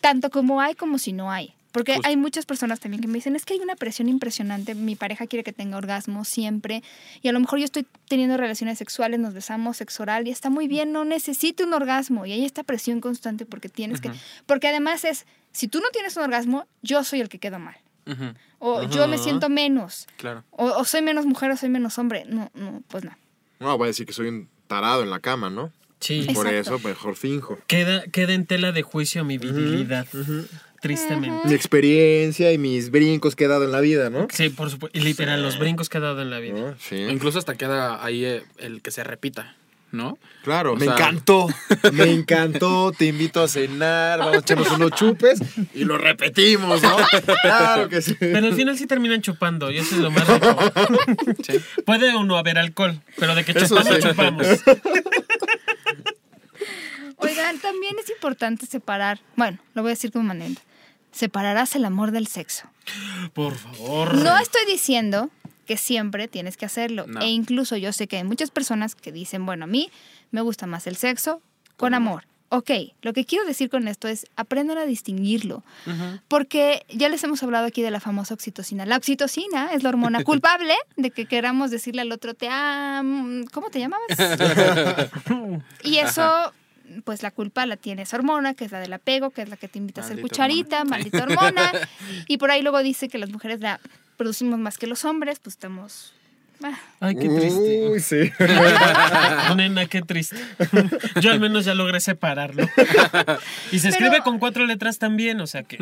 tanto 0.00 0.30
como 0.30 0.60
hay 0.60 0.74
como 0.74 0.98
si 0.98 1.12
no 1.12 1.32
hay. 1.32 1.54
Porque 1.78 1.94
Justo. 1.94 2.08
hay 2.08 2.16
muchas 2.16 2.44
personas 2.44 2.80
también 2.80 3.00
que 3.00 3.06
me 3.06 3.14
dicen, 3.14 3.36
es 3.36 3.44
que 3.44 3.54
hay 3.54 3.60
una 3.60 3.76
presión 3.76 4.08
impresionante, 4.08 4.74
mi 4.74 4.96
pareja 4.96 5.28
quiere 5.28 5.44
que 5.44 5.52
tenga 5.52 5.76
orgasmo 5.76 6.24
siempre, 6.24 6.82
y 7.22 7.28
a 7.28 7.32
lo 7.32 7.38
mejor 7.38 7.60
yo 7.60 7.64
estoy 7.64 7.86
teniendo 8.08 8.36
relaciones 8.36 8.78
sexuales, 8.78 9.20
nos 9.20 9.32
besamos, 9.32 9.76
sexo 9.76 10.02
oral, 10.02 10.26
y 10.26 10.32
está 10.32 10.50
muy 10.50 10.66
bien, 10.66 10.90
no 10.90 11.04
necesito 11.04 11.62
un 11.62 11.72
orgasmo, 11.72 12.26
y 12.26 12.32
hay 12.32 12.44
esta 12.44 12.64
presión 12.64 13.00
constante 13.00 13.46
porque 13.46 13.68
tienes 13.68 14.00
que, 14.00 14.10
porque 14.44 14.66
además 14.66 15.04
es, 15.04 15.24
si 15.52 15.68
tú 15.68 15.78
no 15.78 15.88
tienes 15.92 16.16
un 16.16 16.24
orgasmo, 16.24 16.66
yo 16.82 17.04
soy 17.04 17.20
el 17.20 17.28
que 17.28 17.38
queda 17.38 17.60
mal, 17.60 17.76
o 18.58 18.82
yo 18.82 19.06
me 19.06 19.16
siento 19.16 19.48
menos, 19.48 20.08
claro. 20.16 20.42
o, 20.50 20.64
o 20.64 20.84
soy 20.84 21.02
menos 21.02 21.26
mujer 21.26 21.52
o 21.52 21.56
soy 21.56 21.68
menos 21.68 21.96
hombre, 21.96 22.24
no, 22.26 22.50
no, 22.54 22.82
pues 22.88 23.04
no. 23.04 23.16
No, 23.60 23.78
voy 23.78 23.86
a 23.86 23.90
decir 23.90 24.04
que 24.04 24.12
soy 24.12 24.26
un 24.26 24.48
tarado 24.66 25.04
en 25.04 25.10
la 25.10 25.20
cama, 25.20 25.48
¿no? 25.48 25.70
Sí. 26.00 26.26
Por 26.34 26.46
Exacto. 26.46 26.76
eso 26.76 26.88
mejor 26.88 27.16
finjo. 27.16 27.58
Queda, 27.66 28.04
queda 28.04 28.32
en 28.34 28.46
tela 28.46 28.72
de 28.72 28.82
juicio 28.82 29.24
mi 29.24 29.38
virilidad. 29.38 30.06
Tristemente. 30.80 31.48
Mi 31.48 31.54
experiencia 31.54 32.52
y 32.52 32.58
mis 32.58 32.90
brincos 32.92 33.34
que 33.34 33.44
he 33.44 33.48
dado 33.48 33.64
en 33.64 33.72
la 33.72 33.80
vida, 33.80 34.10
¿no? 34.10 34.28
Sí, 34.32 34.48
por 34.48 34.70
supuesto. 34.70 34.96
Y 34.96 35.02
literal, 35.02 35.42
los 35.42 35.58
brincos 35.58 35.88
que 35.88 35.98
ha 35.98 36.00
dado 36.00 36.22
en 36.22 36.30
la 36.30 36.38
vida. 36.38 36.54
¿No? 36.54 36.74
Sí. 36.78 36.96
Incluso 37.10 37.38
hasta 37.40 37.56
queda 37.56 38.04
ahí 38.04 38.24
eh, 38.24 38.44
el 38.58 38.80
que 38.80 38.92
se 38.92 39.02
repita, 39.02 39.56
¿no? 39.90 40.18
Claro, 40.44 40.74
O 40.74 40.76
me 40.76 40.84
sea- 40.84 40.94
encantó. 40.94 41.48
Me 41.92 42.04
encantó. 42.12 42.92
Te 42.96 43.06
invito 43.06 43.42
a 43.42 43.48
cenar, 43.48 44.20
vamos 44.20 44.36
a 44.36 44.38
echarnos 44.38 44.70
unos 44.70 44.92
chupes 44.92 45.40
y 45.74 45.84
lo 45.84 45.98
repetimos, 45.98 46.80
¿no? 46.80 46.96
Claro 47.42 47.88
que 47.88 48.00
sí. 48.00 48.14
Pero 48.20 48.46
al 48.46 48.54
final 48.54 48.78
sí 48.78 48.86
terminan 48.86 49.20
chupando 49.20 49.72
y 49.72 49.78
eso 49.78 49.96
es 49.96 50.00
lo 50.00 50.12
más 50.12 50.28
rico. 50.28 50.56
Sí. 51.44 51.58
Puede 51.84 52.14
o 52.14 52.22
no 52.22 52.36
haber 52.38 52.56
alcohol, 52.56 53.00
pero 53.18 53.34
de 53.34 53.44
que 53.44 53.52
chupamos, 53.52 53.96
sí. 53.96 54.00
chupamos. 54.00 54.46
Oigan, 57.18 57.58
también 57.58 57.96
es 57.98 58.10
importante 58.10 58.66
separar, 58.66 59.20
bueno, 59.36 59.58
lo 59.74 59.82
voy 59.82 59.90
a 59.90 59.94
decir 59.94 60.12
como 60.12 60.24
manera, 60.24 60.60
separarás 61.12 61.74
el 61.76 61.84
amor 61.84 62.10
del 62.10 62.26
sexo. 62.26 62.68
Por 63.32 63.56
favor. 63.56 64.14
No 64.14 64.38
estoy 64.38 64.64
diciendo 64.66 65.30
que 65.66 65.76
siempre 65.76 66.28
tienes 66.28 66.56
que 66.56 66.66
hacerlo. 66.66 67.06
No. 67.06 67.20
E 67.20 67.26
incluso 67.26 67.76
yo 67.76 67.92
sé 67.92 68.08
que 68.08 68.16
hay 68.16 68.24
muchas 68.24 68.50
personas 68.50 68.94
que 68.94 69.12
dicen, 69.12 69.44
bueno, 69.44 69.64
a 69.64 69.68
mí 69.68 69.90
me 70.30 70.40
gusta 70.40 70.66
más 70.66 70.86
el 70.86 70.96
sexo 70.96 71.42
con 71.76 71.94
amor. 71.94 72.24
Ok, 72.50 72.70
lo 73.02 73.12
que 73.12 73.26
quiero 73.26 73.44
decir 73.44 73.68
con 73.68 73.88
esto 73.88 74.08
es 74.08 74.26
aprendan 74.36 74.78
a 74.78 74.86
distinguirlo. 74.86 75.62
Porque 76.28 76.86
ya 76.88 77.10
les 77.10 77.22
hemos 77.22 77.42
hablado 77.42 77.66
aquí 77.66 77.82
de 77.82 77.90
la 77.90 78.00
famosa 78.00 78.32
oxitocina. 78.32 78.86
La 78.86 78.96
oxitocina 78.96 79.70
es 79.74 79.82
la 79.82 79.90
hormona 79.90 80.24
culpable 80.24 80.74
de 80.96 81.10
que 81.10 81.26
queramos 81.26 81.70
decirle 81.70 82.00
al 82.00 82.10
otro, 82.10 82.32
te 82.32 82.48
amo, 82.48 83.44
¿cómo 83.52 83.68
te 83.68 83.80
llamabas? 83.80 84.06
y 85.84 85.98
eso, 85.98 86.52
pues 87.04 87.22
la 87.22 87.30
culpa 87.30 87.66
la 87.66 87.76
tiene 87.76 88.02
esa 88.02 88.16
hormona, 88.16 88.54
que 88.54 88.64
es 88.64 88.72
la 88.72 88.80
del 88.80 88.92
apego, 88.92 89.30
que 89.30 89.42
es 89.42 89.48
la 89.48 89.56
que 89.56 89.68
te 89.68 89.78
invita 89.78 90.00
a 90.00 90.04
hacer 90.04 90.20
cucharita, 90.20 90.84
maldita 90.84 91.22
hormona. 91.22 91.72
y 92.28 92.38
por 92.38 92.50
ahí 92.50 92.62
luego 92.62 92.82
dice 92.82 93.08
que 93.08 93.18
las 93.18 93.30
mujeres 93.30 93.60
la 93.60 93.80
producimos 94.16 94.58
más 94.58 94.78
que 94.78 94.86
los 94.86 95.04
hombres, 95.04 95.38
pues 95.38 95.54
estamos... 95.54 96.12
ah, 96.62 96.78
Ay, 97.00 97.14
qué 97.16 97.28
triste. 97.28 97.88
Uy, 97.88 98.00
sí. 98.00 98.32
Nena, 99.56 99.86
qué 99.86 100.02
triste. 100.02 100.36
Yo 101.20 101.30
al 101.30 101.40
menos 101.40 101.64
ya 101.64 101.74
logré 101.74 102.00
separarlo. 102.00 102.68
Y 103.72 103.78
se 103.78 103.88
escribe 103.90 104.20
con 104.22 104.38
cuatro 104.38 104.66
letras 104.66 104.98
también, 104.98 105.40
o 105.40 105.46
sea 105.46 105.62
que 105.62 105.78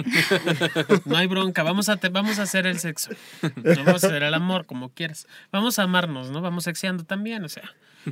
no 1.05 1.17
hay 1.17 1.27
bronca. 1.27 1.63
Vamos 1.63 1.89
a, 1.89 1.97
te- 1.97 2.09
vamos 2.09 2.39
a 2.39 2.43
hacer 2.43 2.67
el 2.67 2.79
sexo. 2.79 3.11
No 3.43 3.85
vamos 3.85 4.05
a 4.05 4.09
hacer 4.09 4.23
el 4.23 4.35
amor, 4.35 4.67
como 4.67 4.91
quieras. 4.91 5.27
Vamos 5.53 5.79
a 5.79 5.85
amarnos, 5.85 6.31
¿no? 6.31 6.41
Vamos 6.41 6.65
sexeando 6.65 7.05
también, 7.05 7.45
o 7.45 7.49
sea. 7.49 7.65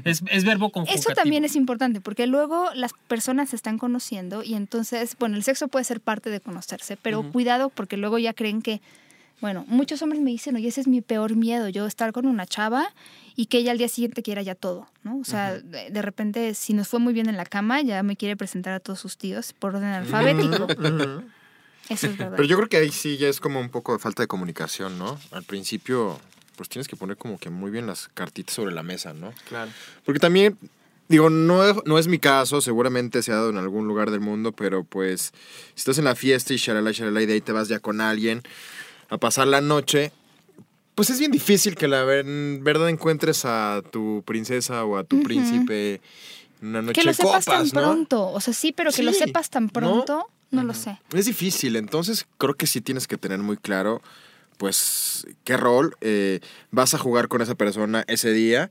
Es, 0.02 0.22
es 0.28 0.44
verbo 0.44 0.70
conjugativo. 0.72 1.12
Eso 1.12 1.14
también 1.14 1.44
es 1.44 1.54
importante 1.54 2.00
porque 2.00 2.26
luego 2.26 2.68
las 2.74 2.92
personas 3.06 3.50
se 3.50 3.56
están 3.56 3.78
conociendo 3.78 4.42
y 4.42 4.54
entonces, 4.54 5.14
bueno, 5.20 5.36
el 5.36 5.44
sexo 5.44 5.68
puede 5.68 5.84
ser 5.84 6.00
parte 6.00 6.30
de 6.30 6.40
conocerse, 6.40 6.96
pero 6.96 7.22
cuidado 7.30 7.68
porque 7.70 7.96
luego 7.96 8.18
ya 8.18 8.32
creen 8.32 8.60
que, 8.60 8.80
bueno, 9.44 9.66
muchos 9.68 10.00
hombres 10.00 10.22
me 10.22 10.30
dicen, 10.30 10.56
oye, 10.56 10.68
ese 10.68 10.80
es 10.80 10.88
mi 10.88 11.02
peor 11.02 11.36
miedo, 11.36 11.68
yo 11.68 11.84
estar 11.84 12.12
con 12.12 12.24
una 12.24 12.46
chava 12.46 12.86
y 13.36 13.44
que 13.44 13.58
ella 13.58 13.72
al 13.72 13.76
día 13.76 13.88
siguiente 13.88 14.22
quiera 14.22 14.40
ya 14.40 14.54
todo, 14.54 14.88
¿no? 15.02 15.18
O 15.18 15.24
sea, 15.24 15.58
de, 15.58 15.90
de 15.90 16.00
repente, 16.00 16.54
si 16.54 16.72
nos 16.72 16.88
fue 16.88 16.98
muy 16.98 17.12
bien 17.12 17.28
en 17.28 17.36
la 17.36 17.44
cama, 17.44 17.82
ya 17.82 18.02
me 18.02 18.16
quiere 18.16 18.38
presentar 18.38 18.72
a 18.72 18.80
todos 18.80 19.00
sus 19.00 19.18
tíos 19.18 19.52
por 19.52 19.76
orden 19.76 19.90
alfabético. 19.90 20.66
Eso 21.90 22.06
es 22.06 22.16
verdad. 22.16 22.36
Pero 22.36 22.48
yo 22.48 22.56
creo 22.56 22.70
que 22.70 22.78
ahí 22.78 22.90
sí 22.90 23.18
ya 23.18 23.28
es 23.28 23.38
como 23.38 23.60
un 23.60 23.68
poco 23.68 23.92
de 23.92 23.98
falta 23.98 24.22
de 24.22 24.28
comunicación, 24.28 24.98
¿no? 24.98 25.20
Al 25.30 25.42
principio, 25.42 26.18
pues 26.56 26.70
tienes 26.70 26.88
que 26.88 26.96
poner 26.96 27.18
como 27.18 27.36
que 27.36 27.50
muy 27.50 27.70
bien 27.70 27.86
las 27.86 28.08
cartitas 28.14 28.54
sobre 28.54 28.74
la 28.74 28.82
mesa, 28.82 29.12
¿no? 29.12 29.34
Claro. 29.46 29.70
Porque 30.06 30.20
también, 30.20 30.56
digo, 31.08 31.28
no 31.28 31.68
es, 31.68 31.76
no 31.84 31.98
es 31.98 32.08
mi 32.08 32.18
caso, 32.18 32.62
seguramente 32.62 33.22
se 33.22 33.30
ha 33.30 33.34
dado 33.34 33.50
en 33.50 33.58
algún 33.58 33.88
lugar 33.88 34.10
del 34.10 34.20
mundo, 34.20 34.52
pero 34.52 34.84
pues 34.84 35.34
si 35.74 35.80
estás 35.82 35.98
en 35.98 36.04
la 36.04 36.14
fiesta 36.14 36.54
y 36.54 36.56
shalala, 36.56 36.92
shalala, 36.92 37.20
y 37.20 37.26
de 37.26 37.34
ahí 37.34 37.42
te 37.42 37.52
vas 37.52 37.68
ya 37.68 37.78
con 37.78 38.00
alguien 38.00 38.42
a 39.14 39.18
pasar 39.18 39.46
la 39.46 39.60
noche, 39.60 40.12
pues 40.94 41.10
es 41.10 41.18
bien 41.18 41.32
difícil 41.32 41.74
que 41.74 41.88
la 41.88 42.04
verdad 42.04 42.88
encuentres 42.88 43.44
a 43.44 43.82
tu 43.90 44.22
princesa 44.24 44.84
o 44.84 44.96
a 44.96 45.04
tu 45.04 45.16
Ujú. 45.16 45.24
príncipe 45.24 46.00
en 46.62 46.68
una 46.68 46.82
noche 46.82 47.00
que 47.00 47.06
lo 47.06 47.12
sepas 47.12 47.44
copas, 47.44 47.70
tan 47.70 47.82
¿no? 47.82 47.88
pronto, 47.88 48.28
o 48.28 48.40
sea, 48.40 48.54
sí, 48.54 48.72
pero 48.72 48.92
que 48.92 49.02
lo 49.02 49.12
sepas 49.12 49.50
tan 49.50 49.64
¿no? 49.64 49.70
pronto, 49.72 50.28
no, 50.50 50.62
lo 50.62 50.74
sé. 50.74 51.00
Es 51.12 51.26
difícil, 51.26 51.76
entonces 51.76 52.26
creo 52.38 52.54
que 52.54 52.66
sí 52.66 52.80
tienes 52.80 53.08
que 53.08 53.16
tener 53.16 53.40
muy 53.40 53.56
claro, 53.56 54.02
pues, 54.56 55.26
qué 55.42 55.56
rol 55.56 55.96
eh, 56.00 56.40
vas 56.70 56.94
a 56.94 56.98
jugar 56.98 57.26
con 57.26 57.42
esa 57.42 57.56
persona 57.56 58.04
ese 58.06 58.32
día, 58.32 58.70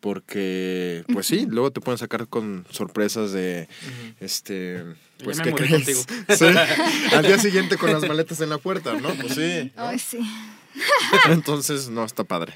porque, 0.00 1.04
pues 1.12 1.26
sí, 1.26 1.46
luego 1.48 1.70
te 1.70 1.80
pueden 1.80 1.98
sacar 1.98 2.26
con 2.26 2.66
sorpresas 2.70 3.30
de, 3.32 3.68
este, 4.20 4.82
pues, 5.24 5.38
me 5.38 5.44
¿qué 5.44 5.52
crees? 5.54 6.06
Sí, 6.38 6.44
al 7.14 7.24
día 7.24 7.38
siguiente 7.38 7.76
con 7.76 7.92
las 7.92 8.06
maletas 8.06 8.40
en 8.40 8.50
la 8.50 8.58
puerta, 8.58 8.94
¿no? 8.94 9.14
Pues 9.14 9.34
sí. 9.34 9.72
¿no? 9.76 9.88
Ay, 9.88 9.98
sí. 9.98 10.18
Entonces, 11.28 11.90
no, 11.90 12.04
está 12.04 12.24
padre. 12.24 12.54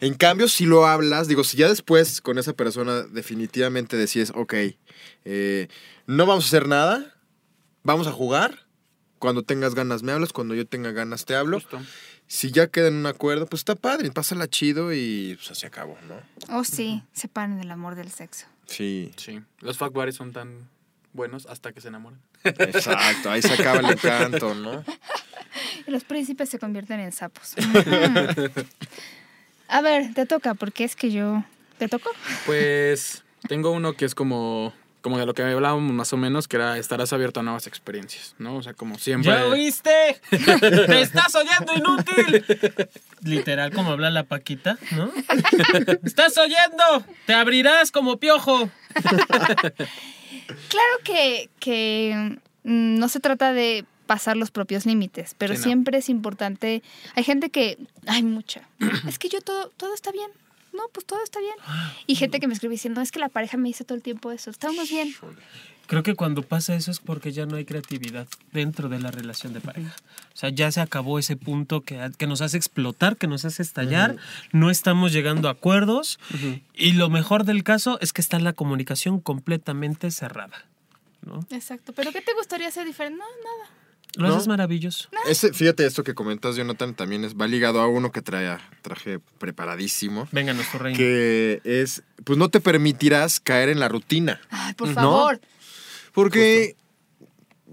En 0.00 0.14
cambio, 0.14 0.48
si 0.48 0.66
lo 0.66 0.86
hablas, 0.86 1.28
digo, 1.28 1.44
si 1.44 1.56
ya 1.56 1.68
después 1.68 2.20
con 2.20 2.38
esa 2.38 2.52
persona 2.52 3.02
definitivamente 3.02 3.96
decides, 3.96 4.32
ok, 4.34 4.54
eh, 5.24 5.68
no 6.06 6.26
vamos 6.26 6.44
a 6.44 6.48
hacer 6.48 6.66
nada, 6.68 7.14
vamos 7.82 8.06
a 8.06 8.12
jugar. 8.12 8.66
Cuando 9.18 9.44
tengas 9.44 9.76
ganas 9.76 10.02
me 10.02 10.10
hablas, 10.10 10.32
cuando 10.32 10.54
yo 10.56 10.66
tenga 10.66 10.90
ganas 10.90 11.24
te 11.24 11.36
hablo. 11.36 11.60
Justo. 11.60 11.80
Si 12.26 12.50
ya 12.50 12.66
queda 12.66 12.88
en 12.88 12.94
un 12.94 13.06
acuerdo, 13.06 13.46
pues 13.46 13.60
está 13.60 13.76
padre, 13.76 14.10
pásala 14.10 14.48
chido 14.48 14.92
y 14.92 15.34
pues 15.36 15.50
así 15.52 15.66
acabó, 15.66 15.96
¿no? 16.08 16.58
Oh, 16.58 16.64
sí, 16.64 17.02
separen 17.12 17.60
el 17.60 17.70
amor 17.70 17.94
del 17.94 18.10
sexo. 18.10 18.46
Sí, 18.66 19.12
Sí. 19.16 19.40
Los 19.60 19.78
fuck 19.78 19.92
buddies 19.92 20.16
son 20.16 20.32
tan 20.32 20.68
buenos 21.12 21.46
hasta 21.46 21.72
que 21.72 21.80
se 21.80 21.88
enamoran. 21.88 22.20
exacto, 22.44 23.30
ahí 23.30 23.42
se 23.42 23.52
acaba 23.52 23.80
el 23.80 23.90
encanto, 23.90 24.54
¿no? 24.54 24.84
Y 25.86 25.90
los 25.90 26.04
príncipes 26.04 26.48
se 26.48 26.58
convierten 26.58 27.00
en 27.00 27.12
sapos. 27.12 27.54
A 29.68 29.80
ver, 29.80 30.12
te 30.14 30.26
toca, 30.26 30.54
porque 30.54 30.84
es 30.84 30.96
que 30.96 31.10
yo... 31.10 31.44
¿Te 31.78 31.88
tocó? 31.88 32.10
Pues 32.46 33.24
tengo 33.48 33.70
uno 33.70 33.94
que 33.94 34.04
es 34.04 34.14
como, 34.14 34.72
como 35.00 35.18
de 35.18 35.26
lo 35.26 35.34
que 35.34 35.42
hablábamos 35.42 35.92
más 35.92 36.12
o 36.12 36.16
menos, 36.16 36.46
que 36.46 36.56
era 36.56 36.78
estarás 36.78 37.12
abierto 37.12 37.40
a 37.40 37.42
nuevas 37.42 37.66
experiencias, 37.66 38.34
¿no? 38.38 38.56
O 38.56 38.62
sea, 38.62 38.74
como 38.74 38.98
siempre. 38.98 39.32
¿Ya 39.32 39.46
oíste? 39.46 40.20
¡Te 40.30 41.00
estás 41.00 41.34
oyendo, 41.34 41.74
inútil! 41.74 42.44
Literal, 43.22 43.72
como 43.72 43.92
habla 43.92 44.10
la 44.10 44.24
Paquita, 44.24 44.78
¿no? 44.92 45.10
¡Estás 46.04 46.36
oyendo! 46.36 47.04
¡Te 47.26 47.34
abrirás 47.34 47.90
como 47.90 48.18
piojo! 48.18 48.70
Claro 50.68 50.98
que, 51.04 51.50
que 51.60 52.38
mm, 52.64 52.98
no 52.98 53.08
se 53.08 53.20
trata 53.20 53.52
de 53.52 53.84
pasar 54.06 54.36
los 54.36 54.50
propios 54.50 54.84
límites, 54.86 55.34
pero 55.38 55.54
Sí, 55.54 55.58
no. 55.60 55.64
siempre 55.64 55.98
es 55.98 56.08
importante. 56.08 56.82
Hay 57.14 57.24
gente 57.24 57.50
que, 57.50 57.78
hay 58.06 58.22
mucha. 58.22 58.68
es 59.08 59.18
que 59.18 59.28
yo 59.28 59.40
todo, 59.40 59.70
todo 59.76 59.94
está 59.94 60.12
bien. 60.12 60.30
No, 60.72 60.84
pues 60.90 61.04
todo 61.04 61.22
está 61.22 61.38
bien. 61.38 61.54
Y 62.06 62.14
gente 62.14 62.40
que 62.40 62.46
me 62.46 62.54
escribe 62.54 62.72
diciendo, 62.72 63.02
es 63.02 63.12
que 63.12 63.18
la 63.20 63.28
pareja 63.28 63.58
me 63.58 63.68
dice 63.68 63.84
todo 63.84 63.94
el 63.94 64.02
tiempo 64.02 64.32
eso. 64.32 64.50
Estamos 64.50 64.88
bien. 64.88 65.14
Creo 65.92 66.02
que 66.02 66.14
cuando 66.14 66.40
pasa 66.40 66.74
eso 66.74 66.90
es 66.90 67.00
porque 67.00 67.32
ya 67.32 67.44
no 67.44 67.56
hay 67.56 67.66
creatividad 67.66 68.26
dentro 68.50 68.88
de 68.88 68.98
la 68.98 69.10
relación 69.10 69.52
de 69.52 69.60
pareja. 69.60 69.94
O 70.32 70.36
sea, 70.38 70.48
ya 70.48 70.72
se 70.72 70.80
acabó 70.80 71.18
ese 71.18 71.36
punto 71.36 71.82
que, 71.82 72.10
que 72.16 72.26
nos 72.26 72.40
hace 72.40 72.56
explotar, 72.56 73.18
que 73.18 73.26
nos 73.26 73.44
hace 73.44 73.62
estallar, 73.62 74.16
no 74.52 74.70
estamos 74.70 75.12
llegando 75.12 75.48
a 75.48 75.50
acuerdos 75.52 76.18
y 76.72 76.92
lo 76.92 77.10
mejor 77.10 77.44
del 77.44 77.62
caso 77.62 77.98
es 78.00 78.14
que 78.14 78.22
está 78.22 78.38
la 78.38 78.54
comunicación 78.54 79.20
completamente 79.20 80.10
cerrada. 80.10 80.64
¿no? 81.26 81.46
Exacto. 81.50 81.92
¿Pero 81.92 82.10
qué 82.10 82.22
te 82.22 82.32
gustaría 82.32 82.68
hacer 82.68 82.86
diferente? 82.86 83.18
No, 83.18 83.26
nada. 83.26 83.70
Lo 84.16 84.28
¿No? 84.28 84.36
haces 84.36 84.48
maravilloso. 84.48 85.10
Ese, 85.28 85.52
fíjate, 85.52 85.84
esto 85.84 86.04
que 86.04 86.14
comentas, 86.14 86.56
Jonathan, 86.56 86.94
también 86.94 87.24
es, 87.24 87.34
va 87.34 87.46
ligado 87.46 87.82
a 87.82 87.86
uno 87.86 88.12
que 88.12 88.22
trae, 88.22 88.58
traje 88.80 89.18
preparadísimo. 89.36 90.26
Venga, 90.32 90.54
nuestro 90.54 90.78
reino. 90.78 90.96
Que 90.96 91.60
es, 91.64 92.02
pues 92.24 92.38
no 92.38 92.48
te 92.48 92.60
permitirás 92.60 93.40
caer 93.40 93.68
en 93.68 93.78
la 93.78 93.88
rutina. 93.88 94.40
Ay, 94.48 94.72
por 94.72 94.88
¿No? 94.88 95.28
Porque, 96.12 96.76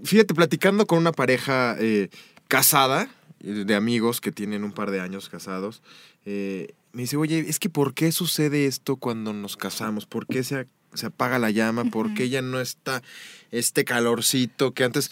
fíjate, 0.02 0.34
platicando 0.34 0.86
con 0.86 0.98
una 0.98 1.12
pareja 1.12 1.76
eh, 1.78 2.08
casada, 2.48 3.08
eh, 3.40 3.64
de 3.66 3.74
amigos 3.74 4.20
que 4.20 4.32
tienen 4.32 4.64
un 4.64 4.72
par 4.72 4.90
de 4.90 5.00
años 5.00 5.28
casados, 5.28 5.82
eh, 6.24 6.74
me 6.92 7.02
dice, 7.02 7.16
oye, 7.16 7.44
es 7.48 7.58
que 7.58 7.70
¿por 7.70 7.94
qué 7.94 8.12
sucede 8.12 8.66
esto 8.66 8.96
cuando 8.96 9.32
nos 9.32 9.56
casamos? 9.56 10.06
¿Por 10.06 10.26
qué 10.26 10.42
se, 10.42 10.66
se 10.94 11.06
apaga 11.06 11.38
la 11.38 11.50
llama? 11.50 11.84
¿Por 11.84 12.14
qué 12.14 12.28
ya 12.28 12.42
no 12.42 12.60
está 12.60 13.02
este 13.50 13.84
calorcito 13.84 14.72
que 14.72 14.84
antes... 14.84 15.10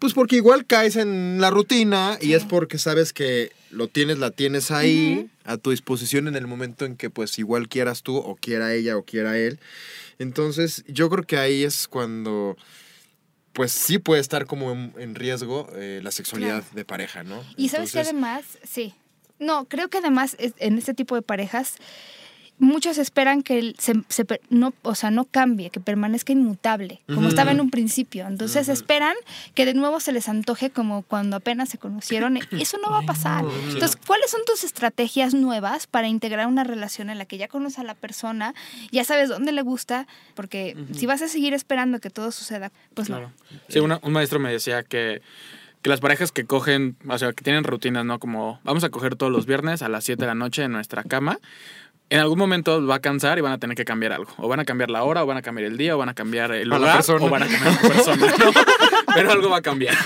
Pues 0.00 0.12
porque 0.14 0.36
igual 0.36 0.66
caes 0.66 0.96
en 0.96 1.40
la 1.40 1.50
rutina 1.50 2.18
y 2.20 2.32
es 2.32 2.44
porque 2.44 2.78
sabes 2.78 3.12
que 3.12 3.52
lo 3.70 3.86
tienes, 3.86 4.18
la 4.18 4.30
tienes 4.32 4.70
ahí 4.72 5.28
a 5.44 5.56
tu 5.58 5.70
disposición 5.70 6.26
en 6.26 6.34
el 6.36 6.46
momento 6.48 6.84
en 6.86 6.96
que 6.96 7.10
pues 7.10 7.38
igual 7.38 7.68
quieras 7.68 8.02
tú 8.02 8.16
o 8.16 8.34
quiera 8.34 8.74
ella 8.74 8.96
o 8.96 9.04
quiera 9.04 9.36
él. 9.38 9.58
Entonces 10.18 10.84
yo 10.88 11.08
creo 11.10 11.24
que 11.24 11.36
ahí 11.36 11.62
es 11.64 11.86
cuando 11.86 12.56
pues 13.52 13.72
sí 13.72 13.98
puede 13.98 14.20
estar 14.20 14.46
como 14.46 14.72
en, 14.72 14.94
en 14.98 15.14
riesgo 15.14 15.68
eh, 15.74 16.00
la 16.02 16.10
sexualidad 16.12 16.60
Claro. 16.62 16.74
de 16.76 16.84
pareja, 16.84 17.22
¿no? 17.22 17.42
Y 17.56 17.68
sabes 17.68 17.92
que 17.92 18.00
además, 18.00 18.44
sí. 18.62 18.94
No, 19.38 19.66
creo 19.66 19.88
que 19.88 19.98
además 19.98 20.36
en 20.38 20.78
este 20.78 20.94
tipo 20.94 21.14
de 21.14 21.22
parejas 21.22 21.74
muchos 22.60 22.98
esperan 22.98 23.42
que 23.42 23.74
se, 23.78 23.94
no, 24.50 24.72
o 24.82 24.94
sea, 24.94 25.10
no 25.10 25.24
cambie, 25.24 25.70
que 25.70 25.80
permanezca 25.80 26.32
inmutable, 26.32 27.00
como 27.12 27.28
estaba 27.28 27.50
en 27.50 27.60
un 27.60 27.70
principio. 27.70 28.26
Entonces 28.28 28.68
esperan 28.68 29.14
que 29.54 29.64
de 29.66 29.74
nuevo 29.74 29.98
se 29.98 30.12
les 30.12 30.28
antoje 30.28 30.70
como 30.70 31.02
cuando 31.02 31.36
apenas 31.36 31.68
se 31.70 31.78
conocieron. 31.78 32.38
Eso 32.52 32.78
no 32.78 32.90
va 32.90 33.00
a 33.00 33.02
pasar. 33.06 33.44
Entonces, 33.72 33.96
¿cuáles 34.06 34.30
son 34.30 34.42
tus 34.46 34.62
estrategias 34.62 35.34
nuevas 35.34 35.86
para 35.88 36.06
integrar 36.06 36.46
una 36.46 36.62
relación 36.62 37.10
en 37.10 37.18
la 37.18 37.24
que 37.24 37.38
ya 37.38 37.48
conoces 37.48 37.78
a 37.80 37.82
la 37.82 37.94
persona, 37.94 38.54
ya 38.92 39.02
sabes 39.04 39.28
dónde 39.28 39.52
le 39.52 39.62
gusta? 39.62 40.06
Porque 40.34 40.76
si 40.94 41.06
vas 41.06 41.22
a 41.22 41.28
seguir 41.28 41.54
esperando 41.54 41.98
que 41.98 42.10
todo 42.10 42.30
suceda, 42.30 42.70
pues 42.94 43.08
Claro. 43.08 43.32
Sí, 43.68 43.78
una- 43.80 43.98
un 44.02 44.12
maestro 44.12 44.38
me 44.38 44.52
decía 44.52 44.82
que, 44.84 45.22
que 45.82 45.88
las 45.88 46.00
parejas 46.00 46.30
que 46.30 46.44
cogen, 46.44 46.96
o 47.08 47.16
sea, 47.18 47.32
que 47.32 47.42
tienen 47.42 47.64
rutinas, 47.64 48.04
¿no? 48.04 48.18
Como 48.18 48.60
vamos 48.64 48.84
a 48.84 48.90
coger 48.90 49.16
todos 49.16 49.32
los 49.32 49.46
viernes 49.46 49.80
a 49.80 49.88
las 49.88 50.04
7 50.04 50.20
de 50.20 50.26
la 50.26 50.34
noche 50.34 50.62
en 50.64 50.72
nuestra 50.72 51.02
cama. 51.04 51.38
En 52.10 52.18
algún 52.18 52.38
momento 52.40 52.84
va 52.84 52.96
a 52.96 53.00
cansar 53.00 53.38
y 53.38 53.40
van 53.40 53.52
a 53.52 53.58
tener 53.58 53.76
que 53.76 53.84
cambiar 53.84 54.12
algo. 54.12 54.32
O 54.36 54.48
van 54.48 54.58
a 54.58 54.64
cambiar 54.64 54.90
la 54.90 55.04
hora, 55.04 55.22
o 55.22 55.26
van 55.26 55.36
a 55.36 55.42
cambiar 55.42 55.68
el 55.68 55.76
día, 55.76 55.94
o 55.94 55.98
van 55.98 56.08
a 56.08 56.14
cambiar 56.14 56.50
el 56.50 56.68
lugar, 56.68 56.96
persona. 56.96 57.24
o 57.24 57.28
van 57.28 57.44
a 57.44 57.46
cambiar 57.46 57.72
la 57.72 57.80
persona. 57.88 58.26
¿no? 58.26 58.52
Pero 59.14 59.30
algo 59.30 59.48
va 59.48 59.58
a 59.58 59.62
cambiar. 59.62 59.96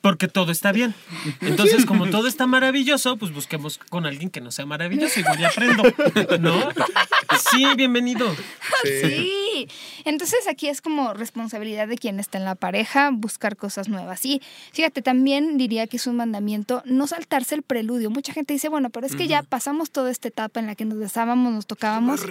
Porque 0.00 0.28
todo 0.28 0.52
está 0.52 0.70
bien. 0.70 0.94
Entonces, 1.40 1.86
como 1.86 2.08
todo 2.08 2.28
está 2.28 2.46
maravilloso, 2.46 3.16
pues 3.16 3.32
busquemos 3.32 3.78
con 3.90 4.06
alguien 4.06 4.30
que 4.30 4.40
no 4.40 4.52
sea 4.52 4.64
maravilloso. 4.64 5.18
Igual 5.18 5.38
ya 5.38 5.48
aprendo. 5.48 5.82
¿No? 6.38 6.68
Sí, 7.50 7.66
bienvenido. 7.76 8.32
Sí. 8.84 9.43
Entonces 10.04 10.46
aquí 10.48 10.68
es 10.68 10.80
como 10.80 11.14
responsabilidad 11.14 11.88
de 11.88 11.96
quien 11.96 12.20
está 12.20 12.38
en 12.38 12.44
la 12.44 12.54
pareja 12.54 13.10
buscar 13.12 13.56
cosas 13.56 13.88
nuevas. 13.88 14.24
Y 14.24 14.40
fíjate, 14.72 15.02
también 15.02 15.56
diría 15.58 15.86
que 15.86 15.96
es 15.96 16.06
un 16.06 16.16
mandamiento 16.16 16.82
no 16.84 17.06
saltarse 17.06 17.54
el 17.54 17.62
preludio. 17.62 18.10
Mucha 18.10 18.32
gente 18.32 18.52
dice, 18.52 18.68
bueno, 18.68 18.90
pero 18.90 19.06
es 19.06 19.16
que 19.16 19.26
ya 19.26 19.42
pasamos 19.42 19.90
toda 19.90 20.10
esta 20.10 20.28
etapa 20.28 20.60
en 20.60 20.66
la 20.66 20.74
que 20.74 20.84
nos 20.84 20.98
besábamos, 20.98 21.52
nos 21.52 21.66
tocábamos. 21.66 22.22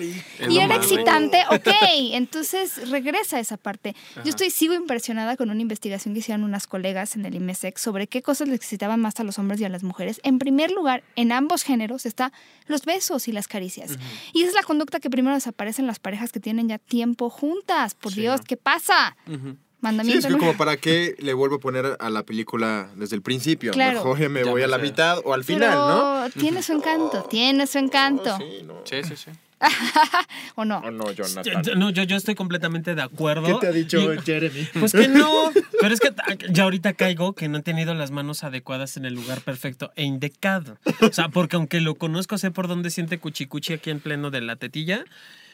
Y 0.49 0.59
era 0.59 0.76
excitante, 0.76 1.43
ok, 1.51 1.67
entonces 2.11 2.89
regresa 2.89 3.38
a 3.38 3.39
esa 3.39 3.57
parte. 3.57 3.95
Yo 4.24 4.30
estoy, 4.30 4.49
sigo 4.49 4.74
impresionada 4.74 5.38
con 5.38 5.49
una 5.49 5.61
investigación 5.61 6.13
que 6.13 6.19
hicieron 6.19 6.43
unas 6.43 6.67
colegas 6.67 7.15
en 7.15 7.26
el 7.26 7.36
IMESEC 7.36 7.78
sobre 7.78 8.07
qué 8.07 8.21
cosas 8.21 8.47
les 8.47 8.57
excitaban 8.57 8.99
más 8.99 9.19
a 9.19 9.24
los 9.24 9.39
hombres 9.39 9.59
y 9.61 9.65
a 9.65 9.69
las 9.69 9.84
mujeres. 9.84 10.19
En 10.24 10.39
primer 10.39 10.71
lugar, 10.71 11.03
en 11.15 11.32
ambos 11.32 11.63
géneros 11.63 12.05
está 12.05 12.32
los 12.67 12.86
besos 12.86 13.28
y 13.28 13.32
las 13.32 13.47
caricias. 13.47 13.97
Y 14.34 14.41
esa 14.41 14.49
es 14.49 14.55
la 14.55 14.63
conducta 14.63 14.99
que 14.99 15.09
primero 15.09 15.36
desaparece 15.36 15.82
en 15.82 15.88
las 15.88 15.99
parejas 15.99 16.32
que 16.32 16.39
tienen 16.39 16.67
ya 16.67 16.78
tiempo 16.78 17.12
juntas. 17.16 17.93
Por 17.95 18.11
Sí, 18.14 18.22
Dios, 18.22 18.41
¿no? 18.41 18.45
¿qué 18.45 18.57
pasa? 18.57 19.16
Ujú. 19.28 19.51
Sí, 19.51 19.57
Mandamiento. 19.82 20.28
es 20.28 20.34
que 20.34 20.39
como 20.39 20.55
para 20.55 20.78
qué 20.78 21.14
le 21.20 21.34
vuelvo 21.34 21.57
a 21.57 21.59
poner 21.59 21.97
a 21.99 22.09
la 22.09 22.24
película 22.24 22.89
desde 22.95 23.18
el 23.18 23.22
principio. 23.22 23.72
Claro. 23.74 23.97
Mejor 23.99 24.18
ya 24.20 24.30
me 24.30 24.43
Ya 24.45 24.51
voy 24.51 24.61
me 24.61 24.66
a 24.66 24.68
la 24.70 24.78
sé. 24.78 24.84
mitad 24.84 25.18
o 25.26 25.34
al 25.34 25.43
final, 25.43 25.74
¿no? 25.74 26.22
Pero 26.34 26.39
tiene 26.41 26.64
su 26.64 26.72
encanto, 26.72 27.24
tiene 27.30 27.68
su 27.68 27.78
encanto. 27.80 28.38
Sí, 28.38 28.64
no. 28.66 28.76
Sí, 28.86 29.03
sí, 29.03 29.16
sí. 29.18 29.32
¿O 30.55 30.66
no? 30.66 30.80
Oh, 30.86 30.91
no, 30.91 31.11
Yo- 31.11 31.26
Jonathan. 31.26 31.80
No, 31.80 31.89
yo, 31.89 32.03
yo 32.03 32.16
estoy 32.16 32.36
completamente 32.36 32.95
de 32.95 33.01
acuerdo. 33.01 33.45
¿Qué 33.45 33.53
te 33.59 33.68
ha 33.68 33.72
dicho 33.72 34.14
Y- 34.14 34.20
Jeremy? 34.22 34.68
Pues 34.80 34.91
que 34.93 35.07
no. 35.07 35.51
Pero 35.82 35.93
es 35.93 35.99
que 35.99 36.14
ya 36.49 36.64
ahorita 36.64 36.93
caigo 36.93 37.34
que 37.34 37.47
no 37.49 37.57
he 37.57 37.61
tenido 37.61 37.93
las 37.93 38.11
manos 38.11 38.43
adecuadas 38.43 38.95
en 38.97 39.05
el 39.05 39.14
lugar 39.14 39.41
perfecto 39.41 39.91
e 39.95 40.03
indicado. 40.03 40.78
O 41.01 41.11
sea, 41.11 41.30
porque 41.30 41.55
aunque 41.55 41.82
lo 41.82 41.95
conozco, 41.95 42.38
sé 42.38 42.51
por 42.51 42.68
dónde 42.68 42.89
siente 42.89 43.20
cuchicuchi 43.20 43.74
aquí 43.74 43.89
en 43.89 43.99
pleno 43.99 44.32
de 44.32 44.41
la 44.41 44.55
tetilla. 44.55 45.03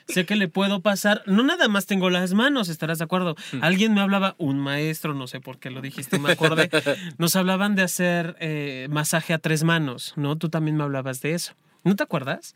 Sé 0.10 0.26
que 0.26 0.36
le 0.36 0.47
puedo 0.47 0.82
pasar. 0.82 1.24
No 1.28 1.43
nada 1.43 1.68
más 1.68 1.86
tengo 1.86 2.10
las 2.10 2.34
manos, 2.34 2.68
estarás 2.70 2.97
de 2.97 3.03
acuerdo. 3.05 3.36
Alguien 3.62 3.93
me 3.93 4.01
hablaba, 4.01 4.36
un 4.38 4.57
maestro, 4.60 5.14
no 5.14 5.28
sé 5.28 5.39
por 5.39 5.60
qué 5.60 5.70
lo 5.70 5.82
dijiste, 5.82 6.18
me 6.20 6.32
acordé. 6.32 6.70
Nos 7.18 7.36
hablaban 7.36 7.76
de 7.76 7.84
hacer 7.84 8.36
eh, 8.39 8.88
masaje 8.89 9.34
a 9.34 9.38
tres 9.38 9.64
manos, 9.64 10.14
¿no? 10.16 10.36
Tú 10.38 10.49
también 10.49 10.76
me 10.78 10.84
hablabas 10.84 11.22
de 11.22 11.34
eso. 11.36 11.53
¿No 11.84 11.95
te 11.95 12.03
acuerdas? 12.03 12.55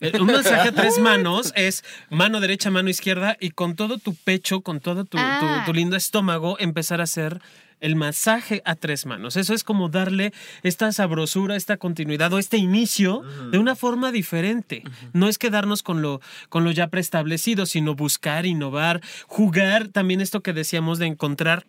Eh, 0.00 0.12
Un 0.20 0.26
masaje 0.28 0.68
a 0.68 0.72
tres 0.72 0.98
manos 1.00 1.52
es 1.56 1.82
mano 2.08 2.38
derecha, 2.38 2.70
mano 2.70 2.88
izquierda 2.88 3.36
y 3.40 3.50
con 3.50 3.74
todo 3.74 3.98
tu 3.98 4.14
pecho, 4.14 4.60
con 4.60 4.78
todo 4.78 5.04
tu, 5.04 5.16
tu- 5.16 5.18
Ah. 5.20 5.64
tu 5.66 5.74
lindo 5.74 5.96
estómago, 5.96 6.56
empezar 6.60 7.00
a 7.00 7.04
hacer 7.04 7.40
el 7.80 7.96
masaje 7.96 8.62
a 8.64 8.74
tres 8.74 9.06
manos. 9.06 9.36
Eso 9.36 9.54
es 9.54 9.64
como 9.64 9.88
darle 9.88 10.32
esta 10.62 10.90
sabrosura, 10.92 11.56
esta 11.56 11.76
continuidad 11.76 12.32
o 12.32 12.38
este 12.38 12.56
inicio 12.56 13.22
de 13.50 13.58
una 13.58 13.76
forma 13.76 14.12
diferente. 14.12 14.82
No 15.12 15.28
es 15.28 15.38
quedarnos 15.38 15.82
con 15.82 16.02
lo, 16.02 16.20
con 16.48 16.64
lo 16.64 16.70
ya 16.70 16.88
preestablecido, 16.88 17.66
sino 17.66 17.94
buscar, 17.94 18.46
innovar, 18.46 19.00
jugar. 19.26 19.88
También 19.88 20.20
esto 20.20 20.40
que 20.40 20.52
decíamos 20.52 20.98
de 20.98 21.06
encontrar 21.06 21.66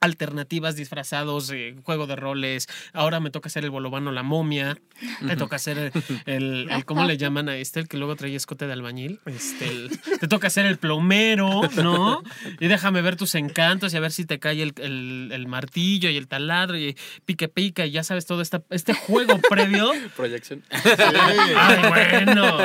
alternativas 0.00 0.76
disfrazados, 0.76 1.50
eh, 1.52 1.76
juego 1.82 2.06
de 2.06 2.16
roles. 2.16 2.68
Ahora 2.92 3.20
me 3.20 3.30
toca 3.30 3.48
hacer 3.48 3.64
el 3.64 3.70
bolobano 3.70 4.12
la 4.12 4.22
momia. 4.22 4.78
Me 5.20 5.36
toca 5.36 5.56
hacer 5.56 5.78
el, 5.78 5.92
el- 6.26 6.68
el- 6.70 6.84
¿cómo 6.86 7.04
le 7.04 7.16
llaman 7.16 7.48
a 7.48 7.56
este? 7.56 7.80
El 7.80 7.88
que 7.88 7.96
luego 7.98 8.16
trae 8.16 8.34
escote 8.34 8.66
de 8.66 8.72
albañil. 8.72 9.20
Este, 9.26 9.68
el- 9.68 9.90
te 10.18 10.26
toca 10.28 10.46
hacer 10.46 10.64
el 10.66 10.78
plomero, 10.78 11.62
¿no? 11.76 12.22
Y 12.60 12.66
déjame 12.68 13.02
ver 13.02 13.16
tus 13.16 13.34
encantos 13.34 13.92
y 13.92 13.96
a 13.96 14.00
ver 14.00 14.12
si 14.12 14.24
te 14.24 14.38
cae 14.38 14.62
el, 14.62 14.72
el- 14.78 15.30
el 15.32 15.46
martillo 15.46 16.08
y 16.10 16.16
el 16.16 16.28
taladro 16.28 16.78
y 16.78 16.96
pique 17.26 17.48
pica 17.48 17.84
y 17.86 17.90
ya 17.90 18.02
sabes 18.02 18.24
todo 18.26 18.40
esta, 18.42 18.62
este 18.70 18.94
juego 18.94 19.38
previo. 19.50 19.90
Proyección. 20.16 20.62
Ay, 21.56 21.78
bueno, 21.88 22.58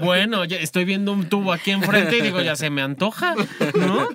bueno, 0.00 0.44
ya 0.44 0.56
estoy 0.58 0.84
viendo 0.84 1.12
un 1.12 1.28
tubo 1.28 1.52
aquí 1.52 1.70
enfrente 1.72 2.18
y 2.18 2.20
digo, 2.20 2.40
ya 2.40 2.54
se 2.56 2.70
me 2.70 2.82
antoja, 2.82 3.34
¿no? 3.74 4.08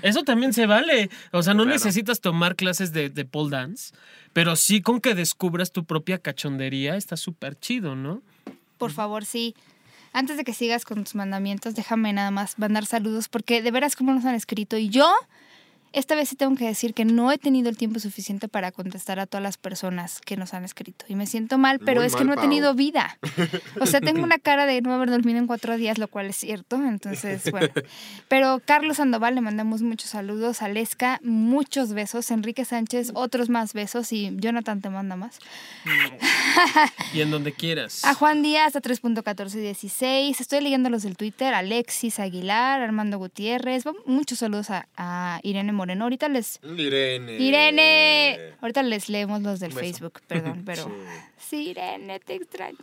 Eso 0.00 0.22
también 0.22 0.52
se 0.52 0.66
vale. 0.66 1.10
O 1.32 1.42
sea, 1.42 1.52
no 1.54 1.64
Claro. 1.64 1.74
necesitas 1.76 2.20
tomar 2.20 2.56
clases 2.56 2.92
de, 2.92 3.10
de 3.10 3.24
pole 3.24 3.50
dance, 3.50 3.92
pero 4.32 4.56
sí 4.56 4.80
con 4.80 5.00
que 5.00 5.14
descubras 5.14 5.72
tu 5.72 5.84
propia 5.84 6.18
cachondería 6.18 6.96
está 6.96 7.16
súper 7.16 7.58
chido, 7.58 7.94
¿no? 7.94 8.22
Por 8.78 8.90
favor, 8.92 9.24
sí. 9.24 9.54
Antes 10.14 10.36
de 10.36 10.44
que 10.44 10.52
sigas 10.54 10.84
con 10.84 11.04
tus 11.04 11.14
mandamientos, 11.14 11.74
déjame 11.74 12.12
nada 12.12 12.30
más 12.30 12.58
mandar 12.58 12.84
saludos 12.86 13.28
porque 13.28 13.62
de 13.62 13.70
veras 13.70 13.96
cómo 13.96 14.12
nos 14.12 14.24
han 14.24 14.34
escrito 14.34 14.76
y 14.76 14.88
yo 14.88 15.10
esta 15.92 16.14
vez 16.14 16.28
sí 16.28 16.36
tengo 16.36 16.56
que 16.56 16.66
decir 16.66 16.94
que 16.94 17.04
no 17.04 17.30
he 17.32 17.38
tenido 17.38 17.68
el 17.68 17.76
tiempo 17.76 18.00
suficiente 18.00 18.48
para 18.48 18.72
contestar 18.72 19.18
a 19.20 19.26
todas 19.26 19.42
las 19.42 19.58
personas 19.58 20.20
que 20.20 20.36
nos 20.36 20.54
han 20.54 20.64
escrito 20.64 21.04
y 21.08 21.14
me 21.16 21.26
siento 21.26 21.58
mal, 21.58 21.78
pero 21.78 22.00
Muy 22.00 22.06
es 22.06 22.16
que 22.16 22.24
no 22.24 22.32
he 22.32 22.36
Pau. 22.36 22.44
tenido 22.44 22.74
vida. 22.74 23.18
O 23.80 23.86
sea, 23.86 24.00
tengo 24.00 24.22
una 24.22 24.38
cara 24.38 24.66
de 24.66 24.80
no 24.80 24.94
haber 24.94 25.10
dormido 25.10 25.38
en 25.38 25.46
cuatro 25.46 25.76
días, 25.76 25.98
lo 25.98 26.08
cual 26.08 26.26
es 26.26 26.36
cierto, 26.36 26.76
entonces, 26.76 27.50
bueno. 27.50 27.68
Pero 28.28 28.62
Carlos 28.64 28.96
Sandoval 28.96 29.34
le 29.34 29.40
mandamos 29.42 29.82
muchos 29.82 30.10
saludos, 30.10 30.62
Aleska, 30.62 31.20
muchos 31.22 31.92
besos, 31.92 32.30
Enrique 32.30 32.64
Sánchez, 32.64 33.10
otros 33.14 33.50
más 33.50 33.74
besos 33.74 34.12
y 34.12 34.30
Jonathan 34.36 34.80
te 34.80 34.88
manda 34.88 35.16
más. 35.16 35.38
Y 37.12 37.20
en 37.20 37.30
donde 37.30 37.52
quieras. 37.52 38.04
A 38.04 38.14
Juan 38.14 38.42
Díaz 38.42 38.76
a 38.76 38.80
3.1416. 38.80 40.40
Estoy 40.40 40.60
leyendo 40.62 40.88
los 40.88 41.02
del 41.02 41.16
Twitter. 41.16 41.52
Alexis 41.54 42.18
Aguilar, 42.18 42.80
Armando 42.80 43.18
Gutiérrez. 43.18 43.84
Muchos 44.06 44.38
saludos 44.38 44.70
a, 44.70 44.88
a 44.96 45.40
Irene 45.42 45.72
Moreno. 45.72 45.81
Ahorita 45.90 46.28
les... 46.28 46.60
Irene. 46.76 47.38
Irene. 47.38 48.38
Ahorita 48.60 48.82
les 48.82 49.08
leemos 49.08 49.42
los 49.42 49.60
del 49.60 49.70
Beso. 49.70 49.80
Facebook, 49.80 50.20
perdón, 50.26 50.62
pero... 50.66 50.90
Sí, 51.38 51.68
Irene, 51.70 52.20
te 52.20 52.34
extraño. 52.36 52.78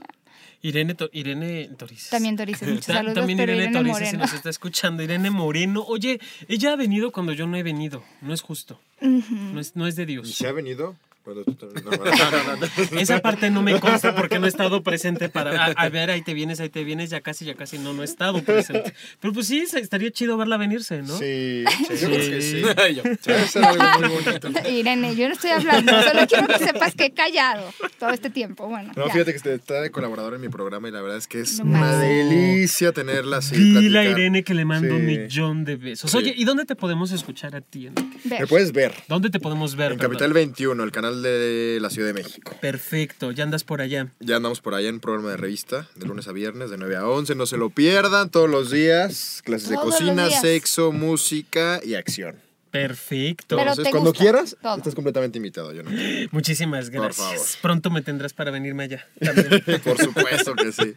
Irene, 0.62 0.94
To- 0.94 1.10
Irene 1.14 1.70
Torices. 1.78 2.10
También 2.10 2.36
Torices, 2.36 2.68
muchos 2.68 2.86
Ta- 2.86 2.94
saludos, 2.96 3.16
También 3.16 3.38
pero 3.38 3.54
Irene, 3.54 3.72
Irene 3.72 3.80
Torices, 3.80 3.98
si 4.10 4.16
Moreno. 4.16 4.24
nos 4.26 4.34
está 4.34 4.50
escuchando. 4.50 5.02
Irene 5.04 5.30
Moreno. 5.30 5.84
Oye, 5.88 6.20
ella 6.50 6.74
ha 6.74 6.76
venido 6.76 7.12
cuando 7.12 7.32
yo 7.34 7.48
no 7.48 7.56
he 7.58 7.64
venido. 7.64 8.04
No 8.22 8.34
es 8.34 8.42
justo. 8.42 8.80
No 9.00 9.60
es, 9.60 9.76
no 9.78 9.88
es 9.88 9.96
de 9.96 10.04
¿Y 10.04 10.06
Dios. 10.08 10.32
se 10.36 10.48
ha 10.48 10.52
venido? 10.52 10.96
Cuando 11.30 11.44
tú 11.44 11.54
también- 11.54 11.86
no, 11.86 11.92
no, 11.92 12.56
no, 12.56 12.68
no. 12.92 13.00
Esa 13.00 13.20
parte 13.20 13.52
no 13.52 13.62
me 13.62 13.80
consta 13.80 14.16
porque 14.16 14.40
no 14.40 14.46
he 14.48 14.50
estado 14.50 14.82
presente 14.82 15.30
para. 15.30 15.66
A, 15.66 15.66
a 15.68 15.90
ver, 15.90 16.10
ahí 16.10 16.24
te 16.24 16.34
vienes, 16.34 16.60
ahí 16.60 16.70
te 16.70 16.84
vienes, 16.84 17.10
ya 17.12 17.22
casi, 17.22 17.46
ya 17.46 17.54
casi. 17.54 17.78
No, 17.78 17.94
no 17.94 18.02
he 18.02 18.06
estado 18.06 18.42
presente. 18.44 18.94
Pero 19.20 19.34
pues 19.34 19.46
sí, 19.48 19.60
estaría 19.74 20.10
chido 20.12 20.38
verla 20.38 20.58
venirse, 20.58 21.02
¿no? 21.04 21.18
Sí, 21.18 21.64
sí, 21.88 21.96
yo 22.02 22.08
creo 22.10 22.30
que 22.30 22.42
sí. 22.42 22.58
Y 22.90 22.96
yo, 22.96 23.04
Debe 23.04 23.48
ser 23.48 23.64
algo 23.64 23.84
muy 24.00 24.10
bonito. 24.24 24.50
Irene, 24.70 25.16
yo 25.16 25.28
no 25.28 25.34
estoy 25.36 25.52
hablando, 25.52 25.92
solo 26.02 26.22
quiero 26.28 26.48
que 26.48 26.58
sepas 26.60 26.96
que 26.96 27.06
he 27.06 27.12
callado 27.12 27.72
todo 28.00 28.10
este 28.10 28.30
tiempo. 28.30 28.68
Bueno, 28.68 28.92
No, 28.96 29.06
ya. 29.08 29.14
fíjate 29.14 29.32
que 29.36 29.54
está 29.54 29.82
de 29.82 29.92
colaborador 29.92 30.34
en 30.34 30.42
mi 30.42 30.50
programa 30.50 30.88
y 30.88 30.92
la 30.92 31.02
verdad 31.02 31.18
es 31.18 31.28
que 31.28 31.42
es 31.42 31.60
No 31.60 31.66
una 31.66 31.96
delicia 32.00 32.92
tenerla 32.92 33.38
así. 33.38 33.56
Dile 33.56 34.00
a. 34.00 34.04
Irene 34.10 34.44
que 34.44 34.54
le 34.54 34.66
mando 34.66 34.96
un 34.96 35.02
Sí. 35.02 35.06
millón 35.18 35.66
de 35.66 35.76
besos. 35.76 36.14
Oye, 36.16 36.34
¿y 36.36 36.44
dónde 36.46 36.66
te 36.66 36.76
podemos 36.76 37.12
escuchar 37.12 37.56
a 37.56 37.62
ti, 37.62 37.88
Enrique? 37.88 38.18
Ver. 38.26 38.42
Me 38.42 38.48
puedes 38.48 38.72
ver 38.72 38.94
¿Dónde 39.08 39.30
te 39.30 39.40
podemos 39.40 39.76
ver? 39.76 39.92
en 39.92 39.98
perdón? 39.98 40.12
Capital 40.14 40.34
21, 40.34 40.84
el 40.84 40.92
canal 40.92 41.19
de 41.22 41.80
la 41.82 41.90
Ciudad 41.90 42.08
de 42.08 42.14
México. 42.14 42.56
Perfecto, 42.62 43.32
ya 43.32 43.44
andas 43.44 43.64
por 43.64 43.82
allá. 43.82 44.12
Ya 44.20 44.38
andamos 44.38 44.62
por 44.62 44.74
allá 44.74 44.90
en 44.90 44.96
un 44.96 45.02
programa 45.02 45.32
de 45.32 45.38
revista, 45.38 45.88
de 45.96 46.06
lunes 46.06 46.28
a 46.28 46.32
viernes, 46.32 46.70
de 46.70 46.78
9 46.78 46.96
a 46.96 47.08
11. 47.08 47.36
No 47.36 47.46
se 47.46 47.58
lo 47.58 47.70
pierdan 47.70 48.30
todos 48.30 48.50
los 48.50 48.72
días. 48.72 49.42
Clases 49.44 49.70
de 49.70 49.76
cocina, 49.76 50.30
sexo, 50.30 50.92
música 50.92 51.80
y 51.84 51.96
acción. 51.96 52.49
Perfecto. 52.72 53.56
Pero 53.58 53.72
Entonces, 53.72 53.92
cuando 53.92 54.12
gusta 54.12 54.24
quieras, 54.24 54.58
todo. 54.62 54.78
estás 54.78 54.94
completamente 54.96 55.38
invitado, 55.40 55.74
yo 55.74 55.82
no. 55.82 55.90
Muchísimas 56.32 56.90
Por 56.92 57.02
gracias. 57.02 57.18
favor. 57.18 57.48
Pronto 57.62 57.90
me 57.90 58.02
tendrás 58.02 58.34
para 58.34 58.52
venirme 58.52 58.84
allá. 58.84 59.08
también. 59.20 59.82
Por 59.84 59.98
supuesto 59.98 60.54
que 60.56 60.72
sí. 60.72 60.96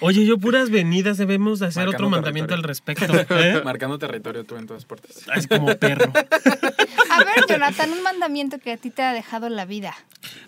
Oye, 0.00 0.24
yo 0.24 0.38
puras 0.38 0.70
venidas 0.70 1.18
debemos 1.18 1.58
de 1.58 1.66
hacer 1.66 1.84
Marcando 1.84 2.06
otro 2.06 2.10
mandamiento 2.10 2.54
al 2.54 2.62
respecto. 2.62 3.12
¿eh? 3.30 3.60
marcando 3.64 3.98
territorio 3.98 4.44
tú 4.44 4.56
en 4.56 4.66
todas 4.66 4.84
partes. 4.86 5.24
Es 5.34 5.46
como 5.46 5.76
perro. 5.76 6.10
A 7.10 7.18
ver, 7.18 7.44
Jonathan, 7.48 7.90
un 7.90 8.02
mandamiento 8.02 8.58
que 8.58 8.72
a 8.72 8.76
ti 8.78 8.90
te 8.90 9.02
ha 9.02 9.12
dejado 9.12 9.50
la 9.50 9.66
vida. 9.66 9.94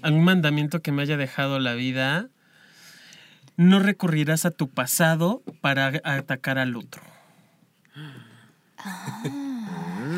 Algún 0.01 0.25
mandamiento 0.25 0.81
que 0.81 0.91
me 0.91 1.03
haya 1.03 1.17
dejado 1.19 1.59
la 1.59 1.75
vida. 1.75 2.29
No 3.57 3.79
recurrirás 3.79 4.47
a 4.47 4.51
tu 4.51 4.69
pasado 4.69 5.43
para 5.61 6.01
atacar 6.03 6.59
al 6.59 6.77
otro. 6.77 7.03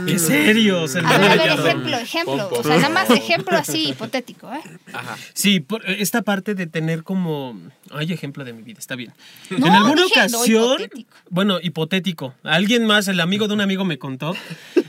¡Qué 0.07 0.19
serio! 0.19 0.89
Se 0.89 1.01
A 1.01 1.19
ver, 1.19 1.41
a 1.41 1.57
ver, 1.57 1.67
ejemplo, 1.67 1.97
ejemplo. 1.99 2.49
O 2.53 2.63
sea, 2.63 2.77
nada 2.77 2.89
más 2.89 3.11
ejemplo 3.11 3.57
así, 3.57 3.89
hipotético, 3.91 4.53
¿eh? 4.53 4.61
Ajá. 4.93 5.17
Sí, 5.35 5.61
por 5.61 5.85
esta 5.89 6.23
parte 6.23 6.55
de 6.55 6.67
tener 6.67 7.03
como. 7.03 7.59
Ay, 7.91 8.13
ejemplo 8.13 8.45
de 8.45 8.53
mi 8.53 8.63
vida, 8.63 8.79
está 8.79 8.95
bien. 8.97 9.13
No, 9.51 9.67
en 9.67 9.73
alguna 9.73 10.03
dije, 10.05 10.21
no, 10.31 10.39
ocasión. 10.39 10.65
hipotético. 10.81 11.17
bueno, 11.31 11.59
hipotético. 11.63 12.35
Alguien 12.43 12.87
más, 12.87 13.09
el 13.09 13.21
amigo 13.21 13.49
de 13.49 13.55
un 13.55 13.61
amigo 13.61 13.85
me 13.85 13.99
contó. 13.99 14.35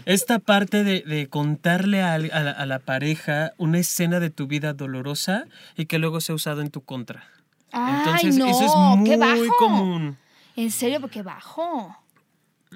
Esta 0.06 0.40
parte 0.40 0.84
de, 0.84 1.02
de 1.02 1.28
contarle 1.28 2.02
a, 2.02 2.14
a 2.14 2.18
la, 2.20 2.52
a 2.52 2.66
la 2.66 2.80
pareja 2.80 3.52
una 3.58 3.80
escena 3.80 4.20
de 4.20 4.30
tu 4.30 4.48
vida 4.48 4.74
dolorosa 4.74 5.46
y 5.76 5.86
que 5.86 6.00
luego 6.00 6.22
sea 6.22 6.36
usado 6.36 6.62
en 6.62 6.70
tu 6.72 6.82
contra. 6.82 7.28
Ay, 7.72 7.96
Entonces, 8.00 8.38
no, 8.38 8.48
eso 8.50 8.66
es 8.66 8.72
qué 9.10 9.18
muy 9.18 9.28
bajo. 9.50 9.56
común. 9.58 10.18
En 10.56 10.72
serio, 10.72 11.02
porque 11.02 11.22
bajo. 11.22 11.96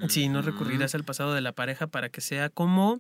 Sí, 0.10 0.30
no 0.30 0.42
recurrirás 0.42 0.96
al 0.96 1.04
pasado 1.04 1.34
de 1.34 1.42
la 1.42 1.52
pareja 1.52 1.88
para 1.88 2.10
que 2.10 2.22
sea 2.22 2.50
como. 2.50 3.00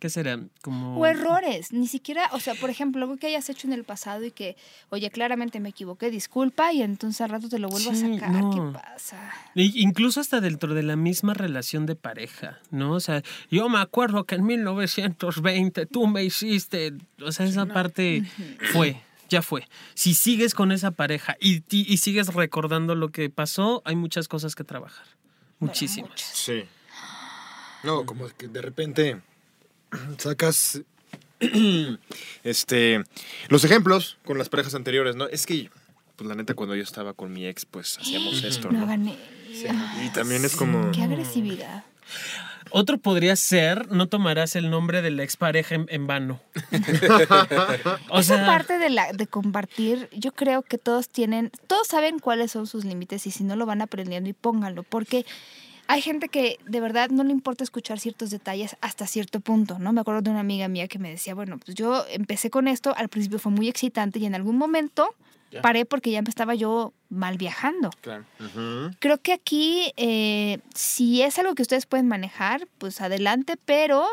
¿Qué 0.00 0.10
será? 0.10 0.38
Como. 0.60 0.98
O 0.98 1.06
errores, 1.06 1.72
ni 1.72 1.86
siquiera, 1.86 2.28
o 2.32 2.40
sea, 2.40 2.54
por 2.56 2.68
ejemplo, 2.68 3.00
algo 3.02 3.16
que 3.16 3.28
hayas 3.28 3.48
hecho 3.48 3.66
en 3.66 3.72
el 3.72 3.84
pasado 3.84 4.22
y 4.24 4.32
que, 4.32 4.54
oye, 4.90 5.08
claramente 5.10 5.60
me 5.60 5.70
equivoqué, 5.70 6.10
disculpa, 6.10 6.72
y 6.74 6.82
entonces 6.82 7.22
al 7.22 7.30
rato 7.30 7.48
te 7.48 7.58
lo 7.58 7.68
vuelvo 7.68 7.94
Sí, 7.94 8.04
a 8.14 8.14
sacar. 8.18 8.30
no. 8.30 8.50
¿Qué 8.72 8.78
pasa? 8.78 9.32
Y- 9.54 9.80
Incluso 9.82 10.20
hasta 10.20 10.40
dentro 10.42 10.74
de 10.74 10.82
la 10.82 10.96
misma 10.96 11.32
relación 11.32 11.86
de 11.86 11.94
pareja, 11.96 12.58
¿no? 12.70 12.92
O 12.92 13.00
sea, 13.00 13.22
yo 13.50 13.68
me 13.70 13.78
acuerdo 13.78 14.24
que 14.24 14.34
en 14.34 14.44
1920 14.44 15.86
tú 15.86 16.06
me 16.06 16.24
hiciste, 16.24 16.92
o 17.22 17.32
sea, 17.32 17.46
esa 17.46 17.64
parte 17.66 18.24
fue, 18.72 19.00
ya 19.30 19.40
fue. 19.42 19.66
Si 19.94 20.12
sigues 20.14 20.54
con 20.54 20.70
esa 20.72 20.90
pareja 20.90 21.36
y, 21.40 21.62
y 21.70 21.96
sigues 21.98 22.34
recordando 22.34 22.94
lo 22.94 23.08
que 23.08 23.30
pasó, 23.30 23.80
hay 23.86 23.96
muchas 23.96 24.28
cosas 24.28 24.54
que 24.54 24.64
trabajar. 24.64 25.06
Muchísimas. 25.66 26.10
muchas. 26.10 26.28
Sí. 26.28 26.64
No, 27.82 28.04
como 28.06 28.28
que 28.28 28.48
de 28.48 28.62
repente 28.62 29.20
sacas 30.18 30.80
este 32.44 33.04
los 33.48 33.64
ejemplos 33.64 34.18
con 34.24 34.38
las 34.38 34.48
parejas 34.48 34.74
anteriores, 34.74 35.16
¿no? 35.16 35.26
Es 35.26 35.46
que 35.46 35.70
pues 36.16 36.28
la 36.28 36.34
neta 36.34 36.54
cuando 36.54 36.74
yo 36.76 36.82
estaba 36.82 37.12
con 37.12 37.32
mi 37.32 37.46
ex 37.46 37.64
pues 37.66 37.98
hacíamos 37.98 38.42
esto, 38.44 38.70
No 38.70 38.78
¿no? 38.78 38.84
hagan 38.84 39.08
e- 39.08 39.18
Y 40.04 40.08
también 40.10 40.44
es 40.44 40.56
como 40.56 40.90
Qué 40.92 41.02
agresividad. 41.02 41.84
Otro 42.70 42.98
podría 42.98 43.36
ser, 43.36 43.90
no 43.92 44.08
tomarás 44.08 44.56
el 44.56 44.70
nombre 44.70 45.02
de 45.02 45.10
la 45.10 45.22
expareja 45.22 45.74
en, 45.74 45.86
en 45.88 46.06
vano. 46.06 46.40
o 48.10 48.18
Esa 48.18 48.36
sea, 48.36 48.46
parte 48.46 48.78
de, 48.78 48.90
la, 48.90 49.12
de 49.12 49.26
compartir, 49.26 50.08
yo 50.12 50.32
creo 50.32 50.62
que 50.62 50.78
todos 50.78 51.08
tienen, 51.08 51.50
todos 51.66 51.86
saben 51.86 52.18
cuáles 52.18 52.52
son 52.52 52.66
sus 52.66 52.84
límites 52.84 53.26
y 53.26 53.30
si 53.30 53.44
no 53.44 53.56
lo 53.56 53.66
van 53.66 53.82
aprendiendo 53.82 54.28
y 54.28 54.32
pónganlo, 54.32 54.82
porque 54.82 55.24
hay 55.86 56.00
gente 56.00 56.28
que 56.28 56.58
de 56.66 56.80
verdad 56.80 57.10
no 57.10 57.24
le 57.24 57.30
importa 57.30 57.62
escuchar 57.62 58.00
ciertos 58.00 58.30
detalles 58.30 58.76
hasta 58.80 59.06
cierto 59.06 59.40
punto, 59.40 59.78
¿no? 59.78 59.92
Me 59.92 60.00
acuerdo 60.00 60.22
de 60.22 60.30
una 60.30 60.40
amiga 60.40 60.68
mía 60.68 60.88
que 60.88 60.98
me 60.98 61.10
decía, 61.10 61.34
bueno, 61.34 61.58
pues 61.58 61.76
yo 61.76 62.04
empecé 62.10 62.50
con 62.50 62.68
esto, 62.68 62.94
al 62.96 63.08
principio 63.08 63.38
fue 63.38 63.52
muy 63.52 63.68
excitante 63.68 64.18
y 64.18 64.26
en 64.26 64.34
algún 64.34 64.56
momento 64.56 65.14
Ya. 65.54 65.62
paré 65.62 65.84
porque 65.86 66.10
ya 66.10 66.20
me 66.22 66.28
estaba 66.28 66.54
yo 66.54 66.92
mal 67.08 67.38
viajando. 67.38 67.90
Claro. 68.00 68.24
Creo 68.98 69.18
que 69.18 69.32
aquí, 69.32 69.92
eh, 69.96 70.58
si 70.74 71.22
es 71.22 71.38
algo 71.38 71.54
que 71.54 71.62
ustedes 71.62 71.86
pueden 71.86 72.08
manejar, 72.08 72.66
pues 72.78 73.00
adelante, 73.00 73.56
pero 73.64 74.04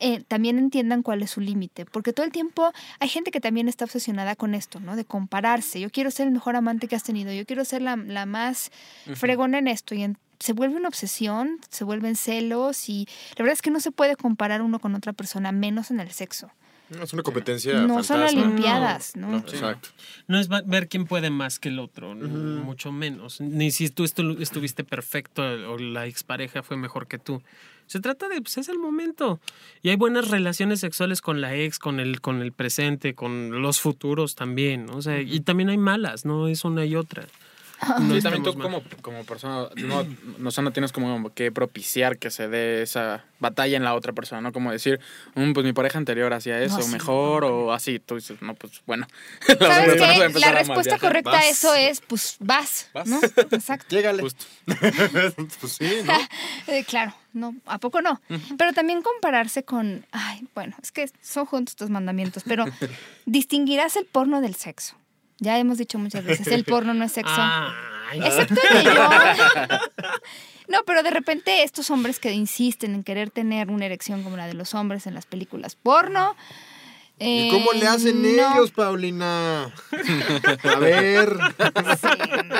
eh, 0.00 0.22
también 0.28 0.58
entiendan 0.58 1.02
cuál 1.02 1.22
es 1.22 1.30
su 1.30 1.40
límite, 1.40 1.84
porque 1.86 2.12
todo 2.12 2.26
el 2.26 2.32
tiempo 2.32 2.72
hay 2.98 3.08
gente 3.08 3.30
que 3.30 3.40
también 3.40 3.68
está 3.68 3.84
obsesionada 3.84 4.34
con 4.36 4.54
esto, 4.54 4.80
¿no? 4.80 4.96
De 4.96 5.04
compararse. 5.04 5.80
Yo 5.80 5.90
quiero 5.90 6.10
ser 6.10 6.26
el 6.26 6.32
mejor 6.32 6.56
amante 6.56 6.88
que 6.88 6.96
has 6.96 7.04
tenido, 7.04 7.32
yo 7.32 7.46
quiero 7.46 7.64
ser 7.64 7.82
la, 7.82 7.96
la 7.96 8.26
más 8.26 8.70
fregona 9.14 9.58
en 9.58 9.68
esto 9.68 9.94
y 9.94 10.02
en- 10.02 10.18
se 10.40 10.54
vuelve 10.54 10.74
una 10.76 10.88
obsesión, 10.88 11.58
se 11.70 11.84
vuelven 11.84 12.16
celos 12.16 12.88
y 12.88 13.06
la 13.36 13.44
verdad 13.44 13.52
es 13.52 13.62
que 13.62 13.70
no 13.70 13.78
se 13.78 13.92
puede 13.92 14.16
comparar 14.16 14.60
uno 14.60 14.80
con 14.80 14.94
otra 14.96 15.12
persona, 15.12 15.52
menos 15.52 15.92
en 15.92 16.00
el 16.00 16.10
sexo. 16.10 16.50
No, 16.96 17.04
es 17.04 17.12
una 17.12 17.22
competencia 17.22 17.82
No 17.82 18.02
son 18.04 18.22
olimpiadas, 18.22 19.16
¿no? 19.16 19.28
No, 19.30 19.38
exacto. 19.38 19.88
No 20.28 20.38
es 20.38 20.48
ver 20.48 20.88
quién 20.88 21.06
puede 21.06 21.30
más 21.30 21.58
que 21.58 21.68
el 21.68 21.78
otro, 21.78 22.14
mucho 22.14 22.92
menos. 22.92 23.40
Ni 23.40 23.70
si 23.70 23.88
tú 23.90 24.04
estu- 24.04 24.40
estuviste 24.40 24.84
perfecto 24.84 25.42
o 25.42 25.78
la 25.78 26.06
expareja 26.06 26.62
fue 26.62 26.76
mejor 26.76 27.06
que 27.06 27.18
tú. 27.18 27.42
Se 27.86 28.00
trata 28.00 28.28
de, 28.28 28.40
pues 28.40 28.56
es 28.58 28.68
el 28.68 28.78
momento. 28.78 29.40
Y 29.82 29.90
hay 29.90 29.96
buenas 29.96 30.28
relaciones 30.30 30.80
sexuales 30.80 31.20
con 31.20 31.40
la 31.40 31.54
ex, 31.56 31.78
con 31.78 32.00
el, 32.00 32.20
con 32.20 32.40
el 32.40 32.52
presente, 32.52 33.14
con 33.14 33.60
los 33.60 33.80
futuros 33.80 34.34
también. 34.34 34.86
¿no? 34.86 34.96
O 34.96 35.02
sea, 35.02 35.20
y 35.20 35.40
también 35.40 35.68
hay 35.68 35.78
malas, 35.78 36.24
no 36.24 36.48
es 36.48 36.64
una 36.64 36.84
y 36.86 36.96
otra. 36.96 37.24
No 38.00 38.16
y 38.16 38.22
también 38.22 38.42
tú 38.42 38.56
como, 38.58 38.82
como 39.00 39.24
persona, 39.24 39.68
no, 39.76 40.06
no, 40.38 40.48
o 40.48 40.52
sea, 40.52 40.62
no 40.62 40.72
tienes 40.72 40.92
como 40.92 41.32
que 41.34 41.50
propiciar 41.50 42.16
que 42.18 42.30
se 42.30 42.48
dé 42.48 42.82
esa 42.82 43.24
batalla 43.40 43.76
en 43.76 43.82
la 43.84 43.94
otra 43.94 44.12
persona, 44.12 44.40
¿no? 44.40 44.52
Como 44.52 44.70
decir, 44.70 45.00
"Mm, 45.34 45.52
pues 45.52 45.66
mi 45.66 45.72
pareja 45.72 45.98
anterior 45.98 46.32
hacía 46.32 46.60
eso, 46.60 46.80
sí, 46.80 46.92
mejor, 46.92 47.44
o 47.44 47.72
así. 47.72 47.98
Tú 47.98 48.14
dices, 48.14 48.40
no, 48.40 48.54
pues 48.54 48.82
bueno. 48.86 49.06
¿Sabes 49.58 49.94
qué? 50.00 50.38
La 50.38 50.52
respuesta 50.52 50.98
correcta 50.98 51.38
a 51.38 51.48
eso 51.48 51.74
es, 51.74 52.00
pues 52.00 52.36
vas, 52.38 52.88
Vas. 52.94 53.08
¿no? 53.08 53.20
Exacto. 53.50 53.86
Llégale. 53.94 54.22
Justo. 54.22 54.44
pues 55.60 55.72
sí, 55.72 55.90
¿no? 56.04 56.12
Eh, 56.72 56.84
claro, 56.84 57.14
no, 57.32 57.54
¿a 57.66 57.78
poco 57.78 58.00
no? 58.00 58.20
Pero 58.56 58.72
también 58.72 59.02
compararse 59.02 59.64
con, 59.64 60.06
ay, 60.12 60.46
bueno, 60.54 60.76
es 60.82 60.92
que 60.92 61.10
son 61.20 61.46
juntos 61.46 61.72
estos 61.72 61.90
mandamientos, 61.90 62.44
pero 62.46 62.64
distinguirás 63.26 63.96
el 63.96 64.06
porno 64.06 64.40
del 64.40 64.54
sexo. 64.54 64.94
Ya 65.42 65.58
hemos 65.58 65.76
dicho 65.76 65.98
muchas 65.98 66.24
veces, 66.24 66.46
el 66.46 66.64
porno 66.72 66.94
no 66.94 67.04
es 67.04 67.12
sexo. 67.12 67.34
Ay, 67.36 68.20
Excepto 68.24 68.54
el 68.70 68.84
de 68.84 68.94
yo. 68.94 69.08
No, 70.68 70.84
pero 70.86 71.02
de 71.02 71.10
repente 71.10 71.64
estos 71.64 71.90
hombres 71.90 72.20
que 72.20 72.32
insisten 72.32 72.94
en 72.94 73.02
querer 73.02 73.30
tener 73.30 73.68
una 73.68 73.84
erección 73.84 74.22
como 74.22 74.36
la 74.36 74.46
de 74.46 74.54
los 74.54 74.72
hombres 74.74 75.06
en 75.06 75.14
las 75.14 75.26
películas 75.26 75.74
porno. 75.74 76.34
¿Y 77.18 77.48
eh, 77.48 77.50
cómo 77.50 77.72
le 77.72 77.86
hacen 77.86 78.22
no. 78.22 78.28
ellos, 78.28 78.70
Paulina? 78.70 79.64
A 79.64 80.78
ver, 80.78 81.36
Sí, 82.00 82.08
no. 82.44 82.56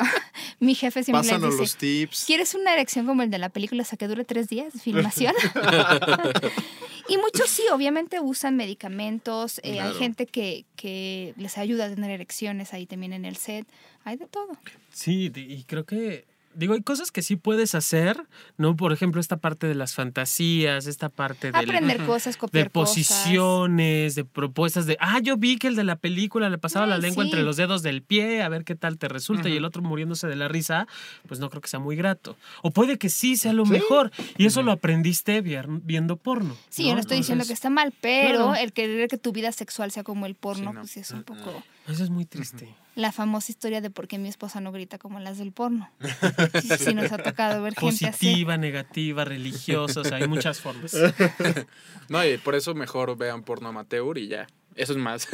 Mi 0.59 0.74
jefe 0.74 1.05
siempre 1.05 1.22
les 1.22 1.33
pásanos 1.33 1.51
dice, 1.53 1.62
los 1.62 1.76
tips. 1.76 2.24
¿Quieres 2.26 2.55
una 2.55 2.72
erección 2.72 3.07
como 3.07 3.22
el 3.22 3.30
de 3.30 3.39
la 3.39 3.49
película, 3.49 3.83
o 3.83 3.87
sea, 3.87 3.97
que 3.97 4.09
dure 4.09 4.24
tres 4.24 4.49
días 4.49 4.72
de 4.74 4.80
filmación? 4.80 5.35
y 7.09 7.17
muchos 7.17 7.49
sí, 7.51 7.63
obviamente 7.73 8.21
usan 8.21 8.57
medicamentos. 8.57 9.61
eh, 9.63 9.81
Hay 9.81 9.95
gente 9.95 10.27
que, 10.27 10.65
que 10.77 11.35
les 11.37 11.59
ayuda 11.59 11.87
a 11.87 11.95
tener 11.95 12.11
erecciones 12.11 12.73
ahí 12.73 12.87
también 12.87 13.13
en 13.13 13.25
el 13.25 13.37
set. 13.37 13.67
Hay 14.05 14.17
de 14.17 14.27
todo. 14.27 14.57
Sí, 14.93 15.33
y 15.35 15.65
creo 15.65 15.85
que 15.85 16.25
Digo, 16.55 16.75
hay 16.75 16.83
cosas 16.83 17.11
que 17.11 17.23
sí 17.23 17.37
puedes 17.37 17.75
hacer, 17.75 18.27
¿no? 18.59 18.77
Por 18.77 18.93
ejemplo, 18.93 19.21
esta 19.21 19.39
parte 19.39 19.67
de 19.67 19.75
las 19.75 19.95
fantasías, 19.95 20.87
esta 20.87 21.09
parte 21.09 21.51
del- 21.53 21.57
Aprender 21.57 22.05
cosas, 22.05 22.35
de 22.35 22.39
copiar 22.41 22.71
cosas. 22.71 22.95
posiciones, 22.97 24.15
de 24.15 24.25
propuestas 24.25 24.87
de, 24.87 24.97
ah, 25.01 25.19
yo 25.21 25.37
vi 25.37 25.57
que 25.59 25.69
el 25.69 25.77
de 25.77 25.85
la 25.85 25.97
película 25.97 26.51
le 26.51 26.59
pasaba 26.59 26.87
la 26.87 26.99
lengua 26.99 27.25
sí. 27.25 27.31
entre 27.31 27.43
los 27.43 27.57
dedos 27.57 27.83
del 27.83 28.03
pie, 28.03 28.43
a 28.43 28.49
ver 28.49 28.65
qué 28.65 28.75
tal 28.75 28.99
te 28.99 29.09
resulta, 29.09 29.49
y 29.49 29.57
el 29.57 29.65
otro 29.65 29.83
muriéndose 29.83 30.27
de 30.27 30.37
la 30.37 30.49
risa, 30.49 30.87
pues 31.27 31.41
no 31.41 31.49
creo 31.51 31.61
que 31.63 31.69
sea 31.69 31.81
muy 31.81 31.97
grato. 31.97 32.37
O 32.63 32.71
puede 32.71 32.99
que 32.99 33.09
sí 33.09 33.37
sea 33.37 33.53
lo 33.53 33.65
mejor, 33.65 34.11
y 34.37 34.47
eso 34.47 34.63
lo 34.63 34.73
aprendiste 34.73 35.41
viendo 35.41 36.17
porno. 36.17 36.57
Sí, 36.69 36.87
yo 36.87 36.95
no 36.95 37.01
estoy 37.01 37.19
diciendo 37.19 37.45
que 37.47 37.53
está 37.53 37.71
mal, 37.71 37.93
pero 38.01 38.47
Claro. 38.49 38.55
el 38.57 38.73
querer 38.73 39.09
que 39.09 39.19
tu 39.19 39.33
vida 39.33 39.53
sexual 39.53 39.91
sea 39.91 40.03
como 40.05 40.27
el 40.27 40.35
porno, 40.35 40.71
Sí, 40.71 40.75
no. 40.75 40.81
pues 40.81 40.97
es 40.99 41.11
un 41.13 41.23
poco 41.25 41.63
Eso 41.89 42.05
es 42.05 42.11
muy 42.11 42.24
triste. 42.26 42.74
la 42.95 43.11
famosa 43.11 43.51
historia 43.51 43.80
de 43.80 43.91
por 43.91 44.07
qué 44.07 44.18
mi 44.18 44.28
esposa 44.28 44.61
no 44.61 44.70
grita 44.72 44.99
como 44.99 45.18
las 45.20 45.39
del 45.39 45.53
porno. 45.53 45.91
Sí, 46.62 46.68
sí, 46.78 46.95
nos 46.95 47.11
ha 47.12 47.18
tocado 47.18 47.62
ver 47.62 47.74
gente 47.74 48.07
así. 48.07 48.26
Positiva, 48.26 48.57
negativa, 48.57 49.24
religiosa, 49.24 50.01
o 50.01 50.05
sea, 50.05 50.18
hay 50.18 50.28
muchas 50.28 50.61
formas. 50.61 50.95
No, 52.09 52.24
y 52.24 52.37
por 52.39 52.55
eso 52.55 52.74
mejor 52.74 53.16
vean 53.16 53.43
porno 53.43 53.68
amateur 53.68 54.18
y 54.18 54.28
ya. 54.28 54.47
Eso 54.74 54.93
es 54.93 54.99
más. 54.99 55.28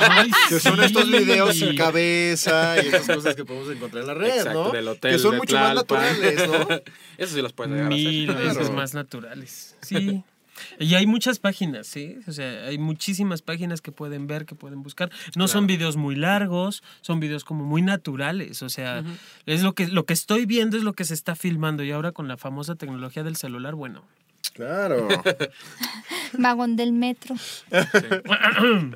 Ay, 0.00 0.30
Que 0.48 0.58
son 0.60 0.76
sí. 0.78 0.84
estos 0.84 1.10
videos 1.10 1.54
sin 1.56 1.76
cabeza 1.76 2.76
y 2.82 2.86
estas 2.86 3.06
cosas 3.06 3.34
que 3.34 3.44
podemos 3.44 3.70
encontrar 3.74 4.02
en 4.02 4.06
la 4.08 4.14
red, 4.14 4.38
Exacto, 4.38 4.64
¿no? 4.64 4.70
del 4.70 4.88
hotel 4.88 5.12
que 5.12 5.18
son 5.18 5.32
de 5.32 5.36
mucho 5.38 5.56
más 5.58 5.74
naturales, 5.74 6.48
¿no? 6.48 6.68
Eso 7.18 7.34
sí 7.34 7.42
los 7.42 7.52
puedes 7.52 7.72
llegar 7.72 7.92
a 7.92 7.94
hacer. 7.94 8.06
Mil 8.08 8.26
Claro. 8.26 8.44
veces 8.48 8.70
más 8.70 8.94
naturales. 8.94 9.76
Sí. 9.82 10.22
Y 10.78 10.94
hay 10.94 11.06
muchas 11.06 11.38
páginas, 11.38 11.86
¿sí? 11.86 12.18
O 12.26 12.32
sea, 12.32 12.66
hay 12.66 12.78
muchísimas 12.78 13.42
páginas 13.42 13.80
que 13.80 13.92
pueden 13.92 14.26
ver, 14.26 14.46
que 14.46 14.54
pueden 14.54 14.82
buscar. 14.82 15.10
No 15.36 15.48
son 15.48 15.66
videos 15.66 15.96
muy 15.96 16.16
largos, 16.16 16.82
son 17.00 17.20
videos 17.20 17.44
como 17.44 17.64
muy 17.64 17.82
naturales. 17.82 18.62
O 18.62 18.68
sea, 18.68 19.02
es 19.46 19.62
lo 19.62 19.74
que, 19.74 19.88
lo 19.88 20.04
que 20.06 20.12
estoy 20.12 20.46
viendo 20.46 20.76
es 20.76 20.82
lo 20.82 20.92
que 20.92 21.04
se 21.04 21.14
está 21.14 21.36
filmando. 21.36 21.82
Y 21.82 21.90
ahora 21.90 22.12
con 22.12 22.28
la 22.28 22.36
famosa 22.36 22.74
tecnología 22.74 23.22
del 23.22 23.36
celular, 23.36 23.74
bueno. 23.74 24.02
Claro. 24.54 25.08
Vagón 26.32 26.76
del 26.76 26.92
metro. 26.92 27.34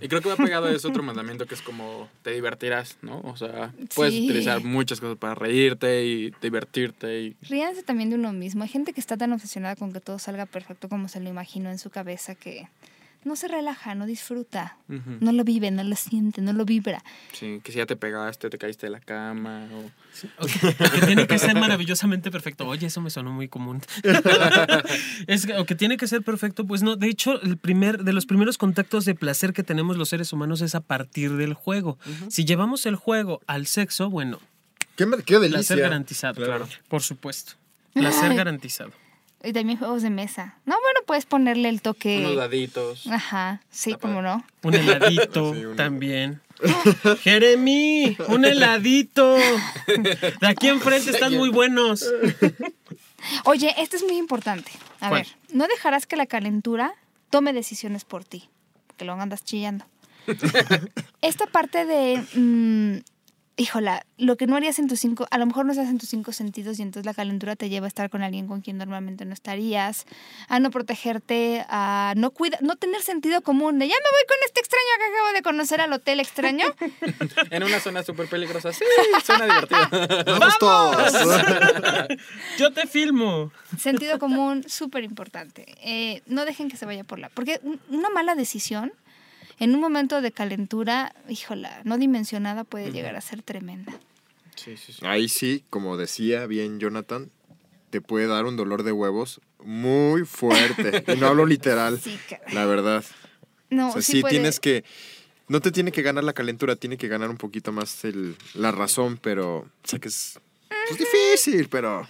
Y 0.01 0.09
creo 0.09 0.21
que 0.21 0.29
va 0.29 0.37
pegado 0.37 0.67
a 0.67 0.73
eso 0.73 0.89
otro 0.89 1.03
mandamiento 1.03 1.47
que 1.47 1.55
es 1.55 1.63
como 1.63 2.09
te 2.23 2.31
divertirás, 2.33 2.99
¿no? 3.03 3.21
O 3.21 3.37
sea, 3.37 3.73
puedes 3.95 4.15
Sí. 4.15 4.25
utilizar 4.25 4.63
muchas 4.63 5.01
cosas 5.01 5.17
para 5.19 5.35
reírte 5.35 6.05
y 6.05 6.33
divertirte 6.43 7.21
y 7.23 7.37
Ríanse 7.49 7.83
también 7.83 8.11
de 8.11 8.17
uno 8.17 8.33
mismo. 8.33 8.63
Hay 8.63 8.69
gente 8.69 8.93
que 8.93 9.01
está 9.01 9.17
tan 9.17 9.33
obsesionada 9.33 9.77
con 9.77 9.93
que 9.93 10.01
todo 10.01 10.19
salga 10.19 10.47
perfecto 10.47 10.89
como 10.89 11.09
se 11.09 11.21
lo 11.21 11.29
imaginó 11.29 11.71
en 11.71 11.79
su 11.79 11.91
cabeza 11.91 12.35
que 12.35 12.69
no 13.25 13.37
se 13.37 13.49
relaja, 13.49 13.95
no 13.95 14.07
disfruta, 14.07 14.77
no 14.89 15.33
lo 15.33 15.45
vive, 15.45 15.71
no 15.71 15.83
lo 15.83 15.97
siente, 15.97 16.41
no 16.43 16.53
lo 16.53 16.65
vibra. 16.65 17.03
sí, 17.33 17.61
que 17.63 17.73
si 17.73 17.79
ya 17.79 17.87
te 17.87 17.97
pegaste, 17.97 18.51
te 18.51 18.59
caíste 18.59 18.87
de 18.87 18.91
la 18.91 19.01
cama 19.01 19.67
o 19.73 20.47
que, 20.47 21.07
tiene 21.07 21.27
que 21.27 21.39
ser 21.39 21.55
maravillosamente 21.55 22.31
perfecto. 22.31 22.67
Oye, 22.67 22.87
eso 22.87 23.01
me 23.01 23.11
sonó 23.11 23.33
muy 23.33 23.49
común. 23.49 23.81
es 25.27 25.47
que, 25.47 25.55
o 25.57 25.65
que 25.65 25.75
tiene 25.75 25.97
que 25.97 26.07
ser 26.07 26.23
perfecto, 26.23 26.67
pues 26.67 26.83
no. 26.83 26.97
De 26.97 27.09
hecho, 27.09 27.41
el 27.43 27.57
primer, 27.57 28.05
de 28.05 28.13
los 28.13 28.27
primeros 28.27 28.59
contactos 28.59 29.05
de 29.05 29.15
placer 29.15 29.53
que 29.53 29.63
tenemos 29.63 29.97
los 29.97 30.09
seres 30.09 30.33
humanos 30.33 30.61
es 30.61 30.75
a 30.75 30.81
partir 30.81 31.33
del 31.37 31.55
juego. 31.55 31.99
Si 32.29 32.45
llevamos 32.45 32.87
el 32.87 32.97
juego 32.97 33.41
al 33.47 33.67
sexo, 33.67 34.11
bueno, 34.11 34.41
Qué, 34.97 35.07
qué 35.27 35.35
delicia. 35.39 35.59
placer 35.59 35.81
garantizado, 35.81 36.35
Claro. 36.35 36.67
claro. 36.67 36.83
Por 36.89 37.03
supuesto. 37.03 37.55
Placer 37.95 38.31
Ay. 38.31 38.37
garantizado. 38.37 38.91
Y 39.45 39.53
también 39.53 39.79
juegos 39.79 40.03
de 40.03 40.11
mesa. 40.11 40.57
No, 40.65 40.75
bueno, 40.83 41.01
puedes 41.07 41.27
ponerle 41.27 41.69
el 41.69 41.75
unos 41.75 41.83
toque. 41.83 42.35
daditos. 42.37 43.07
Ajá, 43.09 43.61
sí, 43.71 43.95
cómo 44.01 44.23
no. 44.23 44.45
Un 44.63 44.75
heladito 44.75 45.55
Sí, 45.55 45.65
un- 45.67 45.77
también. 45.77 46.41
Jeremy, 47.23 48.17
un 48.29 48.45
heladito. 48.45 49.35
De 49.37 50.47
aquí 50.47 50.69
enfrente 50.69 51.11
están 51.11 51.35
muy 51.37 51.51
buenos. 51.51 52.05
Oye, 53.45 53.75
esto 53.79 53.97
es 53.97 54.03
muy 54.05 54.17
importante. 54.17 54.71
A 55.01 55.09
¿Cuál? 55.09 55.23
ver, 55.23 55.29
no 55.53 55.67
dejarás 55.67 56.07
que 56.07 56.17
la 56.17 56.27
calentura 56.27 56.95
tome 57.31 57.53
decisiones 57.53 58.05
por 58.05 58.25
ti, 58.25 58.49
que 58.97 59.05
luego 59.05 59.21
andas 59.21 59.45
chillando. 59.45 59.85
Esta 61.21 61.47
parte 61.47 61.85
de, 61.85 62.23
mm, 62.35 62.99
híjola, 63.57 64.05
lo 64.19 64.37
que 64.37 64.47
no 64.49 64.57
harías 64.57 64.79
en 64.81 64.89
tus 64.89 64.99
cinco, 65.01 65.27
a 65.31 65.39
lo 65.39 65.47
mejor 65.47 65.65
no 65.65 65.73
estás 65.73 65.89
en 65.89 65.99
tus 65.99 66.09
cinco 66.09 66.33
sentidos 66.33 66.79
y 66.79 66.83
entonces 66.83 67.07
la 67.07 67.15
calentura 67.15 67.55
te 67.55 67.69
lleva 67.69 67.87
a 67.87 67.89
estar 67.89 68.11
con 68.11 68.23
alguien 68.23 68.49
con 68.49 68.63
quien 68.63 68.79
normalmente 68.79 69.25
no 69.25 69.33
estarías, 69.33 70.07
a 70.49 70.59
no 70.59 70.71
protegerte, 70.71 71.65
a 71.69 72.15
no 72.17 72.31
cuida, 72.33 72.59
no 72.63 72.75
tener 72.77 73.01
sentido 73.03 73.43
común 73.43 73.79
de 73.79 73.87
ya 73.87 73.95
me 73.95 74.11
voy 74.11 74.27
con 74.27 74.37
este 74.47 74.61
extraño 74.61 74.85
que 74.99 75.15
acabo 75.15 75.33
de 75.35 75.43
conocer 75.43 75.81
al 75.81 75.93
hotel 75.93 76.21
extraño. 76.21 76.67
En 77.51 77.63
una 77.63 77.79
zona 77.81 78.03
súper 78.03 78.29
peligrosa. 78.29 78.73
Sí, 78.73 78.85
suena 79.25 79.45
divertido. 79.45 79.81
Vamos 80.39 80.59
todos. 80.59 81.13
Yo 82.59 82.73
te 82.73 82.87
filmo. 82.87 83.53
Sentido 83.79 84.19
común, 84.19 84.65
súper 84.69 85.05
importante. 85.05 85.67
Eh, 85.83 86.23
no 86.27 86.45
dejen 86.45 86.69
que 86.71 86.77
se 86.77 86.87
vaya 86.87 87.05
por 87.05 87.19
la. 87.19 87.29
Porque 87.29 87.61
un- 87.63 87.81
una 87.89 88.09
mala 88.11 88.35
decisión 88.35 88.93
en 89.59 89.75
un 89.75 89.81
momento 89.81 90.21
de 90.21 90.33
calentura, 90.33 91.15
híjola, 91.29 91.81
no 91.85 91.99
dimensionada 91.99 92.65
puede 92.65 92.93
llegar 92.93 93.17
a 93.17 93.21
ser 93.21 93.43
tremenda. 93.43 93.93
Sí, 94.57 94.77
sí, 94.77 94.93
sí. 94.93 95.05
Ahí 95.05 95.29
sí, 95.29 95.65
como 95.71 95.97
decía 95.97 96.47
bien 96.47 96.79
Jonathan, 96.81 97.31
te 97.91 98.01
puede 98.01 98.27
dar 98.27 98.45
un 98.45 98.57
dolor 98.57 98.83
de 98.83 98.93
huevos 98.93 99.41
muy 99.63 100.25
fuerte. 100.25 101.05
Y 101.15 101.17
no 101.19 101.29
hablo 101.29 101.47
literal, 101.47 102.01
la 102.53 102.67
verdad. 102.67 103.05
No, 103.71 103.89
o 103.89 103.93
sea, 103.93 104.03
sí, 104.03 104.13
sí, 104.13 104.21
puede- 104.21 104.33
tienes 104.35 104.61
que... 104.61 104.85
No 105.47 105.61
te 105.61 105.71
tiene 105.71 105.93
que 105.93 106.01
ganar 106.03 106.25
la 106.25 106.33
calentura, 106.33 106.75
tiene 106.77 106.97
que 106.97 107.07
ganar 107.09 107.29
un 107.29 107.37
poquito 107.37 107.71
más 107.73 108.05
el- 108.05 108.37
la 108.55 108.73
razón, 108.73 109.19
pero... 109.21 109.69
Sé 109.83 110.01
que 110.01 110.09
es 110.09 110.39
pues, 110.89 110.99
difícil, 110.99 111.69
pero... 111.69 112.07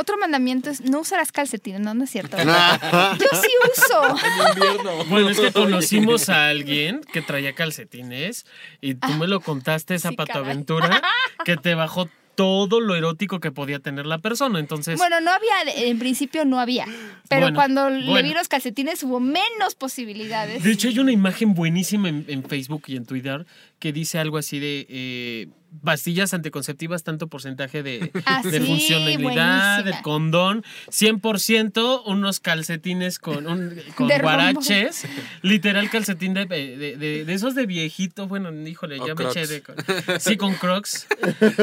Otro 0.00 0.16
mandamiento 0.16 0.70
es 0.70 0.80
no 0.80 1.00
usarás 1.00 1.30
calcetines. 1.30 1.80
No, 1.80 1.92
no 1.92 2.04
es 2.04 2.10
cierto. 2.10 2.36
Ah, 2.52 3.16
Yo 3.20 3.26
sí 3.38 3.48
uso. 3.70 4.16
invierno. 4.56 5.04
Bueno, 5.10 5.28
es 5.28 5.38
que 5.38 5.52
conocimos 5.52 6.30
a 6.30 6.48
alguien 6.48 7.02
que 7.12 7.20
traía 7.20 7.54
calcetines 7.54 8.46
y 8.80 8.94
tú 8.94 9.08
me 9.18 9.28
lo 9.28 9.40
contaste 9.40 9.94
esa 9.94 10.08
sí, 10.08 10.16
que 11.44 11.56
te 11.56 11.74
bajó 11.74 12.08
todo 12.34 12.80
lo 12.80 12.96
erótico 12.96 13.38
que 13.38 13.52
podía 13.52 13.80
tener 13.80 14.06
la 14.06 14.18
persona. 14.18 14.58
Entonces, 14.58 14.98
Bueno, 14.98 15.20
no 15.20 15.30
había, 15.30 15.52
en 15.76 15.98
principio 15.98 16.46
no 16.46 16.58
había. 16.58 16.86
Pero 17.28 17.42
Bueno, 17.42 17.56
cuando 17.56 17.90
le 17.90 18.22
vi 18.22 18.32
los 18.32 18.48
calcetines 18.48 19.02
hubo 19.02 19.20
menos 19.20 19.74
posibilidades. 19.74 20.62
de 20.62 20.72
hecho 20.72 20.88
hay 20.88 20.98
una 20.98 21.12
imagen 21.12 21.52
buenísima 21.54 22.08
en, 22.08 22.24
en 22.28 22.42
Facebook 22.42 22.84
y 22.86 22.96
en 22.96 23.04
Twitter 23.04 23.46
que 23.78 23.92
dice 23.92 24.18
algo 24.18 24.38
así 24.38 24.58
de 24.58 24.86
eh, 24.88 25.48
pastillas 25.84 26.34
anticonceptivas, 26.34 27.02
tanto 27.04 27.28
porcentaje 27.28 27.82
de, 27.82 28.10
Ah, 28.26 28.42
de 28.42 28.58
sí, 28.60 28.66
funcionalidad, 28.66 29.20
buenísima. 29.20 29.82
de 29.82 30.02
condón, 30.02 30.64
100% 30.90 32.02
unos 32.06 32.40
calcetines 32.40 33.18
con, 33.18 33.46
un, 33.46 33.80
con 33.94 34.08
De 34.08 34.18
rombo. 34.18 34.22
guaraches, 34.36 35.06
literal 35.42 35.88
calcetín 35.90 36.34
de, 36.34 36.46
de, 36.46 36.76
de- 36.96 37.24
de 37.24 37.32
esos 37.34 37.54
de 37.54 37.66
viejito, 37.66 38.26
bueno, 38.26 38.50
híjole, 38.66 39.00
O 39.00 39.06
ya 39.06 39.14
me 39.14 39.24
eché 39.24 39.46
de... 39.46 39.62
Sí, 40.18 40.36
con 40.36 40.54
crocs, 40.54 41.06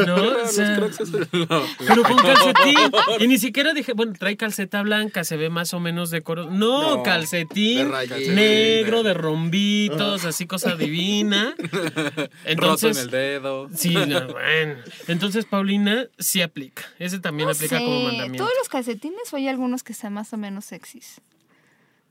¿no? 0.06 0.16
O 0.18 0.38
Los 0.38 0.52
crocs 0.56 1.00
es 1.02 1.10
lo- 1.10 1.28
pero 1.88 2.04
con 2.04 2.18
calcetín. 2.24 2.78
Y 3.20 3.28
ni 3.28 3.38
siquiera 3.38 3.74
dije, 3.74 3.94
bueno, 3.94 4.14
trae 4.18 4.38
calceta 4.38 4.82
blanca, 4.84 5.24
se 5.24 5.38
ve 5.38 5.50
más 5.50 5.74
o 5.74 5.80
menos 5.80 6.10
de 6.12 6.22
coro. 6.22 6.50
No, 6.50 6.98
No, 6.98 7.04
calcetín 7.04 7.92
negro, 8.34 9.04
de 9.04 9.14
rombitos, 9.14 10.26
así 10.26 10.46
cosa 10.48 10.76
divina. 10.76 11.56
roto 11.62 12.22
en 12.24 12.30
Entonces, 12.46 12.98
el 12.98 13.10
dedo. 13.10 13.70
sí, 13.76 13.96
no, 14.06 14.28
bueno. 14.28 14.76
Entonces, 15.08 15.46
Paulina 15.46 16.08
sí 16.20 16.42
aplica. 16.42 16.84
Ese 17.00 17.20
también 17.20 17.48
No 17.48 17.54
aplica 17.54 17.78
sé, 17.80 17.84
como 17.84 18.02
mandamiento. 18.04 18.44
Todos 18.44 18.54
los 18.60 18.70
calcetines 18.70 19.34
o 19.34 19.36
hay 19.38 19.48
algunos 19.48 19.84
que 19.84 19.94
están 19.94 20.14
más 20.14 20.32
o 20.34 20.38
menos 20.38 20.66
sexys. 20.66 21.22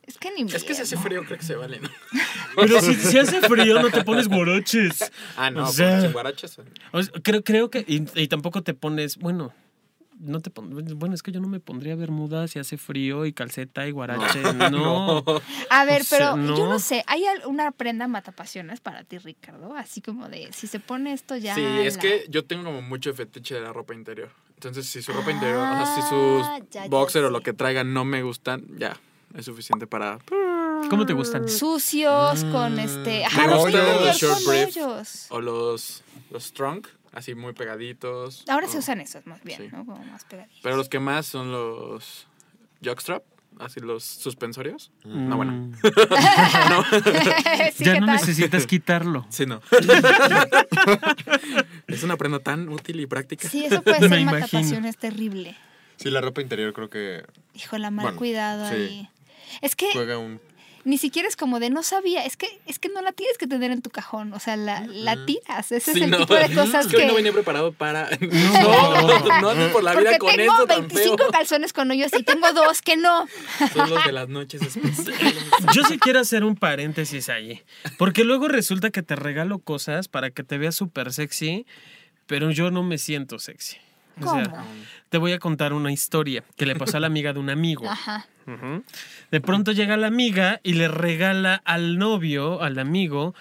Es 0.03 0.18
que 0.18 0.30
ni 0.30 0.43
Es 0.53 0.62
que 0.62 0.74
si 0.74 0.82
hace 0.82 0.97
frío 0.97 1.24
creo 1.24 1.37
que 1.39 1.45
se 1.45 1.57
vale, 1.57 1.80
¿no? 1.80 1.89
Pero 2.57 2.80
si, 2.80 2.95
si 2.95 3.18
hace 3.18 3.41
frío, 3.43 3.82
no 3.82 3.91
te 3.91 4.05
pones 4.05 4.28
guaraches. 4.28 5.11
Ah, 5.37 5.51
no, 5.51 5.64
O 5.64 5.72
sea- 5.72 6.09
guaraches. 6.11 6.59
O 6.93 7.03
sea, 7.03 7.12
creo, 7.22 7.43
creo 7.43 7.70
que. 7.70 7.84
Y, 7.89 8.05
y 8.14 8.28
tampoco 8.28 8.62
te 8.62 8.72
pones. 8.74 9.16
Bueno. 9.16 9.53
No 10.18 10.40
te 10.40 10.50
pon- 10.50 10.70
bueno, 10.98 11.14
es 11.14 11.22
que 11.22 11.30
yo 11.30 11.40
no 11.40 11.48
me 11.48 11.60
pondría 11.60 11.94
bermuda 11.94 12.48
si 12.48 12.58
hace 12.58 12.78
frío 12.78 13.26
y 13.26 13.32
calceta 13.34 13.86
y 13.86 13.90
guarache. 13.90 14.40
No. 14.70 15.22
A 15.70 15.84
ver, 15.84 16.00
O 16.00 16.04
sea, 16.04 16.18
pero 16.34 16.36
yo 16.56 16.64
no. 16.64 16.70
no 16.72 16.78
sé, 16.78 17.04
¿hay 17.06 17.24
una 17.46 17.70
prenda 17.70 18.08
matapasiones 18.08 18.80
para 18.80 19.04
ti, 19.04 19.18
Ricardo? 19.18 19.74
Así 19.76 20.00
como 20.00 20.28
de, 20.28 20.50
si 20.52 20.66
se 20.66 20.80
pone 20.80 21.12
esto 21.12 21.36
ya... 21.36 21.54
Sí, 21.54 21.62
es 21.82 21.98
que 21.98 22.24
yo 22.30 22.44
tengo 22.46 22.64
como 22.64 22.80
mucho 22.82 23.12
fetiche 23.14 23.54
de 23.56 23.60
la 23.60 23.72
ropa 23.72 23.94
interior. 23.94 24.30
Entonces, 24.54 24.86
si 24.86 25.02
su 25.02 25.12
ropa 25.12 25.28
Ah, 25.28 25.32
interior, 25.32 25.58
o 25.58 25.76
sea, 25.76 25.86
si 25.94 26.00
ya, 26.00 26.08
sus 26.08 26.70
ya 26.70 26.88
boxer 26.88 27.24
o 27.24 27.30
lo 27.30 27.42
que 27.42 27.52
traigan 27.52 27.92
no 27.92 28.06
me 28.06 28.22
gustan, 28.22 28.64
ya, 28.78 28.96
es 29.34 29.44
suficiente 29.44 29.86
para... 29.86 30.18
¿Cómo 30.88 31.04
te 31.04 31.12
gustan? 31.12 31.46
Sucios, 31.48 32.42
con 32.44 32.78
este... 32.78 33.24
Ajá, 33.26 33.42
Me 33.46 33.48
los 33.52 33.64
gusta 33.64 33.82
hoyos, 33.82 34.04
los 34.06 34.16
short 34.16 34.34
con 34.44 34.44
brief. 34.54 34.76
hoyos. 34.76 35.26
O 35.30 35.40
los, 35.42 36.02
los 36.30 36.44
strong, 36.44 36.86
así 37.16 37.34
muy 37.34 37.52
pegaditos. 37.54 38.44
Ahora 38.48 38.66
o- 38.66 38.70
se 38.70 38.78
usan 38.78 39.00
esos 39.00 39.26
más 39.26 39.42
bien, 39.42 39.62
Sí. 39.62 39.68
¿no? 39.72 39.84
Como 39.84 40.04
más 40.04 40.24
pegaditos. 40.24 40.60
Pero 40.62 40.76
los 40.76 40.88
que 40.88 41.00
más 41.00 41.26
son 41.26 41.50
los 41.50 42.28
jockstrap. 42.84 43.24
así 43.58 43.80
los 43.80 44.04
suspensorios. 44.04 44.92
Mm. 45.04 45.28
No, 45.28 45.36
bueno. 45.36 45.72
Sí, 47.74 47.84
ya 47.84 47.94
¿qué 47.94 48.00
no 48.00 48.06
tal? 48.06 48.16
necesitas 48.16 48.66
quitarlo. 48.66 49.26
Sí, 49.30 49.46
no. 49.46 49.60
es 51.86 52.02
una 52.02 52.16
prenda 52.16 52.38
tan 52.40 52.68
útil 52.68 53.00
y 53.00 53.06
práctica. 53.06 53.48
Sí, 53.48 53.64
eso 53.64 53.82
puede 53.82 53.98
ser 54.08 54.24
matatación, 54.24 54.84
es 54.84 54.96
terrible. 54.98 55.56
Sí, 55.96 56.10
la 56.10 56.20
ropa 56.20 56.42
interior 56.42 56.72
creo 56.74 56.90
que 56.90 57.24
Hijo, 57.54 57.78
la 57.78 57.90
mal 57.90 58.04
Bueno, 58.04 58.18
cuidado 58.18 58.68
sí. 58.68 58.74
ahí. 58.74 59.08
Es 59.62 59.74
que 59.76 59.88
juega 59.92 60.18
un... 60.18 60.40
ni 60.87 60.99
siquiera 60.99 61.28
es 61.28 61.34
como 61.37 61.59
de 61.59 61.68
no 61.68 61.82
sabía, 61.82 62.24
es 62.24 62.37
que 62.37 62.47
es 62.64 62.78
que 62.78 62.89
no 62.89 63.03
la 63.03 63.11
tienes 63.11 63.37
que 63.39 63.49
tener 63.49 63.72
en 63.72 63.82
tu 63.82 63.91
cajón, 63.91 64.32
o 64.32 64.39
sea, 64.39 64.57
la, 64.57 64.87
la 64.87 65.26
tiras. 65.26 65.72
Ese 65.72 65.93
Sí, 65.93 65.99
es 65.99 66.05
el 66.05 66.11
no. 66.11 66.18
tipo 66.18 66.34
de 66.34 66.55
cosas 66.55 66.87
Es 66.87 66.93
que 66.93 66.99
hoy 66.99 67.07
no 67.07 67.14
venía 67.14 67.32
preparado 67.32 67.72
para. 67.72 68.09
No, 68.20 69.41
no 69.41 69.51
andes 69.51 69.72
por 69.72 69.82
la 69.82 69.95
vida 69.97 70.16
con 70.18 70.34
tengo 70.34 70.53
eso 70.55 70.66
tan 70.66 70.80
25 70.89 71.16
feo. 71.18 71.30
calzones 71.32 71.72
con 71.72 71.91
hoyos 71.91 72.12
y 72.18 72.22
tengo 72.22 72.53
dos 72.53 72.82
que 72.82 72.97
no. 72.97 73.26
Son 73.74 73.91
los 73.91 74.05
de 74.05 74.12
las 74.12 74.28
noches 74.28 74.62
especiales. 74.62 75.34
Yo 75.74 75.82
sí 75.84 75.99
quiero 75.99 76.20
hacer 76.20 76.45
un 76.45 76.55
paréntesis 76.55 77.28
allí. 77.28 77.62
Porque 77.99 78.22
luego 78.24 78.47
resulta 78.49 78.91
que 78.91 79.03
te 79.03 79.16
regalo 79.16 79.59
cosas 79.59 80.07
para 80.09 80.30
que 80.30 80.45
te 80.45 80.57
veas 80.57 80.76
súper 80.76 81.12
sexy, 81.12 81.66
pero 82.26 82.51
yo 82.53 82.70
no 82.70 82.82
me 82.84 82.99
siento 82.99 83.39
sexy. 83.41 83.76
O 84.20 84.30
sea, 84.30 84.64
te 85.10 85.18
voy 85.18 85.32
a 85.32 85.38
contar 85.38 85.72
una 85.72 85.92
historia 85.92 86.42
que 86.56 86.64
le 86.66 86.74
pasó 86.74 86.96
a 86.96 87.00
la 87.00 87.06
amiga 87.06 87.32
de 87.32 87.38
un 87.40 87.50
amigo. 87.50 87.86
Ajá. 87.90 88.26
De 89.30 89.40
pronto 89.40 89.72
llega 89.72 89.96
la 89.96 90.06
amiga 90.06 90.60
y 90.62 90.74
le 90.74 90.88
regala 90.88 91.60
al 91.64 91.98
novio, 91.98 92.62
al 92.62 92.78
amigo, 92.78 93.34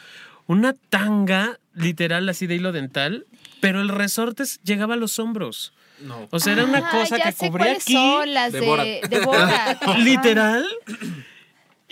una 0.47 0.73
tanga 0.89 1.59
literal 1.73 2.28
así 2.30 2.47
de 2.47 2.55
hilo 2.55 2.71
dental, 2.71 3.26
pero 3.61 3.82
el 3.82 3.89
resorte 3.89 4.43
llegaba 4.63 4.95
a 4.95 4.97
los 4.97 5.19
hombros. 5.19 5.73
No. 6.01 6.28
O 6.32 6.39
sea, 6.39 6.53
era 6.53 6.65
una 6.65 6.80
Ah, 6.80 6.91
cosa 6.91 7.17
ya 7.17 7.26
que 7.26 7.32
sé 7.32 7.47
cubría 7.47 7.73
aquí, 7.73 7.93
son 7.93 8.34
las 8.34 8.51
de, 8.51 8.59
de 8.59 8.65
Borat. 8.65 8.88
de 9.07 9.19
Borat. 9.21 9.84
Literal. 9.99 10.65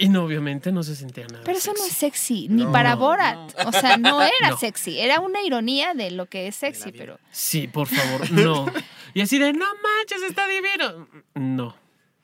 Y 0.03 0.09
no, 0.09 0.23
obviamente 0.25 0.71
no 0.71 0.83
se 0.83 0.95
sentía 0.95 1.25
nada. 1.27 1.43
Pero 1.45 1.57
eso 1.57 1.71
no 1.77 1.85
es 1.85 1.93
sexy. 1.93 2.47
ni 2.49 2.65
para 2.65 2.95
Borat. 2.95 3.37
O 3.65 3.71
sea, 3.71 3.95
no 3.97 4.21
era 4.39 4.49
No. 4.49 4.57
sexy. 4.57 4.99
Era 4.99 5.19
una 5.21 5.41
ironía 5.41 5.93
de 5.93 6.11
lo 6.11 6.25
que 6.25 6.47
es 6.47 6.55
sexy, 6.57 6.91
pero. 6.91 7.19
Sí, 7.31 7.67
por 7.67 7.87
favor, 7.87 8.29
no. 8.31 8.65
Y 9.15 9.21
así 9.21 9.37
de, 9.37 9.53
no 9.53 9.65
manches, 9.83 10.23
está 10.27 10.47
divino. 10.47 11.07
No. 11.35 11.75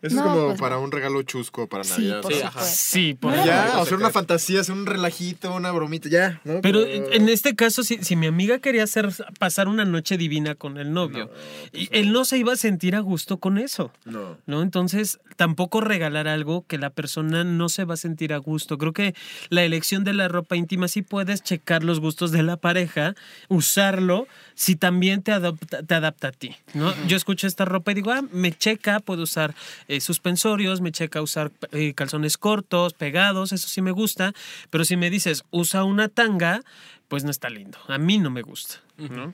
Eso 0.02 0.16
No, 0.16 0.22
es 0.22 0.28
como 0.32 0.45
pues 0.47 0.60
para 0.60 0.76
no. 0.78 0.82
un 0.84 0.91
regalo 0.91 1.22
chusco 1.24 1.68
para 1.68 1.84
Sí, 1.84 1.91
Navidad. 2.08 2.22
por 2.22 2.34
Sí, 2.64 3.14
por 3.14 3.34
Ya, 3.34 3.66
algo 3.66 3.82
hacer 3.84 3.97
una 3.97 4.10
fantasía, 4.12 4.62
hacer 4.62 4.74
un 4.76 4.86
relajito, 4.86 5.54
una 5.54 5.72
bromita, 5.72 6.08
ya. 6.10 6.39
¿no? 6.45 6.62
Pero 6.62 6.86
en 6.86 7.28
este 7.30 7.56
caso, 7.56 7.84
si, 7.84 7.97
si 8.04 8.16
mi 8.16 8.28
amiga 8.28 8.60
quería 8.60 8.84
hacer 8.84 9.10
pasar 9.39 9.68
una 9.68 9.86
noche 9.86 10.18
divina 10.18 10.56
con 10.56 10.78
el 10.78 10.93
novio, 10.93 11.30
y 11.74 11.89
él 11.91 12.12
no 12.14 12.24
se 12.26 12.38
iba 12.38 12.54
a 12.54 12.56
sentir 12.56 12.95
a 12.95 13.00
gusto 13.02 13.38
con 13.39 13.58
eso. 13.58 13.91
No. 14.06 14.38
¿No? 14.45 14.62
Entonces, 14.62 15.20
tampoco 15.36 15.82
regalar 15.82 16.28
algo 16.28 16.66
que 16.68 16.78
la 16.78 16.89
persona 16.89 17.43
no 17.43 17.70
se 17.70 17.86
va 17.86 17.95
a 17.95 17.97
sentir 17.97 18.34
a 18.34 18.38
gusto. 18.38 18.78
Creo 18.78 18.93
que 18.93 19.16
la 19.50 19.64
elección 19.64 20.04
de 20.04 20.14
la 20.14 20.28
ropa 20.28 20.56
íntima 20.56 20.88
sí 20.88 21.02
puedes 21.02 21.43
checar 21.43 21.84
los 21.84 22.00
gustos 22.00 22.32
de 22.32 22.43
la 22.43 22.58
pareja, 22.58 23.16
usarlo, 23.47 24.28
si 24.60 24.76
también 24.76 25.24
te 25.24 25.32
adapta, 25.32 25.84
te 25.84 25.95
adapta 25.95 26.28
a 26.28 26.32
ti. 26.34 26.53
¿no? 26.74 26.93
Yo 27.07 27.16
escucho 27.16 27.47
esta 27.47 27.64
ropa 27.64 27.93
y 27.93 27.95
digo, 27.95 28.12
ah, 28.12 28.24
me 28.34 28.51
checa, 28.51 28.99
puedo 28.99 29.24
usar 29.24 29.55
eh, 29.88 30.01
suspensorios, 30.01 30.82
me 30.82 30.91
checa 30.91 31.22
usar 31.22 31.49
eh, 31.72 31.93
calzones 31.93 32.38
cortos, 32.38 32.91
pegados, 32.91 33.53
eso 33.53 33.70
sí 33.70 33.82
me 33.82 33.91
gusta. 33.91 34.34
Pero 34.70 34.84
si 34.84 34.97
me 34.97 35.10
dices, 35.10 35.45
usa 35.49 35.86
una 35.86 36.10
tanga, 36.10 36.62
pues 37.07 37.24
no 37.24 37.32
está 37.32 37.49
lindo. 37.49 37.78
A 37.88 37.97
mí 37.97 38.18
no 38.18 38.32
me 38.32 38.41
gusta. 38.41 38.76
¿no? 38.97 39.34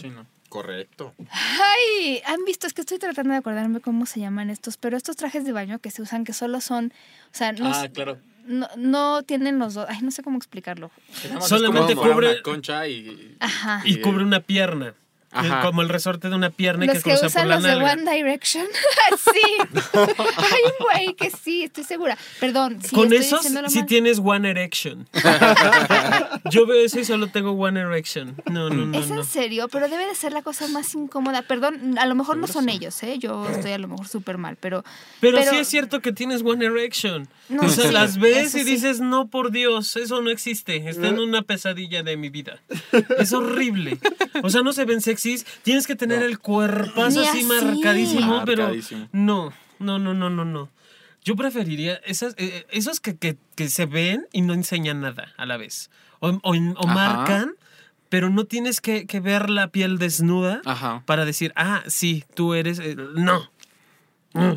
Sí, 0.00 0.10
no. 0.10 0.26
Correcto. 0.48 1.14
Ay, 1.30 2.20
han 2.26 2.44
visto, 2.44 2.66
es 2.66 2.74
que 2.74 2.80
estoy 2.80 2.98
tratando 2.98 3.34
de 3.34 3.38
acordarme 3.38 3.78
cómo 3.80 4.04
se 4.04 4.18
llaman 4.18 4.50
estos, 4.50 4.78
pero 4.78 4.96
estos 4.96 5.14
trajes 5.14 5.44
de 5.44 5.52
baño 5.52 5.78
que 5.78 5.92
se 5.92 6.02
usan 6.02 6.24
que 6.24 6.32
solo 6.32 6.60
son, 6.60 6.92
o 7.32 7.36
sea, 7.36 7.52
no, 7.52 7.72
Ah, 7.72 7.86
claro. 7.92 8.18
No, 8.46 8.68
no 8.76 9.22
tienen 9.22 9.58
los 9.58 9.74
dos, 9.74 9.86
ay, 9.88 9.98
no 10.02 10.10
sé 10.10 10.22
cómo 10.22 10.36
explicarlo. 10.38 10.90
Solamente 11.40 11.94
como 11.94 12.10
cubre- 12.12 12.32
una 12.32 12.42
concha 12.42 12.86
y. 12.88 13.36
Ajá. 13.40 13.82
Y 13.84 14.00
cubre 14.00 14.24
una 14.24 14.40
pierna. 14.40 14.94
Ajá. 15.32 15.60
Como 15.60 15.82
el 15.82 15.90
resorte 15.90 16.30
de 16.30 16.34
una 16.34 16.48
pierna 16.48 16.84
y 16.84 16.88
Los 16.88 16.96
que 16.98 17.02
que 17.02 17.10
cruza 17.10 17.22
por 17.24 17.28
usan 17.28 17.48
la 17.48 17.56
los 17.56 17.64
de. 17.64 17.74
One 18.02 18.10
Direction. 18.10 18.64
sí. 19.18 19.78
Hay 19.94 20.60
un 20.64 20.86
güey 21.04 21.14
que 21.14 21.30
sí, 21.30 21.64
estoy 21.64 21.84
segura. 21.84 22.16
Perdón, 22.40 22.78
sí, 22.82 22.94
Con 22.94 23.12
esos 23.12 23.42
sí 23.42 23.52
mal. 23.52 23.86
tienes 23.86 24.18
One 24.24 24.48
Erection. 24.48 25.06
Yo 26.50 26.66
veo 26.66 26.82
eso 26.84 27.00
y 27.00 27.04
solo 27.04 27.26
tengo 27.26 27.50
One 27.50 27.80
Erection. 27.80 28.34
No, 28.50 28.70
no, 28.70 28.86
no. 28.86 28.98
¿Es 28.98 29.08
no. 29.10 29.16
en 29.20 29.24
serio? 29.26 29.68
Pero 29.68 29.88
debe 29.88 30.06
de 30.06 30.14
ser 30.14 30.32
la 30.32 30.40
cosa 30.40 30.68
más 30.68 30.94
incómoda. 30.94 31.42
Perdón, 31.42 31.98
a 31.98 32.06
lo 32.06 32.14
mejor 32.14 32.38
no 32.38 32.46
son 32.46 32.68
ellos, 32.70 33.02
¿eh? 33.02 33.18
Yo 33.18 33.46
estoy 33.48 33.72
a 33.72 33.78
lo 33.78 33.88
mejor 33.88 34.08
súper 34.08 34.38
mal, 34.38 34.56
pero... 34.58 34.84
Pero, 35.20 35.36
pero- 35.38 35.50
sí 35.50 35.58
es 35.58 35.68
cierto 35.68 36.00
que 36.00 36.12
tienes 36.12 36.42
One 36.42 36.64
Erection. 36.64 37.28
No, 37.48 37.62
o 37.62 37.68
sea, 37.68 37.86
sí, 37.86 37.92
las 37.92 38.18
ves 38.18 38.54
y 38.56 38.60
sí. 38.60 38.64
dices, 38.64 39.00
no, 39.00 39.28
por 39.28 39.50
Dios, 39.52 39.96
eso 39.96 40.20
no 40.20 40.30
existe. 40.30 40.88
Está 40.88 41.08
en 41.08 41.18
una 41.20 41.42
pesadilla 41.42 42.02
de 42.02 42.16
mi 42.16 42.28
vida. 42.28 42.60
Es 43.18 43.32
horrible. 43.32 43.98
O 44.42 44.50
sea, 44.50 44.62
no 44.62 44.72
se 44.72 44.84
ven 44.84 45.00
sexys. 45.00 45.46
Tienes 45.62 45.86
que 45.86 45.94
tener 45.96 46.22
el 46.22 46.38
cuerpazo 46.40 47.20
así 47.20 47.28
así. 47.28 47.42
marcadísimo, 47.44 48.42
pero 48.44 48.64
Marcadísimo. 48.64 49.08
no, 49.12 49.52
no, 49.78 49.98
no, 49.98 50.12
no, 50.14 50.28
no, 50.30 50.44
no. 50.44 50.70
Yo 51.24 51.36
preferiría 51.36 51.94
esas, 52.04 52.34
eh, 52.38 52.66
esos 52.70 53.00
que, 53.00 53.16
que, 53.16 53.36
que 53.54 53.68
se 53.68 53.86
ven 53.86 54.26
y 54.32 54.42
no 54.42 54.52
enseñan 54.54 55.00
nada 55.00 55.32
a 55.36 55.46
la 55.46 55.56
vez. 55.56 55.90
O, 56.20 56.28
o- 56.30 56.54
o 56.54 56.86
marcan, 56.86 57.54
pero 58.08 58.30
no 58.30 58.44
tienes 58.44 58.80
que, 58.80 59.06
que 59.06 59.20
ver 59.20 59.50
la 59.50 59.68
piel 59.68 59.98
desnuda 59.98 60.62
Ajá. 60.64 61.02
para 61.06 61.24
decir, 61.24 61.52
ah, 61.56 61.82
sí, 61.88 62.24
tú 62.34 62.54
eres. 62.54 62.78
eh, 62.78 62.96
no. 63.14 63.50
Mm. 64.34 64.52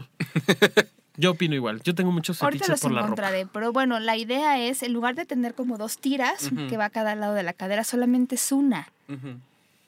Yo 1.19 1.31
opino 1.31 1.53
igual. 1.53 1.81
Yo 1.83 1.93
tengo 1.93 2.11
muchos 2.11 2.41
Ahorita 2.41 2.65
fetiches 2.65 2.69
los 2.69 2.79
por 2.81 2.91
la 2.91 3.01
ropa. 3.01 3.07
encontraré, 3.07 3.45
pero 3.45 3.73
bueno, 3.73 3.99
la 3.99 4.15
idea 4.15 4.57
es, 4.57 4.83
en 4.83 4.93
lugar 4.93 5.15
de 5.15 5.25
tener 5.25 5.53
como 5.53 5.77
dos 5.77 5.97
tiras 5.97 6.49
que 6.69 6.77
va 6.77 6.85
a 6.85 6.89
cada 6.89 7.13
lado 7.15 7.33
de 7.33 7.43
la 7.43 7.51
cadera, 7.53 7.83
solamente 7.83 8.35
es 8.35 8.51
una. 8.51 8.87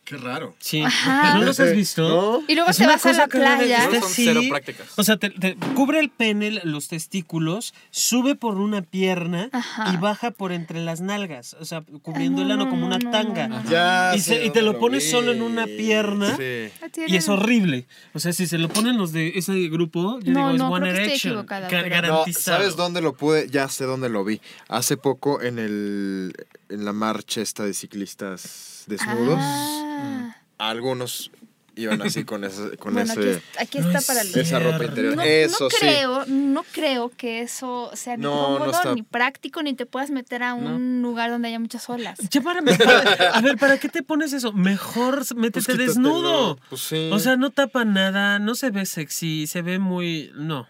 Qué 0.04 0.18
raro. 0.18 0.56
Sí. 0.60 0.82
Ajá. 0.82 1.36
¿No 1.36 1.44
los 1.44 1.60
has 1.60 1.74
visto? 1.76 2.02
¿No? 2.10 2.44
Y 2.48 2.56
luego 2.56 2.72
Es 2.72 2.78
te 2.78 2.88
vas 2.88 3.06
a 3.06 3.14
la 3.14 3.28
playa. 3.28 3.84
está 3.86 4.02
Son 4.02 4.10
cero 4.12 4.42
prácticas. 4.50 4.88
O 4.98 5.04
sea, 5.04 5.16
te, 5.18 5.30
te 5.30 5.56
cubre 5.76 6.00
el 6.00 6.10
pene, 6.10 6.60
los 6.64 6.88
testículos, 6.88 7.74
sube 7.92 8.36
por 8.36 8.56
una 8.58 8.82
pierna 8.82 9.50
Ajá. 9.54 9.94
y 9.94 9.98
baja 9.98 10.32
por 10.32 10.52
entre 10.52 10.82
las 10.84 11.02
nalgas. 11.02 11.56
O 11.60 11.66
sea, 11.66 11.84
cubriendo 12.02 12.42
Ah, 12.42 12.44
el 12.44 12.48
no, 12.50 12.54
ano 12.56 12.70
como 12.70 12.82
no, 12.82 12.88
una 12.88 12.98
no, 12.98 13.12
tanga. 13.12 13.48
no, 13.48 13.62
no. 13.64 13.70
Ya 13.70 14.14
Y, 14.16 14.20
se- 14.20 14.44
y 14.44 14.50
te 14.50 14.64
lo 14.64 14.80
pones 14.80 15.06
vi. 15.06 15.12
solo 15.12 15.32
en 15.34 15.44
una 15.44 15.66
pierna. 15.66 16.36
Sí. 16.36 16.72
Y 17.08 17.16
es 17.16 17.30
horrible. 17.30 17.86
O 18.14 18.20
sea, 18.20 18.34
si 18.34 18.48
se 18.48 18.58
lo 18.58 18.70
ponen 18.70 18.98
los 18.98 19.14
de 19.14 19.34
ese 19.36 19.54
grupo, 19.70 20.20
yo 20.22 20.34
No, 20.34 20.40
digo, 20.40 20.52
es 20.52 20.58
no, 20.58 20.70
One 20.72 20.90
Erection. 20.90 21.36
No, 21.36 21.44
garantizado. 21.46 22.58
¿sabes 22.58 22.76
dónde 22.76 23.02
lo 23.02 23.14
pude? 23.14 23.48
Ya 23.50 23.70
sé 23.70 23.86
dónde 23.86 24.10
lo 24.10 24.26
vi. 24.26 24.42
Hace 24.68 24.98
poco 24.98 25.42
en 25.42 25.60
el 25.60 26.34
en 26.70 26.86
la 26.86 26.94
marcha 26.94 27.42
esta 27.42 27.66
de 27.66 27.74
ciclistas 27.74 28.81
desnudos, 28.88 29.38
Ah. 29.40 30.36
algunos 30.58 31.32
iban 31.76 32.02
así 32.02 32.26
con 32.26 32.44
ese 32.44 32.76
con 32.78 32.94
Bueno, 32.94 33.12
aquí, 33.14 33.22
ese 33.22 33.32
es- 33.32 33.44
aquí 33.60 33.78
está 33.78 34.00
es 34.00 34.06
para 34.06 34.22
el... 34.22 34.38
esa 34.38 34.60
ropa 34.60 34.84
interior. 34.86 35.16
No, 35.16 35.22
Eso 35.24 35.64
no 35.66 35.70
sí. 35.70 35.76
creo, 35.80 36.26
no 36.28 36.64
creo 36.72 37.10
que 37.16 37.40
eso 37.42 37.90
sea 37.94 38.18
ni 38.18 38.24
No, 38.24 38.52
no 38.54 38.58
cómodo, 38.60 38.72
está- 38.72 38.94
ni 38.94 39.04
práctico, 39.04 39.64
ni 39.64 39.74
te 39.74 39.86
puedas 39.86 40.10
meter 40.12 40.44
a 40.44 40.54
un 40.54 41.02
lugar 41.02 41.30
donde 41.32 41.48
haya 41.48 41.60
muchas 41.60 41.90
olas. 41.90 42.20
Ya 42.30 42.42
para, 42.42 42.60
a 42.60 43.42
ver, 43.42 43.58
¿para 43.58 43.78
qué 43.80 43.88
te 43.90 44.04
pones 44.04 44.34
eso? 44.34 44.52
Mejor 44.52 45.20
métete 45.36 45.52
Pues 45.54 45.66
quítatelo. 45.68 45.88
desnudo. 45.88 46.60
Pues 46.70 46.82
sí. 46.82 47.10
O 47.12 47.20
sea, 47.20 47.38
no 47.38 47.50
tapa 47.52 47.86
nada, 47.86 48.38
no 48.40 48.54
se 48.56 48.70
ve 48.70 48.86
sexy, 48.86 49.48
se 49.48 49.62
ve 49.62 49.80
muy... 49.80 50.32
No. 50.36 50.68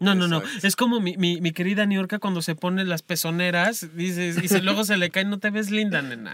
No, 0.00 0.14
no, 0.14 0.26
no. 0.28 0.42
Es 0.62 0.76
como 0.76 0.98
mi, 0.98 1.18
mi, 1.18 1.42
mi 1.42 1.52
querida 1.52 1.84
Niurka 1.84 2.18
cuando 2.18 2.40
se 2.40 2.54
pone 2.54 2.84
las 2.86 3.02
pezoneras 3.02 3.94
dices, 3.94 4.42
y 4.42 4.48
se, 4.48 4.62
luego 4.62 4.84
se 4.84 4.96
le 4.96 5.10
cae, 5.10 5.26
no 5.26 5.38
te 5.38 5.50
ves 5.50 5.70
linda, 5.70 6.00
nena. 6.00 6.32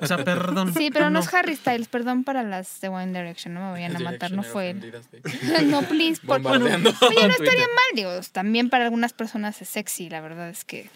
O 0.00 0.06
sea, 0.06 0.24
perdón. 0.24 0.72
Sí, 0.72 0.90
pero 0.90 1.10
no 1.10 1.20
es 1.20 1.32
Harry 1.34 1.54
Styles, 1.54 1.88
perdón 1.88 2.24
para 2.24 2.42
las 2.42 2.80
de 2.80 2.88
One 2.88 3.08
Direction, 3.08 3.52
no 3.52 3.60
me 3.60 3.70
vayan 3.72 3.94
a 3.96 3.98
matar, 3.98 4.32
no 4.32 4.42
fue 4.42 4.70
él. 4.70 4.94
no, 5.66 5.82
please, 5.82 6.22
por, 6.26 6.40
bueno, 6.40 6.64
oye, 6.64 6.78
no 6.78 6.88
estaría 6.90 7.66
mal, 7.66 7.94
digo, 7.94 8.10
también 8.32 8.70
para 8.70 8.84
algunas 8.84 9.12
personas 9.12 9.60
es 9.60 9.68
sexy, 9.68 10.08
la 10.08 10.22
verdad 10.22 10.48
es 10.48 10.64
que, 10.64 10.88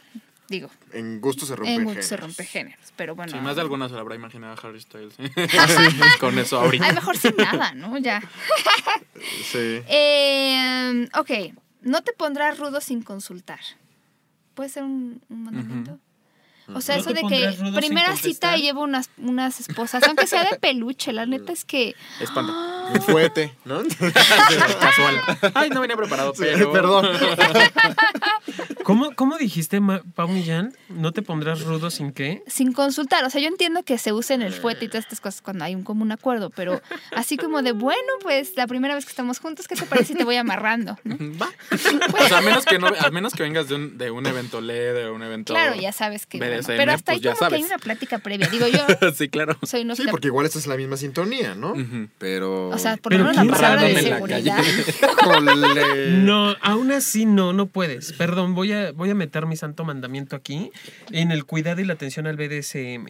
digo, 0.49 0.71
en 0.95 1.21
gusto 1.21 1.45
se 1.45 1.55
rompe 1.55 1.75
en 1.75 1.85
gusto 1.85 2.03
se 2.03 2.17
rompe 2.17 2.45
géneros, 2.45 2.95
pero 2.97 3.15
bueno. 3.15 3.33
Sí, 3.33 3.39
más 3.41 3.57
de 3.57 3.61
alguna 3.61 3.89
se 3.91 3.95
la 3.95 4.01
habrá 4.01 4.15
imaginado 4.15 4.55
a 4.55 4.67
Harry 4.67 4.81
Styles. 4.81 5.15
¿eh? 5.19 5.31
Con 6.21 6.39
eso 6.39 6.59
A 6.59 6.65
ahorita. 6.65 6.89
lo 6.89 6.95
mejor 6.95 7.19
sin 7.19 7.37
nada, 7.37 7.75
¿no? 7.75 7.99
Ya. 7.99 8.23
Sí. 9.45 9.83
Eh, 9.87 11.09
ok, 11.15 11.31
no 11.87 12.03
te 12.03 12.13
pondrás 12.13 12.59
rudo 12.59 12.81
sin 12.81 13.03
consultar. 13.03 13.61
¿Puede 14.55 14.69
ser 14.69 14.83
un, 14.83 15.23
un 15.29 15.45
mandamiento? 15.45 15.99
O 16.75 16.81
sea, 16.81 16.97
¿No 16.97 17.03
eso 17.03 17.13
de 17.13 17.23
que 17.23 17.57
primera 17.77 18.17
cita 18.17 18.57
y 18.57 18.63
llevo 18.63 18.83
unas, 18.83 19.09
unas 19.19 19.61
esposas, 19.61 20.03
aunque 20.03 20.27
sea 20.27 20.45
de 20.45 20.59
peluche, 20.59 21.13
la 21.13 21.25
neta 21.27 21.53
es 21.53 21.65
que... 21.65 21.95
Espanta. 22.21 22.53
Un 22.95 23.03
fuete, 23.03 23.55
¿no? 23.65 23.83
Casual. 24.81 25.21
Ay, 25.55 25.71
no 25.71 25.81
venía 25.81 25.97
preparado, 25.97 26.33
pero. 26.39 26.73
Perdón. 26.73 27.09
¿Cómo, 28.83 29.15
cómo 29.17 29.37
dijiste, 29.37 29.81
Ma- 29.81 30.03
Pau 30.15 30.29
Millán? 30.29 30.73
¿No 30.89 31.13
te 31.13 31.23
pondrás 31.23 31.63
rudo 31.63 31.91
sin 31.91 32.13
qué? 32.13 32.43
Sin 32.47 32.73
consultar. 32.73 33.25
O 33.25 33.31
sea, 33.31 33.41
yo 33.41 33.49
entiendo 33.49 33.83
que 33.83 33.99
se 33.99 34.13
usen 34.13 34.43
el 34.43 34.53
fuete 34.53 34.85
y 34.85 34.89
todas 34.89 35.05
estas 35.05 35.21
cosas 35.21 35.43
cuando 35.43 35.65
hay 35.65 35.75
un 35.75 35.83
común 35.83 36.13
acuerdo, 36.13 36.51
pero 36.51 36.81
así 37.13 37.37
como 37.37 37.63
de, 37.63 37.73
bueno, 37.73 38.01
pues 38.23 38.53
la 38.57 38.67
primera 38.67 38.95
vez 38.95 39.05
que 39.05 39.11
estamos 39.11 39.41
juntos, 39.41 39.67
¿qué 39.67 39.75
te 39.75 39.85
parece 39.87 40.13
si 40.13 40.15
te 40.15 40.25
voy 40.25 40.37
amarrando? 40.37 40.97
¿no? 41.03 41.17
Va. 41.43 41.49
O 41.73 42.29
sea, 42.29 42.39
a 42.39 42.43
menos 42.43 42.65
que, 42.65 42.79
no, 42.79 42.87
a 42.87 43.11
menos 43.11 43.33
que 43.35 43.43
vengas 43.43 43.69
de 43.69 43.75
un, 43.75 43.99
de 43.99 44.11
un 44.13 44.25
evento 44.27 44.61
LED 44.61 45.09
o 45.09 45.15
un 45.15 45.23
evento. 45.23 45.53
Claro, 45.53 45.75
ya 45.75 45.91
sabes 45.93 46.27
que. 46.27 46.39
bueno, 46.39 46.57
BDSM, 46.59 46.77
pero 46.77 46.93
hasta 46.93 47.13
ahí 47.13 47.19
pues 47.19 47.25
ya 47.25 47.35
como 47.35 47.49
que 47.51 47.55
hay 47.57 47.63
sabes. 47.63 47.73
una 47.75 47.79
plática 47.79 48.19
previa. 48.19 48.47
Digo, 48.49 48.67
yo 48.69 48.87
sí, 49.15 49.29
claro. 49.29 49.57
soy 49.65 49.85
no 49.85 49.97
Sí, 49.97 50.05
porque 50.11 50.29
igual 50.29 50.47
estás 50.47 50.65
en 50.67 50.71
la 50.71 50.77
misma 50.77 50.97
sintonía, 50.97 51.55
¿no? 51.57 51.75
Pero. 52.19 52.73
O 52.77 52.79
sea, 52.79 52.97
por 52.97 53.13
lo 53.13 53.25
menos 53.25 53.37
la 53.37 53.43
palabra 53.61 53.83
de 53.89 53.95
seguridad. 54.17 54.63
No, 56.25 56.55
aún 56.63 56.93
así 56.93 57.27
no, 57.27 57.53
no 57.53 57.67
puedes. 57.67 58.13
Perdón, 58.13 58.55
voy 58.55 58.73
a, 58.73 58.93
voy 58.93 59.11
a 59.11 59.15
meter 59.15 59.47
mi 59.47 59.57
santo 59.57 59.85
mandamiento 59.85 60.37
aquí 60.37 60.71
en 61.11 61.33
el 61.33 61.45
cuidado 61.45 61.81
y 61.81 61.85
la 61.85 61.95
atención 61.95 62.27
al 62.27 62.37
BDSM. 62.37 63.07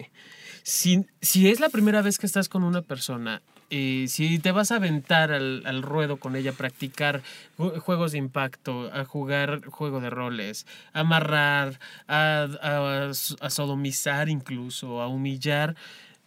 Si, 0.63 1.05
si 1.21 1.49
es 1.49 1.59
la 1.59 1.69
primera 1.69 2.01
vez 2.01 2.17
que 2.17 2.25
estás 2.25 2.49
con 2.49 2.63
una 2.63 2.81
persona, 2.81 3.41
eh, 3.69 4.05
si 4.09 4.37
te 4.39 4.51
vas 4.51 4.71
a 4.71 4.77
aventar 4.77 5.31
al, 5.31 5.61
al 5.65 5.81
ruedo 5.81 6.17
con 6.17 6.35
ella, 6.35 6.51
a 6.51 6.53
practicar 6.53 7.21
ju- 7.57 7.77
juegos 7.79 8.11
de 8.13 8.17
impacto, 8.17 8.89
a 8.93 9.05
jugar 9.05 9.61
juego 9.67 10.01
de 10.01 10.09
roles, 10.09 10.65
a 10.93 11.01
amarrar, 11.01 11.79
a, 12.07 12.47
a- 12.61 13.11
a 13.41 13.49
sodomizar 13.49 14.27
incluso, 14.29 15.01
a 15.01 15.07
humillar, 15.07 15.75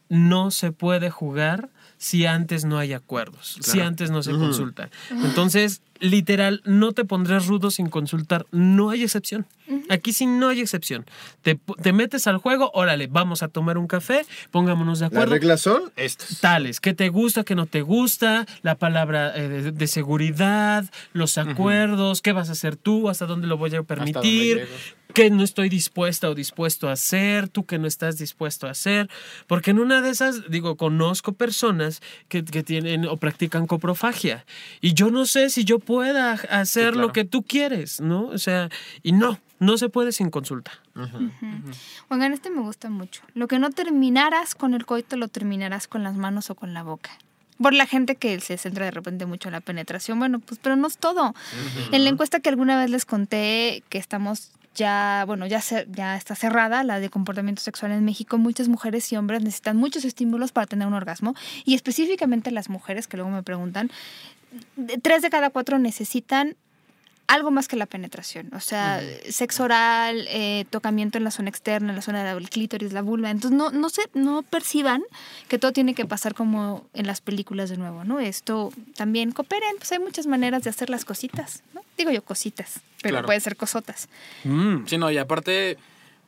no 0.08 0.50
se 0.50 0.72
puede 0.72 1.10
jugar 1.10 1.68
si 2.00 2.24
antes 2.24 2.64
no 2.64 2.78
hay 2.78 2.94
acuerdos, 2.94 3.58
si 3.60 3.78
antes 3.78 4.10
no 4.10 4.22
se 4.22 4.32
Ujú. 4.32 4.40
consulta. 4.40 4.88
Entonces, 5.10 5.82
literal, 6.00 6.62
no 6.64 6.92
te 6.92 7.04
pondrás 7.04 7.46
rudo 7.46 7.70
sin 7.70 7.88
consultar. 7.88 8.46
No 8.50 8.90
hay 8.90 9.02
excepción. 9.04 9.46
Aquí 9.88 10.12
sí 10.12 10.26
no 10.26 10.48
hay 10.48 10.60
excepción. 10.60 11.06
Te, 11.42 11.54
te 11.80 11.92
metes 11.92 12.26
al 12.26 12.38
juego, 12.38 12.72
órale, 12.74 13.06
vamos 13.06 13.44
a 13.44 13.48
tomar 13.48 13.78
un 13.78 13.86
café, 13.86 14.26
pongámonos 14.50 14.98
de 14.98 15.04
Las 15.04 15.12
acuerdo. 15.12 15.34
reglas 15.34 15.60
son 15.60 15.92
estas. 15.94 16.40
Tales, 16.40 16.80
que 16.80 16.92
te 16.92 17.08
gusta, 17.08 17.44
que 17.44 17.54
no 17.54 17.66
te 17.66 17.82
gusta, 17.82 18.46
la 18.62 18.74
palabra 18.74 19.32
eh, 19.36 19.48
de, 19.48 19.70
de 19.70 19.86
seguridad, 19.86 20.84
los 21.12 21.38
acuerdos, 21.38 22.20
qué 22.20 22.32
vas 22.32 22.48
a 22.48 22.52
hacer 22.52 22.74
tú, 22.76 23.08
hasta 23.08 23.26
dónde 23.26 23.46
lo 23.46 23.58
voy 23.58 23.72
a 23.76 23.82
permitir, 23.84 24.66
qué 25.14 25.30
no 25.30 25.42
estoy 25.44 25.68
dispuesta 25.68 26.28
o 26.28 26.34
dispuesto 26.34 26.88
a 26.88 26.92
hacer, 26.92 27.48
tú 27.48 27.64
que 27.64 27.78
no 27.78 27.86
estás 27.86 28.18
dispuesto 28.18 28.66
a 28.66 28.70
hacer. 28.70 29.08
Porque 29.46 29.70
en 29.70 29.78
una 29.78 30.00
de 30.02 30.10
esas, 30.10 30.50
digo, 30.50 30.76
conozco 30.76 31.32
personas 31.32 32.00
que, 32.28 32.44
que 32.44 32.64
tienen 32.64 33.06
o 33.06 33.16
practican 33.18 33.66
coprofagia. 33.68 34.44
Y 34.80 34.94
yo 34.94 35.10
no 35.12 35.26
sé 35.26 35.50
si 35.50 35.64
yo 35.64 35.78
pueda 35.90 36.32
hacer 36.32 36.92
claro. 36.92 37.08
lo 37.08 37.12
que 37.12 37.24
tú 37.24 37.42
quieres, 37.42 38.00
¿no? 38.00 38.26
O 38.26 38.38
sea, 38.38 38.68
y 39.02 39.10
no, 39.10 39.40
no 39.58 39.76
se 39.76 39.88
puede 39.88 40.12
sin 40.12 40.30
consulta. 40.30 40.70
Oigan, 42.08 42.32
este 42.32 42.48
me 42.48 42.60
gusta 42.60 42.90
mucho. 42.90 43.22
Lo 43.34 43.48
que 43.48 43.58
no 43.58 43.70
terminarás 43.70 44.54
con 44.54 44.74
el 44.74 44.86
coito, 44.86 45.16
lo 45.16 45.26
terminarás 45.26 45.88
con 45.88 46.04
las 46.04 46.14
manos 46.14 46.48
o 46.48 46.54
con 46.54 46.74
la 46.74 46.84
boca. 46.84 47.10
Por 47.60 47.74
la 47.74 47.86
gente 47.86 48.14
que 48.14 48.38
se 48.40 48.56
centra 48.56 48.84
de 48.84 48.92
repente 48.92 49.26
mucho 49.26 49.48
en 49.48 49.52
la 49.52 49.60
penetración, 49.60 50.20
bueno, 50.20 50.38
pues, 50.38 50.60
pero 50.62 50.76
no 50.76 50.86
es 50.86 50.96
todo. 50.96 51.34
En 51.90 52.04
la 52.04 52.10
encuesta 52.10 52.38
que 52.38 52.48
alguna 52.48 52.78
vez 52.78 52.88
les 52.88 53.04
conté, 53.04 53.82
que 53.88 53.98
estamos 53.98 54.52
ya, 54.74 55.24
bueno, 55.26 55.46
ya, 55.46 55.58
cer- 55.58 55.86
ya 55.90 56.16
está 56.16 56.34
cerrada, 56.34 56.84
la 56.84 57.00
de 57.00 57.10
comportamiento 57.10 57.62
sexual 57.62 57.92
en 57.92 58.04
México, 58.04 58.38
muchas 58.38 58.68
mujeres 58.68 59.10
y 59.12 59.16
hombres 59.16 59.42
necesitan 59.42 59.76
muchos 59.76 60.04
estímulos 60.04 60.52
para 60.52 60.66
tener 60.66 60.86
un 60.86 60.94
orgasmo. 60.94 61.34
Y 61.64 61.74
específicamente 61.74 62.50
las 62.50 62.68
mujeres, 62.68 63.06
que 63.08 63.16
luego 63.16 63.30
me 63.30 63.42
preguntan, 63.42 63.90
tres 65.02 65.22
de 65.22 65.30
cada 65.30 65.50
cuatro 65.50 65.78
necesitan 65.78 66.56
algo 67.30 67.50
más 67.50 67.68
que 67.68 67.76
la 67.76 67.86
penetración, 67.86 68.50
o 68.54 68.60
sea, 68.60 69.00
sexo 69.28 69.64
oral, 69.64 70.26
eh, 70.28 70.64
tocamiento 70.70 71.16
en 71.16 71.24
la 71.24 71.30
zona 71.30 71.48
externa, 71.48 71.90
en 71.90 71.96
la 71.96 72.02
zona 72.02 72.34
del 72.34 72.50
clítoris, 72.50 72.92
la 72.92 73.02
vulva. 73.02 73.30
Entonces 73.30 73.56
no, 73.56 73.70
no 73.70 73.88
se, 73.88 74.02
no 74.14 74.42
perciban 74.42 75.02
que 75.48 75.58
todo 75.58 75.72
tiene 75.72 75.94
que 75.94 76.04
pasar 76.06 76.34
como 76.34 76.86
en 76.92 77.06
las 77.06 77.20
películas 77.20 77.70
de 77.70 77.76
nuevo, 77.76 78.02
¿no? 78.04 78.18
Esto 78.20 78.72
también 78.96 79.30
cooperen, 79.32 79.76
pues 79.78 79.92
hay 79.92 80.00
muchas 80.00 80.26
maneras 80.26 80.62
de 80.64 80.70
hacer 80.70 80.90
las 80.90 81.04
cositas, 81.04 81.62
¿no? 81.72 81.82
Digo 81.96 82.10
yo 82.10 82.22
cositas, 82.24 82.80
pero 83.02 83.14
Claro. 83.14 83.26
puede 83.26 83.40
ser 83.40 83.56
cosotas. 83.56 84.08
Mm. 84.44 84.86
Sí, 84.86 84.98
no, 84.98 85.10
y 85.10 85.18
aparte, 85.18 85.78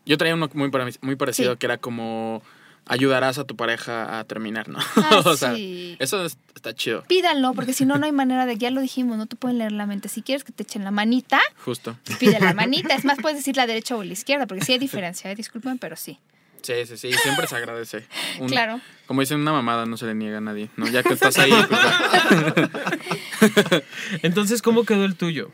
yo 0.06 0.16
traía 0.18 0.34
uno 0.34 0.48
muy, 0.54 0.70
muy 1.00 1.16
parecido 1.16 1.52
Sí. 1.54 1.58
que 1.58 1.66
era 1.66 1.78
como 1.78 2.42
ayudarás 2.86 3.38
a 3.38 3.44
tu 3.44 3.56
pareja 3.56 4.18
a 4.18 4.24
terminar, 4.24 4.68
¿no? 4.68 4.78
Ah, 4.96 5.22
o 5.24 5.36
sea, 5.36 5.54
sí. 5.54 5.96
eso 5.98 6.24
es- 6.24 6.36
está 6.54 6.74
chido, 6.74 7.02
Pídanlo, 7.08 7.54
porque 7.54 7.72
si 7.72 7.84
no, 7.84 7.98
no 7.98 8.06
hay 8.06 8.12
manera 8.22 8.46
de, 8.46 8.56
ya 8.56 8.70
lo 8.70 8.80
dijimos, 8.80 9.16
no 9.16 9.26
te 9.26 9.36
pueden 9.36 9.58
leer 9.58 9.72
la 9.72 9.86
mente. 9.86 10.08
Si 10.08 10.22
quieres 10.22 10.44
que 10.44 10.52
te 10.52 10.62
echen 10.62 10.84
la 10.84 10.90
manita, 10.90 11.40
justo. 11.64 11.96
pide 12.20 12.38
la 12.40 12.54
manita. 12.54 12.94
Es 12.94 13.04
más, 13.04 13.18
puedes 13.22 13.38
decir 13.38 13.56
la 13.56 13.66
derecha 13.66 13.96
o 13.96 14.02
la 14.04 14.12
izquierda, 14.12 14.46
porque 14.46 14.64
sí 14.64 14.72
hay 14.72 14.78
diferencia, 14.78 15.30
¿eh? 15.30 15.34
disculpen, 15.34 15.78
pero 15.78 15.96
sí. 15.96 16.18
Sí, 16.62 16.74
sí, 16.86 16.96
sí, 16.96 17.12
siempre 17.12 17.48
se 17.48 17.56
agradece. 17.56 18.06
Un- 18.38 18.48
Claro. 18.48 18.80
Como 19.06 19.20
dicen, 19.20 19.40
una 19.40 19.50
mamada 19.52 19.84
no 19.84 19.96
se 19.96 20.06
le 20.06 20.14
niega 20.14 20.38
a 20.38 20.40
nadie, 20.40 20.68
¿no? 20.76 20.86
Ya 20.86 21.02
que 21.02 21.12
estás 21.14 21.36
ahí, 21.38 21.50
pues. 21.68 21.80
Entonces, 24.22 24.62
¿cómo 24.62 24.84
quedó 24.84 25.04
el 25.04 25.16
tuyo? 25.16 25.50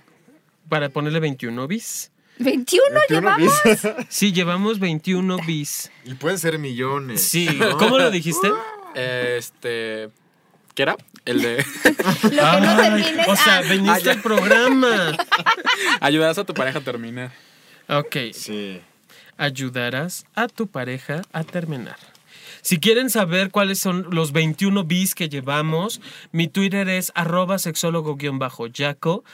Para 0.68 0.90
ponerle 0.90 1.20
21 1.20 1.66
bis. 1.66 2.10
21 2.38 3.00
llevamos. 3.08 3.52
Sí, 4.08 4.32
llevamos 4.32 4.78
21 4.78 5.38
bis. 5.46 5.90
Y 6.04 6.14
pueden 6.14 6.38
ser 6.38 6.58
millones. 6.58 7.22
Sí, 7.22 7.48
¿cómo 7.78 7.98
lo 7.98 8.10
dijiste? 8.10 8.50
Este. 8.94 10.08
¿Qué 10.74 10.82
era? 10.82 10.96
El 11.24 11.42
de 11.42 11.56
Lo 12.22 12.30
que 12.30 12.36
no 12.36 12.42
Ay, 12.46 12.76
termines. 13.02 13.28
O 13.28 13.36
sea, 13.36 13.58
ah, 13.58 13.62
veniste 13.68 14.10
al 14.10 14.22
programa. 14.22 15.16
ayudarás 16.00 16.38
a 16.38 16.44
tu 16.44 16.54
pareja 16.54 16.78
a 16.78 16.82
terminar. 16.82 17.32
Ok, 17.88 18.16
Sí. 18.32 18.80
ayudarás 19.36 20.24
a 20.34 20.48
tu 20.48 20.66
pareja 20.68 21.22
a 21.32 21.44
terminar. 21.44 21.96
Si 22.62 22.78
quieren 22.80 23.08
saber 23.10 23.50
cuáles 23.50 23.78
son 23.78 24.06
los 24.10 24.32
21 24.32 24.84
bis 24.84 25.14
que 25.14 25.28
llevamos, 25.28 26.00
mi 26.32 26.48
Twitter 26.48 26.88
es 26.88 27.12
arroba 27.14 27.58
sexólogo-yaco. 27.58 29.24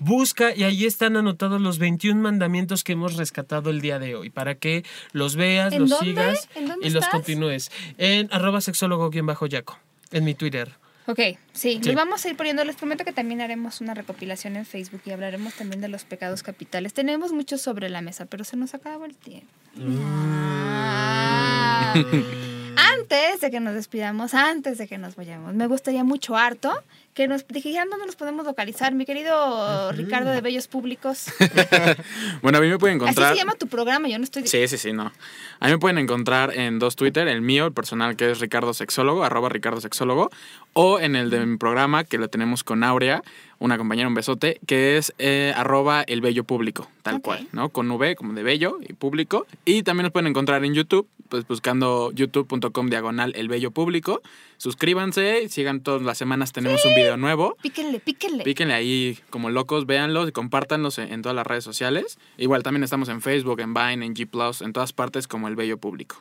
Busca 0.00 0.54
y 0.54 0.64
ahí 0.64 0.86
están 0.86 1.16
anotados 1.16 1.60
los 1.60 1.78
21 1.78 2.20
mandamientos 2.20 2.84
que 2.84 2.92
hemos 2.92 3.16
rescatado 3.16 3.70
el 3.70 3.80
día 3.80 3.98
de 3.98 4.14
hoy 4.16 4.30
para 4.30 4.56
que 4.56 4.84
los 5.12 5.36
veas, 5.36 5.72
¿En 5.72 5.80
los 5.82 5.90
dónde? 5.90 6.06
sigas 6.06 6.48
¿En 6.54 6.68
dónde 6.68 6.86
y 6.86 6.90
los 6.90 7.06
continúes. 7.08 7.70
En 7.98 8.28
arroba 8.32 8.60
sexólogo-yaco, 8.60 9.78
en 10.10 10.24
mi 10.24 10.34
Twitter. 10.34 10.72
Ok, 11.06 11.18
sí, 11.52 11.54
Sí. 11.80 11.80
los 11.82 11.94
vamos 11.96 12.24
a 12.24 12.28
ir 12.28 12.36
poniendo. 12.36 12.64
Les 12.64 12.76
prometo 12.76 13.04
que 13.04 13.12
también 13.12 13.40
haremos 13.40 13.80
una 13.80 13.94
recopilación 13.94 14.56
en 14.56 14.64
Facebook 14.64 15.02
y 15.06 15.10
hablaremos 15.10 15.54
también 15.54 15.80
de 15.80 15.88
los 15.88 16.04
pecados 16.04 16.42
capitales. 16.42 16.92
Tenemos 16.94 17.32
mucho 17.32 17.58
sobre 17.58 17.88
la 17.88 18.00
mesa, 18.00 18.26
pero 18.26 18.44
se 18.44 18.56
nos 18.56 18.74
acaba 18.74 19.06
el 19.06 19.16
tiempo. 19.16 19.48
Ah. 19.82 21.94
Antes 22.94 23.40
de 23.40 23.50
que 23.50 23.60
nos 23.60 23.74
despidamos, 23.74 24.34
antes 24.34 24.78
de 24.78 24.88
que 24.88 24.98
nos 24.98 25.16
vayamos, 25.16 25.54
me 25.54 25.66
gustaría 25.66 26.04
mucho 26.04 26.36
harto 26.36 26.72
que 27.14 27.26
nos 27.28 27.46
dijeran 27.46 27.90
dónde 27.90 28.06
nos 28.06 28.16
podemos 28.16 28.46
localizar, 28.46 28.94
mi 28.94 29.04
querido 29.04 29.92
Ricardo 29.92 30.30
de 30.30 30.40
Bellos 30.40 30.68
Públicos. 30.68 31.26
Bueno, 32.42 32.58
a 32.58 32.60
mí 32.60 32.68
me 32.68 32.78
pueden 32.78 32.96
Así 32.96 33.04
encontrar. 33.04 33.32
se 33.34 33.38
llama 33.38 33.54
tu 33.54 33.66
programa, 33.66 34.08
yo 34.08 34.16
no 34.18 34.24
estoy... 34.24 34.46
Sí, 34.46 34.66
sí, 34.68 34.78
sí, 34.78 34.92
no. 34.92 35.12
A 35.58 35.66
mí 35.66 35.72
me 35.72 35.78
pueden 35.78 35.98
encontrar 35.98 36.56
en 36.56 36.78
dos 36.78 36.96
Twitter, 36.96 37.28
el 37.28 37.42
mío, 37.42 37.66
el 37.66 37.72
personal 37.72 38.16
que 38.16 38.30
es 38.30 38.40
Ricardo 38.40 38.72
Sexólogo, 38.72 39.24
arroba 39.24 39.48
Ricardo 39.48 39.80
Sexólogo, 39.80 40.30
o 40.72 40.98
en 41.00 41.16
el 41.16 41.28
de 41.30 41.44
mi 41.44 41.56
programa 41.58 42.04
que 42.04 42.18
lo 42.18 42.28
tenemos 42.28 42.64
con 42.64 42.82
Aurea, 42.84 43.22
una 43.60 43.78
compañera, 43.78 44.08
un 44.08 44.14
besote, 44.14 44.58
que 44.66 44.96
es 44.96 45.14
eh, 45.18 45.52
arroba 45.54 46.02
el 46.02 46.20
bello 46.22 46.44
público, 46.44 46.88
tal 47.02 47.20
cual, 47.20 47.46
¿no? 47.52 47.68
Con 47.68 47.90
V 47.90 48.16
como 48.16 48.32
de 48.32 48.42
bello 48.42 48.78
y 48.86 48.94
público. 48.94 49.46
Y 49.64 49.82
también 49.82 50.04
nos 50.04 50.12
pueden 50.12 50.28
encontrar 50.28 50.64
en 50.64 50.74
YouTube, 50.74 51.06
pues 51.28 51.46
buscando 51.46 52.10
youtube.com 52.12 52.88
diagonal 52.88 53.34
el 53.36 53.48
bello 53.48 53.70
público. 53.70 54.22
Suscríbanse, 54.56 55.48
sigan 55.50 55.80
todas 55.80 56.02
las 56.02 56.16
semanas, 56.16 56.52
tenemos 56.52 56.84
un 56.86 56.94
video 56.94 57.18
nuevo. 57.18 57.56
Píquenle, 57.62 58.00
píquenle. 58.00 58.44
Píquenle 58.44 58.74
ahí 58.74 59.18
como 59.28 59.50
locos, 59.50 59.86
véanlos 59.86 60.30
y 60.30 60.32
compártanlos 60.32 60.98
en, 60.98 61.12
en 61.12 61.20
todas 61.22 61.36
las 61.36 61.46
redes 61.46 61.62
sociales. 61.62 62.18
Igual 62.38 62.62
también 62.62 62.82
estamos 62.82 63.10
en 63.10 63.20
Facebook, 63.20 63.60
en 63.60 63.74
Vine, 63.74 64.06
en 64.06 64.14
G+, 64.14 64.64
en 64.64 64.72
todas 64.72 64.94
partes 64.94 65.28
como 65.28 65.48
el 65.48 65.54
bello 65.54 65.76
público. 65.76 66.16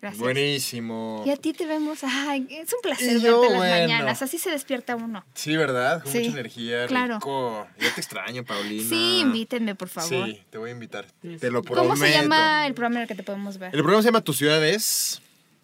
Gracias. 0.00 0.20
Buenísimo. 0.20 1.22
Y 1.26 1.30
a 1.30 1.36
ti 1.36 1.52
te 1.52 1.66
vemos. 1.66 1.98
Ay, 2.04 2.46
es 2.50 2.72
un 2.72 2.80
placer 2.82 3.16
Y 3.18 3.20
yo, 3.20 3.40
verte 3.40 3.54
en 3.54 3.60
las 3.60 3.70
mañanas. 3.80 4.22
Así 4.22 4.38
se 4.38 4.50
despierta 4.50 4.96
uno. 4.96 5.24
Sí, 5.34 5.56
¿verdad? 5.56 6.02
Con 6.02 6.10
Sí, 6.12 6.18
mucha 6.20 6.30
energía. 6.30 6.86
claro. 6.86 7.14
Rico. 7.16 7.66
Ya 7.78 7.94
te 7.94 8.00
extraño, 8.00 8.44
Paulina. 8.44 8.88
Sí, 8.88 9.18
invítenme, 9.20 9.74
por 9.74 9.88
favor. 9.88 10.26
Sí, 10.26 10.42
te 10.50 10.58
voy 10.58 10.70
a 10.70 10.72
invitar. 10.72 11.06
Te 11.20 11.50
lo 11.50 11.62
prometo. 11.62 11.74
¿Cómo 11.88 11.96
se 11.96 12.10
llama 12.12 12.66
el 12.66 12.72
programa 12.74 12.96
en 12.96 13.02
el 13.02 13.08
que 13.08 13.14
te 13.14 13.22
podemos 13.22 13.58
ver? 13.58 13.74
El 13.74 13.80
programa 13.82 14.02
se 14.02 14.08
llama 14.08 14.22
Tu 14.22 14.32
Ciudad 14.32 14.64
es 14.66 15.20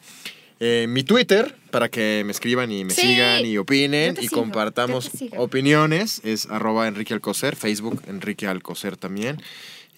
eh, 0.61 0.87
mi 0.89 1.03
Twitter 1.03 1.55
para 1.71 1.87
que 1.87 2.23
me 2.25 2.31
escriban 2.31 2.69
y 2.71 2.83
me 2.83 2.93
Sí. 2.93 3.01
sigan 3.01 3.45
y 3.45 3.57
opinen 3.57 4.17
y 4.19 4.27
sigo, 4.27 4.41
compartamos 4.41 5.09
opiniones. 5.37 6.19
Es 6.25 6.47
arroba 6.47 6.87
Enrique 6.87 7.13
Alcocer, 7.13 7.55
Facebook 7.55 8.01
Enrique 8.07 8.47
Alcocer 8.47 8.97
también. 8.97 9.41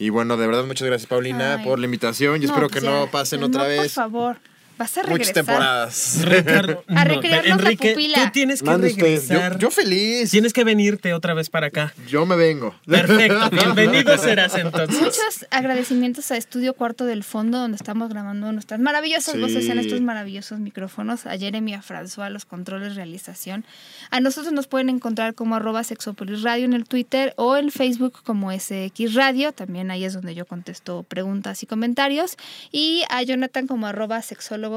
Y 0.02 0.10
bueno, 0.10 0.36
de 0.36 0.48
verdad, 0.48 0.66
muchas 0.66 0.88
gracias, 0.88 1.08
Paulina, 1.08 1.58
Ay. 1.60 1.64
por 1.64 1.78
la 1.78 1.86
invitación. 1.86 2.42
Y 2.42 2.46
espero 2.46 2.68
pues 2.70 2.82
que 2.82 2.88
ya. 2.88 2.92
no 2.92 3.12
pasen 3.12 3.40
No, 3.42 3.46
otra 3.46 3.62
Por 3.62 3.70
vez 3.70 3.94
favor, 3.94 4.38
vas 4.82 4.98
a 4.98 5.04
regresar. 5.04 5.20
muchas 5.20 5.34
temporadas. 5.34 6.18
Ricardo, 6.24 6.84
A 6.88 6.94
no, 7.06 7.14
recrearnos 7.16 7.46
la 7.62 7.70
Enrique, 7.70 7.90
pupila. 7.92 8.24
tú 8.26 8.32
tienes 8.32 8.64
que 8.64 8.78
regresar. 8.78 9.54
Yo, 9.54 9.60
yo 9.60 9.72
feliz. 9.72 10.32
Tienes 10.32 10.54
que 10.54 10.64
venirte 10.64 11.14
otra 11.14 11.34
vez 11.34 11.50
para 11.50 11.68
acá. 11.68 11.94
Yo 12.08 12.26
me 12.26 12.36
vengo. 12.36 12.76
Perfecto, 12.86 13.50
bienvenido 13.52 14.18
serás 14.18 14.56
entonces. 14.56 15.00
Muchos 15.00 15.46
agradecimientos 15.52 16.32
a 16.32 16.38
Estudio 16.38 16.74
Cuarto 16.74 17.06
del 17.06 17.24
Fondo, 17.24 17.60
donde 17.60 17.76
estamos 17.76 18.10
grabando 18.10 18.52
nuestras 18.52 18.80
maravillosas 18.80 19.34
Sí. 19.36 19.40
voces 19.40 19.68
en 19.70 19.78
estos 19.80 20.02
maravillosos 20.02 20.60
micrófonos. 20.60 21.26
A 21.26 21.38
Jeremy, 21.38 21.74
a 21.76 21.82
François, 21.84 22.30
los 22.30 22.46
controles, 22.46 22.96
realización. 22.96 23.64
A 24.10 24.20
nosotros 24.20 24.52
nos 24.54 24.68
pueden 24.68 24.90
encontrar 24.90 25.36
como 25.36 25.56
arroba 25.56 25.84
Sexopolis 25.84 26.42
Radio 26.42 26.66
en 26.66 26.74
el 26.74 26.86
Twitter 26.86 27.34
o 27.38 27.56
en 27.56 27.72
Facebook 27.72 28.24
como 28.24 28.52
SX 28.52 29.14
Radio. 29.14 29.52
También 29.52 29.92
ahí 29.92 30.04
es 30.06 30.14
donde 30.14 30.34
yo 30.36 30.46
contesto 30.46 31.04
preguntas 31.04 31.62
y 31.64 31.66
comentarios. 31.68 32.36
Y 32.72 33.04
a 33.10 33.22
Jonathan 33.22 33.68
como 33.68 33.88
arroba 33.88 34.22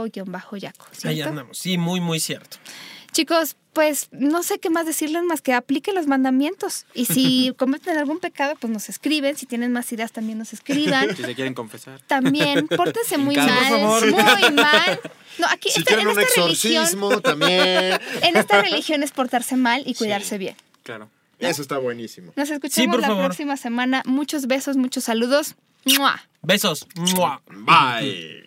sexólogo-yaco. 0.03 0.87
Ahí 1.05 1.15
¿cierto? 1.15 1.31
andamos. 1.31 1.59
Sí, 1.59 1.79
muy, 1.79 2.01
muy 2.01 2.21
cierto. 2.21 2.57
Chicos, 3.13 3.57
pues 3.73 4.09
no 4.11 4.43
sé 4.43 4.59
qué 4.59 4.71
más 4.71 4.87
decirles 4.87 5.23
más 5.23 5.41
que 5.41 5.53
apliquen 5.53 5.95
los 5.95 6.07
mandamientos. 6.09 6.85
Y 6.95 7.05
si 7.07 7.55
cometen 7.59 7.97
algún 7.97 8.19
pecado, 8.19 8.55
pues 8.61 8.73
nos 8.73 8.89
escriben. 8.89 9.37
Si 9.37 9.47
tienen 9.47 9.73
más 9.73 9.93
ideas, 9.93 10.11
también 10.13 10.39
nos 10.39 10.53
escriban. 10.53 11.15
Si 11.17 11.23
se 11.23 11.35
quieren 11.35 11.55
confesar. 11.55 12.01
También, 12.09 12.67
pórtense 12.69 13.17
muy 13.19 13.37
mal. 13.37 13.49
por 13.49 13.69
favor. 13.69 14.11
Muy 14.11 14.51
mal. 14.53 15.01
No, 15.37 15.49
aquí 15.49 15.69
Si 15.69 15.81
esta- 15.81 15.95
en 15.95 16.07
un 16.07 16.17
esta 16.21 16.43
religión. 16.45 16.51
exorcismo 16.53 17.21
también. 17.21 17.99
En 18.23 18.37
esta 18.37 18.63
religión 18.63 19.03
es 19.03 19.11
portarse 19.11 19.57
mal 19.57 19.83
y 19.85 19.95
cuidarse 19.95 20.39
bien. 20.39 20.55
Claro. 20.85 21.11
Eso 21.41 21.61
está 21.61 21.77
buenísimo. 21.79 22.33
Nos 22.37 22.47
Sí, 22.49 22.55
escuchamos 22.55 22.93
por 22.95 23.01
la 23.01 23.09
favor. 23.09 23.25
próxima 23.25 23.57
semana. 23.57 24.03
Muchos 24.07 24.47
besos, 24.47 24.77
muchos 24.77 25.03
saludos. 25.03 25.57
¡Mua! 25.87 26.23
Besos. 26.43 26.87
¡Mua! 27.17 27.43
Bye. 27.49 28.44